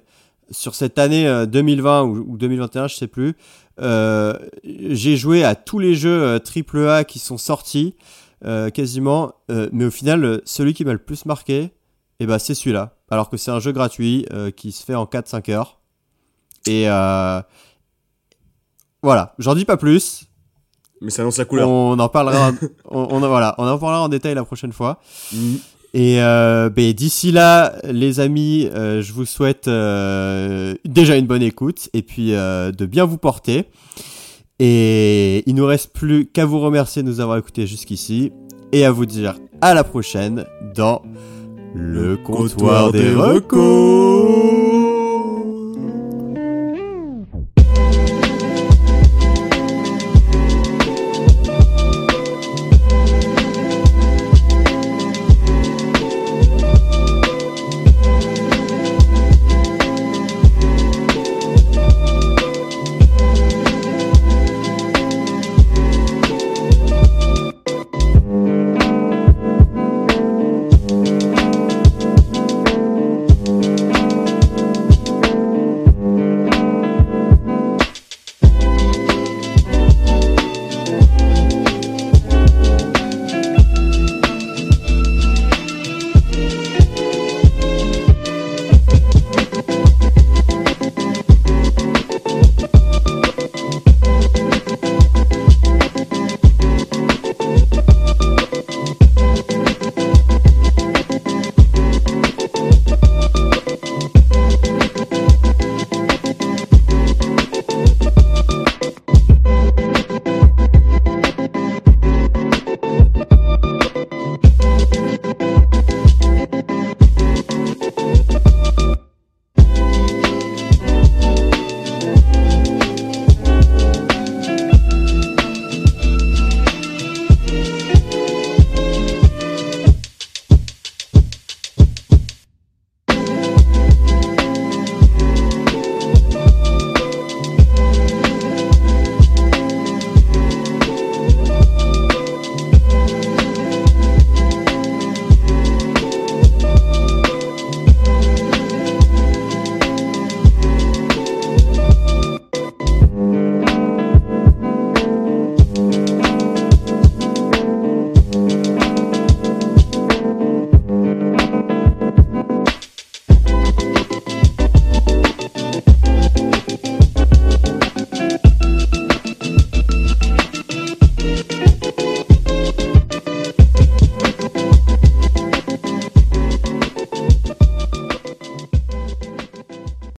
[0.51, 3.33] Sur cette année euh, 2020 ou, ou 2021 je sais plus
[3.81, 7.95] euh, j'ai joué à tous les jeux euh, AAA qui sont sortis
[8.45, 9.33] euh, quasiment.
[9.49, 11.71] Euh, mais au final euh, celui qui m'a le plus marqué
[12.19, 12.95] et ben c'est celui-là.
[13.09, 15.79] Alors que c'est un jeu gratuit euh, qui se fait en 4-5 heures.
[16.67, 17.41] Et euh,
[19.01, 19.33] voilà.
[19.39, 20.25] J'en dis pas plus.
[21.01, 21.69] Mais ça annonce la couleur.
[21.69, 22.51] on en parlera
[22.85, 23.55] on, on- voilà.
[23.57, 24.99] On en parlera en détail la prochaine fois.
[25.33, 25.57] Mhm.
[25.97, 31.41] Et euh, ben, d'ici là, les amis, euh, je vous souhaite euh, déjà une bonne
[31.41, 33.69] écoute et puis de bien vous porter.
[34.59, 38.33] Et il nous reste plus qu'à vous remercier de nous avoir écoutés jusqu'ici
[38.73, 40.43] et à vous dire à la prochaine
[40.75, 41.01] dans
[41.73, 44.74] le comptoir des recos.